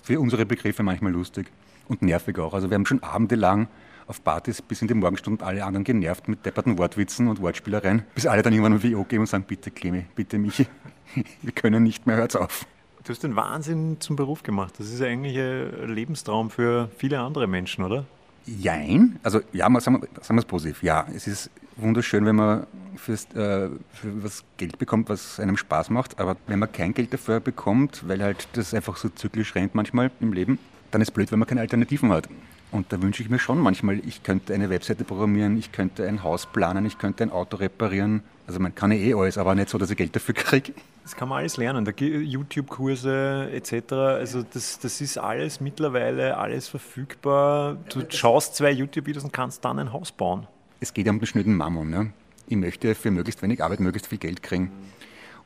für 0.00 0.20
unsere 0.20 0.46
Begriffe 0.46 0.84
manchmal 0.84 1.10
lustig 1.10 1.50
und 1.90 2.02
nervig 2.02 2.38
auch. 2.38 2.54
Also 2.54 2.70
wir 2.70 2.76
haben 2.76 2.86
schon 2.86 3.02
abendelang 3.02 3.68
auf 4.06 4.24
Partys 4.24 4.62
bis 4.62 4.80
in 4.80 4.88
die 4.88 4.94
Morgenstunden 4.94 5.46
alle 5.46 5.64
anderen 5.64 5.84
genervt 5.84 6.28
mit 6.28 6.46
depperten 6.46 6.78
Wortwitzen 6.78 7.28
und 7.28 7.40
Wortspielereien, 7.40 8.04
bis 8.14 8.26
alle 8.26 8.42
dann 8.42 8.52
irgendwann 8.52 8.74
ein 8.74 8.82
WO 8.82 9.04
geben 9.04 9.22
und 9.22 9.26
sagen, 9.26 9.44
bitte 9.46 9.70
Clemi, 9.70 10.06
bitte 10.14 10.38
Michi, 10.38 10.66
wir 11.42 11.52
können 11.52 11.82
nicht 11.82 12.06
mehr, 12.06 12.16
hört's 12.16 12.36
auf. 12.36 12.66
Du 13.04 13.10
hast 13.10 13.22
den 13.22 13.34
Wahnsinn 13.34 13.96
zum 14.00 14.16
Beruf 14.16 14.42
gemacht. 14.42 14.74
Das 14.78 14.88
ist 14.92 15.00
eigentlich 15.00 15.38
ein 15.38 15.94
Lebenstraum 15.94 16.50
für 16.50 16.90
viele 16.96 17.18
andere 17.20 17.46
Menschen, 17.46 17.84
oder? 17.84 18.04
Jein. 18.46 19.18
Also 19.22 19.40
ja, 19.52 19.68
mal 19.68 19.80
sagen, 19.80 20.02
sagen 20.20 20.36
wir 20.36 20.40
es 20.40 20.44
positiv. 20.44 20.82
Ja, 20.82 21.06
es 21.14 21.26
ist 21.26 21.50
wunderschön, 21.76 22.26
wenn 22.26 22.36
man 22.36 22.66
fürs, 22.96 23.24
äh, 23.34 23.70
für 23.92 24.22
was 24.22 24.44
Geld 24.58 24.78
bekommt, 24.78 25.08
was 25.08 25.40
einem 25.40 25.56
Spaß 25.56 25.90
macht. 25.90 26.20
Aber 26.20 26.36
wenn 26.46 26.58
man 26.58 26.70
kein 26.70 26.92
Geld 26.92 27.12
dafür 27.12 27.40
bekommt, 27.40 28.06
weil 28.06 28.22
halt 28.22 28.48
das 28.52 28.74
einfach 28.74 28.96
so 28.96 29.08
zyklisch 29.08 29.54
rennt 29.54 29.74
manchmal 29.74 30.10
im 30.20 30.32
Leben, 30.32 30.58
dann 30.90 31.00
ist 31.00 31.08
es 31.08 31.14
blöd, 31.14 31.30
wenn 31.32 31.38
man 31.38 31.48
keine 31.48 31.60
Alternativen 31.60 32.10
hat. 32.10 32.28
Und 32.72 32.92
da 32.92 33.02
wünsche 33.02 33.22
ich 33.22 33.28
mir 33.28 33.38
schon 33.38 33.58
manchmal, 33.58 33.98
ich 34.06 34.22
könnte 34.22 34.54
eine 34.54 34.70
Webseite 34.70 35.04
programmieren, 35.04 35.58
ich 35.58 35.72
könnte 35.72 36.06
ein 36.06 36.22
Haus 36.22 36.46
planen, 36.46 36.86
ich 36.86 36.98
könnte 36.98 37.24
ein 37.24 37.30
Auto 37.30 37.56
reparieren. 37.56 38.22
Also 38.46 38.60
man 38.60 38.74
kann 38.74 38.92
eh 38.92 39.12
alles, 39.14 39.38
aber 39.38 39.54
nicht 39.54 39.68
so, 39.68 39.78
dass 39.78 39.90
ich 39.90 39.96
Geld 39.96 40.14
dafür 40.14 40.34
kriege. 40.34 40.72
Das 41.02 41.16
kann 41.16 41.28
man 41.28 41.38
alles 41.38 41.56
lernen, 41.56 41.84
YouTube-Kurse 41.98 43.50
etc. 43.52 43.92
Also 43.92 44.42
das, 44.42 44.78
das 44.78 45.00
ist 45.00 45.18
alles 45.18 45.60
mittlerweile 45.60 46.36
alles 46.36 46.68
verfügbar. 46.68 47.76
Du 47.92 48.02
schaust 48.08 48.54
zwei 48.54 48.70
YouTube-Videos 48.70 49.24
und 49.24 49.32
kannst 49.32 49.64
dann 49.64 49.78
ein 49.80 49.92
Haus 49.92 50.12
bauen. 50.12 50.46
Es 50.78 50.94
geht 50.94 51.06
ja 51.06 51.12
um 51.12 51.18
den 51.18 51.26
schnöden 51.26 51.56
Mammon. 51.56 51.90
Ne? 51.90 52.12
Ich 52.46 52.56
möchte 52.56 52.94
für 52.94 53.10
möglichst 53.10 53.42
wenig 53.42 53.62
Arbeit 53.62 53.80
möglichst 53.80 54.06
viel 54.06 54.18
Geld 54.18 54.42
kriegen. 54.42 54.70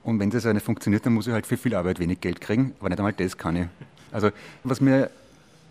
Und 0.02 0.20
wenn 0.20 0.28
das 0.28 0.44
nicht 0.44 0.64
funktioniert, 0.64 1.07
dann 1.07 1.14
muss 1.14 1.26
ich 1.26 1.33
halt 1.33 1.46
für 1.46 1.57
viel 1.57 1.74
Arbeit 1.74 1.98
wenig 1.98 2.20
Geld 2.20 2.42
kriegen, 2.42 2.74
aber 2.78 2.90
nicht 2.90 2.98
einmal 2.98 3.14
das 3.14 3.38
kann 3.38 3.57
ich. 3.57 3.66
Also 4.12 4.30
was 4.62 4.80
mir 4.80 5.11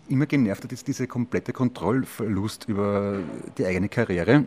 immer 0.08 0.26
genervt 0.26 0.64
hat, 0.64 0.72
ist 0.72 0.86
dieser 0.86 1.06
komplette 1.06 1.52
Kontrollverlust 1.52 2.68
über 2.68 3.18
die 3.58 3.66
eigene 3.66 3.88
Karriere. 3.88 4.44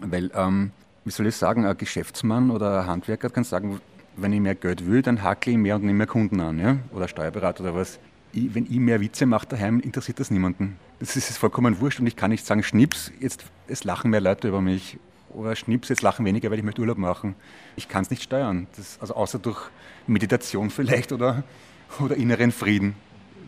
Weil, 0.00 0.30
ähm, 0.34 0.72
wie 1.04 1.10
soll 1.10 1.26
ich 1.26 1.36
sagen, 1.36 1.66
ein 1.66 1.76
Geschäftsmann 1.76 2.50
oder 2.50 2.82
ein 2.82 2.86
Handwerker 2.86 3.30
kann 3.30 3.44
sagen, 3.44 3.80
wenn 4.16 4.32
ich 4.32 4.40
mehr 4.40 4.54
Geld 4.54 4.86
will, 4.86 5.02
dann 5.02 5.22
hakle 5.22 5.52
ich 5.52 5.58
mehr 5.58 5.76
und 5.76 5.82
nehme 5.82 5.98
mehr 5.98 6.06
Kunden 6.06 6.40
an. 6.40 6.58
Ja? 6.58 6.78
Oder 6.92 7.08
Steuerberater 7.08 7.64
oder 7.64 7.74
was. 7.74 7.98
Ich, 8.32 8.54
wenn 8.54 8.64
ich 8.64 8.78
mehr 8.78 9.00
Witze 9.00 9.26
mache 9.26 9.46
daheim, 9.46 9.80
interessiert 9.80 10.20
das 10.20 10.30
niemanden. 10.30 10.76
Das 11.00 11.16
ist 11.16 11.36
vollkommen 11.36 11.80
wurscht 11.80 12.00
und 12.00 12.06
ich 12.06 12.16
kann 12.16 12.30
nicht 12.30 12.46
sagen, 12.46 12.62
Schnips, 12.62 13.12
jetzt 13.20 13.44
es 13.66 13.84
lachen 13.84 14.10
mehr 14.10 14.20
Leute 14.20 14.48
über 14.48 14.60
mich. 14.60 14.98
Oder 15.30 15.56
Schnips, 15.56 15.88
jetzt 15.88 16.02
lachen 16.02 16.26
weniger, 16.26 16.50
weil 16.50 16.58
ich 16.58 16.64
möchte 16.64 16.82
Urlaub 16.82 16.98
machen. 16.98 17.34
Ich 17.76 17.88
kann 17.88 18.02
es 18.02 18.10
nicht 18.10 18.22
steuern. 18.22 18.66
Das, 18.76 18.98
also 19.00 19.14
außer 19.14 19.38
durch 19.38 19.58
Meditation 20.06 20.70
vielleicht 20.70 21.12
oder, 21.12 21.42
oder 22.00 22.16
inneren 22.16 22.52
Frieden, 22.52 22.94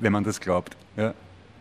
wenn 0.00 0.12
man 0.12 0.24
das 0.24 0.40
glaubt. 0.40 0.76
Ja 0.96 1.14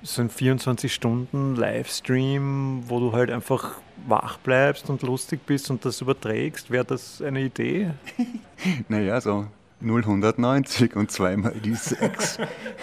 so 0.04 0.22
ein 0.22 0.30
24 0.30 0.94
Stunden 0.94 1.56
Livestream, 1.56 2.84
wo 2.88 3.00
du 3.00 3.14
halt 3.14 3.32
einfach 3.32 3.78
wach 4.06 4.38
bleibst 4.38 4.90
und 4.90 5.02
lustig 5.02 5.46
bist 5.46 5.72
und 5.72 5.86
das 5.86 6.02
überträgst, 6.02 6.70
wäre 6.70 6.84
das 6.84 7.22
eine 7.22 7.42
Idee? 7.42 7.92
naja, 8.90 9.22
so 9.22 9.48
090 9.80 10.96
und 10.96 11.12
zweimal 11.12 11.54
die 11.54 11.76
6. 11.76 12.38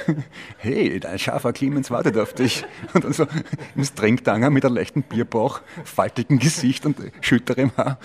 hey, 0.58 0.98
dein 1.00 1.18
scharfer 1.18 1.52
Clemens 1.52 1.90
wartet 1.90 2.16
auf 2.16 2.32
dich. 2.34 2.64
Und 2.94 3.04
dann 3.04 3.12
so 3.12 3.26
im 3.74 3.84
Strengtanger 3.84 4.50
mit 4.50 4.64
einem 4.64 4.74
leichten 4.74 5.02
Bierbauch, 5.02 5.60
faltigem 5.84 6.38
Gesicht 6.38 6.84
und 6.86 6.96
schütterem 7.20 7.70
Haar. 7.76 7.98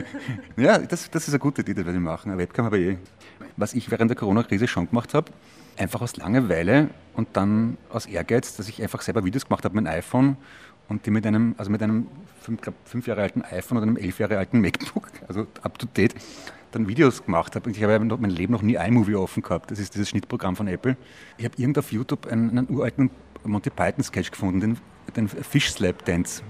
ja, 0.56 0.78
das, 0.78 1.10
das 1.10 1.28
ist 1.28 1.34
eine 1.34 1.38
gute 1.38 1.62
Idee, 1.62 1.74
das 1.74 1.84
werde 1.84 1.98
ich 1.98 2.04
machen. 2.04 2.30
Eine 2.30 2.40
Webcam 2.40 2.66
habe 2.66 2.78
ich 2.78 2.94
eh. 2.94 2.98
Was 3.56 3.74
ich 3.74 3.90
während 3.90 4.10
der 4.10 4.16
Corona-Krise 4.16 4.66
schon 4.68 4.88
gemacht 4.88 5.14
habe, 5.14 5.30
einfach 5.78 6.02
aus 6.02 6.16
Langeweile 6.16 6.90
und 7.14 7.28
dann 7.34 7.78
aus 7.90 8.06
Ehrgeiz, 8.06 8.56
dass 8.56 8.68
ich 8.68 8.82
einfach 8.82 9.02
selber 9.02 9.24
Videos 9.24 9.46
gemacht 9.46 9.64
habe 9.64 9.74
mit 9.76 9.86
einem 9.86 9.98
iPhone 9.98 10.36
und 10.88 11.06
die 11.06 11.10
mit 11.10 11.26
einem, 11.26 11.54
also 11.58 11.70
mit 11.70 11.82
einem 11.82 12.06
fünf, 12.40 12.60
glaub, 12.60 12.74
fünf 12.84 13.06
Jahre 13.06 13.22
alten 13.22 13.42
iPhone 13.42 13.78
oder 13.78 13.86
einem 13.86 13.96
elf 13.96 14.18
Jahre 14.18 14.38
alten 14.38 14.60
MacBook, 14.60 15.08
also 15.28 15.46
up 15.62 15.78
to 15.78 15.86
date, 15.94 16.14
dann 16.72 16.88
Videos 16.88 17.24
gemacht 17.24 17.54
habe. 17.54 17.70
Ich 17.70 17.82
habe 17.82 17.98
mein 18.00 18.30
Leben 18.30 18.52
noch 18.52 18.62
nie 18.62 18.74
iMovie 18.74 19.14
offen 19.14 19.42
gehabt. 19.42 19.70
Das 19.70 19.78
ist 19.78 19.94
dieses 19.94 20.08
Schnittprogramm 20.08 20.56
von 20.56 20.66
Apple. 20.66 20.96
Ich 21.38 21.44
habe 21.44 21.54
irgendwo 21.56 21.80
auf 21.80 21.92
YouTube 21.92 22.26
einen, 22.26 22.50
einen 22.50 22.68
uralten 22.68 23.10
Monty 23.44 23.70
Python 23.70 24.02
Sketch 24.02 24.30
gefunden, 24.30 24.60
den, 24.60 24.78
den 25.16 25.28
Fish 25.28 25.70
Slap 25.70 26.04
Dance 26.04 26.42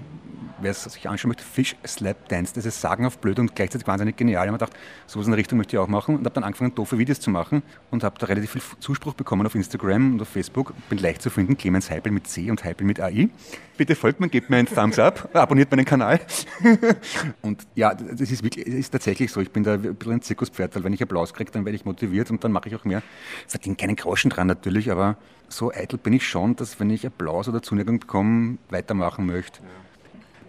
wer 0.61 0.71
es 0.71 0.83
sich 0.83 1.07
anschauen 1.09 1.29
möchte, 1.29 1.43
Fish 1.43 1.75
Slap 1.85 2.29
Dance. 2.29 2.53
Das 2.53 2.65
ist 2.65 2.81
sagenhaft 2.81 3.21
blöd 3.21 3.39
und 3.39 3.55
gleichzeitig 3.55 3.87
wahnsinnig 3.87 4.17
genial. 4.17 4.45
Ich 4.45 4.47
habe 4.47 4.53
mir 4.53 4.57
gedacht, 4.57 4.73
sowas 5.07 5.27
in 5.27 5.31
der 5.31 5.37
Richtung 5.37 5.57
möchte 5.57 5.75
ich 5.75 5.79
auch 5.79 5.87
machen 5.87 6.15
und 6.15 6.25
habe 6.25 6.33
dann 6.33 6.43
angefangen, 6.43 6.73
doofe 6.75 6.97
Videos 6.97 7.19
zu 7.19 7.29
machen 7.29 7.63
und 7.91 8.03
habe 8.03 8.17
da 8.19 8.25
relativ 8.27 8.51
viel 8.51 8.61
Zuspruch 8.79 9.13
bekommen 9.13 9.45
auf 9.45 9.55
Instagram 9.55 10.13
und 10.13 10.21
auf 10.21 10.29
Facebook. 10.29 10.73
Bin 10.89 10.99
leicht 10.99 11.21
zu 11.21 11.29
finden, 11.29 11.57
Clemens 11.57 11.89
Heipel 11.89 12.11
mit 12.11 12.27
C 12.27 12.49
und 12.49 12.63
Heipel 12.63 12.85
mit 12.85 12.99
AI. 12.99 13.29
Bitte 13.77 13.95
folgt 13.95 14.19
mir, 14.19 14.29
gebt 14.29 14.49
mir 14.49 14.57
einen 14.57 14.67
Thumbs 14.67 14.99
up, 14.99 15.29
abonniert 15.33 15.71
meinen 15.71 15.85
Kanal. 15.85 16.19
und 17.41 17.67
ja, 17.75 17.93
das 17.93 18.31
ist 18.31 18.43
wirklich, 18.43 18.65
das 18.65 18.73
ist 18.75 18.91
tatsächlich 18.91 19.31
so. 19.31 19.41
Ich 19.41 19.51
bin 19.51 19.63
da 19.63 19.73
ein 19.73 19.95
bisschen 19.95 20.13
ein 20.13 20.21
Zirkuspferd, 20.21 20.75
weil 20.75 20.83
wenn 20.83 20.93
ich 20.93 21.03
Applaus 21.03 21.33
kriege, 21.33 21.51
dann 21.51 21.65
werde 21.65 21.75
ich 21.75 21.85
motiviert 21.85 22.31
und 22.31 22.43
dann 22.43 22.51
mache 22.51 22.69
ich 22.69 22.75
auch 22.75 22.85
mehr. 22.85 23.01
Verdiene 23.47 23.75
keinen 23.75 23.95
Groschen 23.95 24.29
dran 24.29 24.47
natürlich, 24.47 24.91
aber 24.91 25.17
so 25.49 25.71
eitel 25.71 25.97
bin 25.97 26.13
ich 26.13 26.27
schon, 26.27 26.55
dass 26.55 26.79
wenn 26.79 26.89
ich 26.89 27.05
Applaus 27.05 27.47
oder 27.47 27.61
Zuneigung 27.61 27.99
bekomme, 27.99 28.57
weitermachen 28.69 29.25
möchte. 29.25 29.61
Ja 29.61 29.84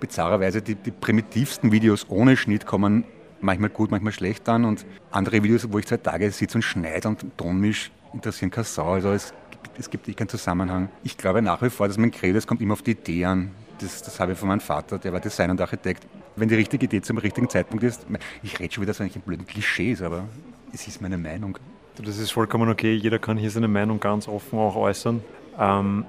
bizarrerweise 0.00 0.62
die, 0.62 0.74
die 0.74 0.90
primitivsten 0.90 1.72
Videos 1.72 2.06
ohne 2.08 2.36
Schnitt 2.36 2.66
kommen 2.66 3.04
manchmal 3.40 3.70
gut, 3.70 3.90
manchmal 3.90 4.12
schlecht 4.12 4.48
an 4.48 4.64
und 4.64 4.84
andere 5.10 5.42
Videos, 5.42 5.70
wo 5.70 5.78
ich 5.78 5.86
zwei 5.86 5.96
Tage 5.96 6.30
sitze 6.30 6.58
und 6.58 6.62
schneide 6.62 7.08
und 7.08 7.24
Tonmisch, 7.36 7.90
interessieren 8.12 8.50
keine 8.50 8.64
Sau. 8.64 8.92
Also 8.92 9.10
es, 9.10 9.34
es 9.78 9.90
gibt 9.90 10.14
keinen 10.16 10.28
Zusammenhang. 10.28 10.88
Ich 11.04 11.16
glaube 11.16 11.42
nach 11.42 11.62
wie 11.62 11.70
vor, 11.70 11.88
dass 11.88 11.98
mein 11.98 12.10
Credo, 12.10 12.38
es 12.38 12.46
kommt 12.46 12.60
immer 12.60 12.74
auf 12.74 12.82
die 12.82 12.92
Idee 12.92 13.24
an. 13.24 13.50
Das, 13.78 14.02
das 14.02 14.18
habe 14.20 14.32
ich 14.32 14.38
von 14.38 14.48
meinem 14.48 14.60
Vater, 14.60 14.98
der 14.98 15.12
war 15.12 15.20
Designer 15.20 15.52
und 15.52 15.60
Architekt. 15.60 16.06
Wenn 16.34 16.48
die 16.48 16.54
richtige 16.54 16.84
Idee 16.86 17.02
zum 17.02 17.18
richtigen 17.18 17.48
Zeitpunkt 17.48 17.84
ist, 17.84 18.06
ich 18.42 18.58
rede 18.58 18.72
schon 18.72 18.82
wieder 18.82 18.94
so 18.94 19.02
ein 19.02 19.10
blöden 19.10 19.46
Klischees, 19.46 20.02
aber 20.02 20.24
es 20.72 20.86
ist 20.86 21.00
meine 21.00 21.18
Meinung. 21.18 21.58
Das 22.02 22.18
ist 22.18 22.30
vollkommen 22.30 22.68
okay, 22.68 22.94
jeder 22.94 23.18
kann 23.18 23.38
hier 23.38 23.50
seine 23.50 23.68
Meinung 23.68 24.00
ganz 24.00 24.28
offen 24.28 24.58
auch 24.58 24.76
äußern. 24.76 25.22
Ähm 25.58 26.04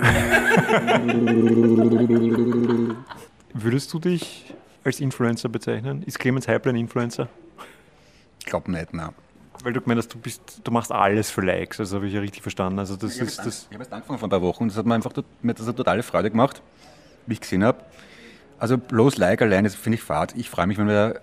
Würdest 3.54 3.92
du 3.92 3.98
dich 3.98 4.54
als 4.84 5.00
Influencer 5.00 5.48
bezeichnen? 5.48 6.02
Ist 6.04 6.18
Clemens 6.18 6.48
Heipel 6.48 6.72
ein 6.72 6.76
Influencer? 6.76 7.28
Ich 8.38 8.46
glaube 8.46 8.70
nicht, 8.70 8.94
nein. 8.94 9.10
Weil 9.62 9.72
du 9.72 9.80
gemeint 9.80 9.98
hast, 9.98 10.12
du, 10.12 10.18
bist, 10.18 10.60
du 10.64 10.70
machst 10.72 10.90
alles 10.90 11.30
für 11.30 11.42
Likes, 11.42 11.78
also 11.78 11.96
habe 11.96 12.08
ich 12.08 12.14
ja 12.14 12.20
richtig 12.20 12.42
verstanden. 12.42 12.80
Also 12.80 12.96
das 12.96 13.14
ich 13.14 13.22
ist 13.22 13.38
habe 13.38 13.48
das. 13.48 13.66
ich 13.68 13.74
habe 13.74 13.84
erst 13.84 13.92
angefangen 13.92 14.18
vor 14.18 14.26
ein 14.26 14.30
paar 14.30 14.42
Wochen 14.42 14.64
und 14.64 14.70
das 14.70 14.78
hat 14.78 14.86
mir 14.86 14.94
einfach 14.94 15.12
mir 15.42 15.50
hat 15.50 15.60
das 15.60 15.66
eine 15.66 15.76
totale 15.76 16.02
Freude 16.02 16.30
gemacht, 16.30 16.60
wie 17.26 17.34
ich 17.34 17.40
gesehen 17.40 17.62
habe. 17.62 17.78
Also 18.58 18.78
bloß 18.78 19.18
Like 19.18 19.42
alleine, 19.42 19.68
das 19.68 19.76
finde 19.76 19.96
ich 19.96 20.02
fad. 20.02 20.34
Ich 20.36 20.50
freue 20.50 20.66
mich, 20.66 20.78
wenn 20.78 20.88
wer 20.88 21.20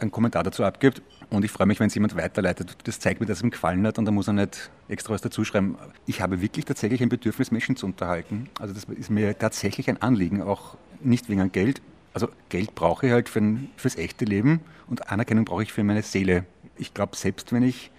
einen 0.00 0.10
Kommentar 0.10 0.42
dazu 0.42 0.64
abgibt 0.64 1.02
und 1.30 1.44
ich 1.44 1.50
freue 1.50 1.66
mich, 1.66 1.80
wenn 1.80 1.88
es 1.88 1.94
jemand 1.94 2.16
weiterleitet. 2.16 2.76
Das 2.84 3.00
zeigt 3.00 3.20
mir, 3.20 3.26
dass 3.26 3.38
es 3.38 3.44
ihm 3.44 3.50
gefallen 3.50 3.86
hat 3.86 3.98
und 3.98 4.04
da 4.04 4.10
muss 4.10 4.26
er 4.28 4.32
nicht 4.34 4.70
extra 4.88 5.14
was 5.14 5.20
dazu 5.20 5.44
schreiben. 5.44 5.76
Ich 6.06 6.20
habe 6.20 6.40
wirklich 6.40 6.64
tatsächlich 6.64 7.02
ein 7.02 7.08
Bedürfnis, 7.08 7.50
Menschen 7.50 7.76
zu 7.76 7.86
unterhalten. 7.86 8.48
Also 8.58 8.74
das 8.74 8.84
ist 8.84 9.10
mir 9.10 9.38
tatsächlich 9.38 9.88
ein 9.88 10.00
Anliegen, 10.02 10.42
auch 10.42 10.76
nicht 11.02 11.28
wegen 11.28 11.50
Geld. 11.52 11.80
Also 12.14 12.28
Geld 12.48 12.74
brauche 12.74 13.06
ich 13.06 13.12
halt 13.12 13.28
für 13.28 13.40
ein, 13.40 13.70
fürs 13.76 13.96
echte 13.96 14.24
Leben 14.24 14.60
und 14.88 15.10
Anerkennung 15.10 15.44
brauche 15.44 15.62
ich 15.62 15.72
für 15.72 15.84
meine 15.84 16.02
Seele. 16.02 16.44
Ich 16.76 16.94
glaube, 16.94 17.16
selbst 17.16 17.52
wenn 17.52 17.62
ich 17.62 17.90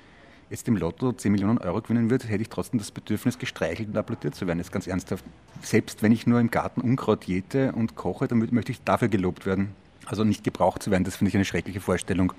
jetzt 0.50 0.68
im 0.68 0.78
Lotto 0.78 1.12
10 1.14 1.32
Millionen 1.32 1.60
Euro 1.60 1.82
gewinnen 1.82 2.10
würde, 2.10 2.28
hätte 2.28 2.42
ich 2.42 2.50
trotzdem 2.50 2.80
das 2.80 2.90
Bedürfnis, 2.92 3.38
gestreichelt 3.38 3.90
und 3.90 3.98
applaudiert 3.98 4.34
zu 4.34 4.48
werden. 4.48 4.60
Ist 4.60 4.72
ganz 4.72 4.88
ernsthaft. 4.88 5.24
Selbst 5.62 6.02
wenn 6.02 6.12
ich 6.12 6.26
nur 6.26 6.40
im 6.40 6.50
Garten 6.50 6.82
Unkraut 6.82 7.26
jäte 7.26 7.72
und 7.74 7.96
koche, 7.96 8.28
dann 8.28 8.42
mö- 8.42 8.52
möchte 8.54 8.72
ich 8.72 8.82
dafür 8.84 9.10
gelobt 9.10 9.46
werden. 9.46 9.76
Also 10.10 10.24
nicht 10.24 10.44
gebraucht 10.44 10.82
zu 10.82 10.90
werden, 10.90 11.04
das 11.04 11.18
finde 11.18 11.30
ich 11.30 11.36
eine 11.36 11.46
schreckliche 11.46 11.80
Vorstellung. 11.80 12.34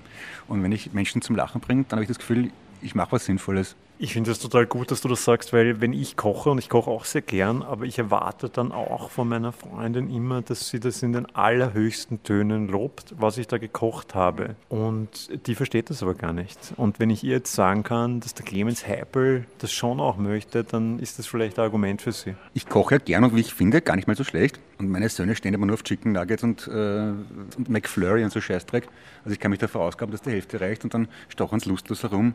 Und 0.49 0.61
wenn 0.61 0.73
ich 0.73 0.91
Menschen 0.91 1.21
zum 1.21 1.37
Lachen 1.37 1.61
bringe, 1.61 1.85
dann 1.87 1.97
habe 1.97 2.03
ich 2.03 2.09
das 2.09 2.19
Gefühl, 2.19 2.51
ich 2.81 2.95
mache 2.95 3.13
was 3.13 3.25
Sinnvolles. 3.25 3.77
Ich 4.03 4.13
finde 4.13 4.31
es 4.31 4.39
total 4.39 4.65
gut, 4.65 4.89
dass 4.89 5.01
du 5.01 5.07
das 5.09 5.23
sagst, 5.23 5.53
weil 5.53 5.79
wenn 5.79 5.93
ich 5.93 6.17
koche, 6.17 6.49
und 6.49 6.57
ich 6.57 6.69
koche 6.69 6.89
auch 6.89 7.05
sehr 7.05 7.21
gern, 7.21 7.61
aber 7.61 7.85
ich 7.85 7.99
erwarte 7.99 8.49
dann 8.49 8.71
auch 8.71 9.11
von 9.11 9.29
meiner 9.29 9.51
Freundin 9.51 10.09
immer, 10.09 10.41
dass 10.41 10.69
sie 10.69 10.79
das 10.79 11.03
in 11.03 11.13
den 11.13 11.27
allerhöchsten 11.35 12.23
Tönen 12.23 12.67
lobt, 12.67 13.13
was 13.19 13.37
ich 13.37 13.45
da 13.45 13.59
gekocht 13.59 14.15
habe. 14.15 14.55
Und 14.69 15.29
die 15.45 15.53
versteht 15.53 15.91
das 15.91 16.01
aber 16.01 16.15
gar 16.15 16.33
nicht. 16.33 16.73
Und 16.77 16.99
wenn 16.99 17.11
ich 17.11 17.23
ihr 17.23 17.33
jetzt 17.33 17.53
sagen 17.53 17.83
kann, 17.83 18.21
dass 18.21 18.33
der 18.33 18.43
Clemens 18.43 18.87
Heipel 18.87 19.45
das 19.59 19.71
schon 19.71 19.99
auch 19.99 20.17
möchte, 20.17 20.63
dann 20.63 20.97
ist 20.97 21.19
das 21.19 21.27
vielleicht 21.27 21.59
ein 21.59 21.65
Argument 21.65 22.01
für 22.01 22.11
sie. 22.11 22.33
Ich 22.55 22.67
koche 22.67 22.95
ja 22.95 22.97
gern 22.97 23.23
und 23.23 23.35
wie 23.35 23.41
ich 23.41 23.53
finde, 23.53 23.81
gar 23.81 23.95
nicht 23.95 24.07
mal 24.07 24.17
so 24.17 24.23
schlecht. 24.23 24.59
Und 24.79 24.89
meine 24.89 25.09
Söhne 25.09 25.35
stehen 25.35 25.53
immer 25.53 25.67
nur 25.67 25.75
auf 25.75 25.83
Chicken 25.83 26.13
Nuggets 26.13 26.41
und, 26.41 26.67
äh, 26.67 26.71
und 26.71 27.69
McFlurry 27.69 28.23
und 28.23 28.33
so 28.33 28.41
Scheißdreck. 28.41 28.87
Also 29.23 29.33
ich 29.33 29.39
kann 29.39 29.51
mich 29.51 29.59
da 29.59 29.67
verausgaben, 29.67 30.11
dass 30.11 30.23
die 30.23 30.31
Hälfte 30.31 30.59
reicht 30.59 30.83
und 30.83 30.95
dann 30.95 31.07
stochern 31.29 31.59
sie 31.59 31.69
lustlos 31.69 32.01
herum. 32.01 32.33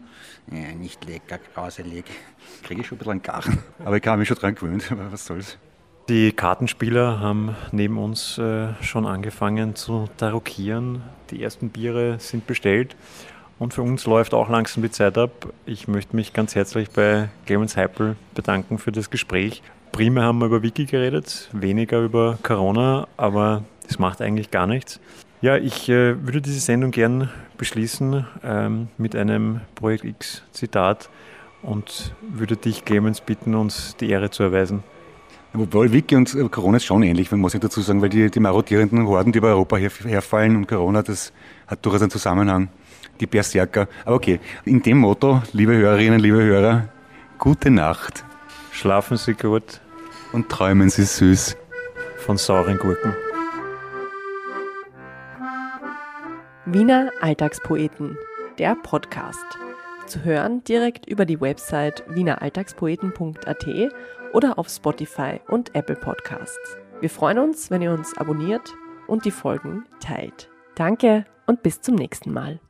Ja, 0.52 0.72
nicht 0.72 1.04
lecker, 1.06 1.40
grauselig. 1.56 2.04
Kriege 2.62 2.82
ich 2.82 2.86
schon 2.86 2.96
ein 2.96 2.98
bisschen 2.98 3.12
einen 3.12 3.22
Garen. 3.22 3.58
Aber 3.84 3.96
ich 3.96 4.06
habe 4.06 4.18
mich 4.18 4.28
schon 4.28 4.36
dran 4.36 4.54
gewöhnt, 4.54 4.92
was 5.10 5.24
soll's. 5.24 5.58
Die 6.08 6.30
Kartenspieler 6.30 7.18
haben 7.18 7.56
neben 7.72 7.98
uns 7.98 8.38
äh, 8.38 8.68
schon 8.82 9.06
angefangen 9.06 9.74
zu 9.74 10.08
tarockieren. 10.18 11.02
Die 11.30 11.42
ersten 11.42 11.70
Biere 11.70 12.18
sind 12.20 12.46
bestellt. 12.46 12.94
Und 13.58 13.72
für 13.72 13.82
uns 13.82 14.04
läuft 14.04 14.34
auch 14.34 14.50
langsam 14.50 14.82
die 14.82 14.90
Zeit 14.90 15.16
ab. 15.16 15.48
Ich 15.64 15.88
möchte 15.88 16.14
mich 16.14 16.34
ganz 16.34 16.54
herzlich 16.54 16.90
bei 16.90 17.30
Clemens 17.46 17.76
Heipel 17.76 18.16
bedanken 18.34 18.78
für 18.78 18.92
das 18.92 19.08
Gespräch. 19.08 19.62
Primär 19.92 20.24
haben 20.24 20.38
wir 20.38 20.46
über 20.46 20.62
Wiki 20.62 20.84
geredet, 20.84 21.48
weniger 21.52 22.00
über 22.02 22.38
Corona, 22.42 23.08
aber 23.16 23.64
das 23.86 23.98
macht 23.98 24.20
eigentlich 24.20 24.50
gar 24.50 24.66
nichts. 24.66 25.00
Ja, 25.40 25.56
ich 25.56 25.88
äh, 25.88 26.22
würde 26.22 26.42
diese 26.42 26.60
Sendung 26.60 26.90
gern 26.90 27.30
beschließen 27.56 28.26
ähm, 28.44 28.88
mit 28.98 29.16
einem 29.16 29.62
Projekt 29.74 30.04
X-Zitat 30.04 31.08
und 31.66 32.14
würde 32.22 32.56
dich, 32.56 32.84
Clemens, 32.84 33.20
bitten, 33.20 33.54
uns 33.54 33.96
die 33.96 34.08
Ehre 34.08 34.30
zu 34.30 34.42
erweisen. 34.44 34.82
Wobei 35.52 35.92
Wiki 35.92 36.16
und 36.16 36.34
Corona 36.50 36.76
ist 36.76 36.84
schon 36.84 37.02
ähnlich, 37.02 37.30
muss 37.32 37.54
ich 37.54 37.60
dazu 37.60 37.80
sagen, 37.80 38.02
weil 38.02 38.10
die, 38.10 38.30
die 38.30 38.40
marodierenden 38.40 39.06
Horden, 39.06 39.32
die 39.32 39.40
bei 39.40 39.48
Europa 39.48 39.76
her, 39.76 39.90
herfallen 40.04 40.56
und 40.56 40.68
Corona, 40.68 41.02
das 41.02 41.32
hat 41.66 41.84
durchaus 41.84 42.02
einen 42.02 42.10
Zusammenhang. 42.10 42.68
Die 43.20 43.26
Berserker. 43.26 43.88
Aber 44.04 44.16
okay, 44.16 44.40
in 44.66 44.82
dem 44.82 44.98
Motto, 44.98 45.42
liebe 45.52 45.74
Hörerinnen, 45.74 46.20
liebe 46.20 46.42
Hörer, 46.42 46.88
gute 47.38 47.70
Nacht 47.70 48.24
Schlafen 48.76 49.16
Sie 49.16 49.32
gut 49.32 49.80
und 50.32 50.50
träumen 50.50 50.90
Sie 50.90 51.04
süß. 51.04 51.56
von 52.18 52.36
sauren 52.36 52.76
Gurken. 52.76 53.14
Wiener 56.66 57.10
Alltagspoeten, 57.22 58.18
der 58.58 58.74
Podcast. 58.74 59.46
Zu 60.06 60.24
hören 60.24 60.62
direkt 60.62 61.06
über 61.06 61.24
die 61.24 61.40
Website 61.40 62.04
wieneralltagspoeten.at 62.08 63.66
oder 64.32 64.58
auf 64.58 64.68
Spotify 64.68 65.40
und 65.48 65.74
Apple 65.74 65.96
Podcasts. 65.96 66.76
Wir 67.00 67.10
freuen 67.10 67.38
uns, 67.38 67.70
wenn 67.70 67.82
ihr 67.82 67.92
uns 67.92 68.16
abonniert 68.16 68.72
und 69.08 69.24
die 69.24 69.30
Folgen 69.30 69.84
teilt. 70.00 70.48
Danke 70.76 71.26
und 71.46 71.62
bis 71.62 71.80
zum 71.80 71.96
nächsten 71.96 72.32
Mal. 72.32 72.60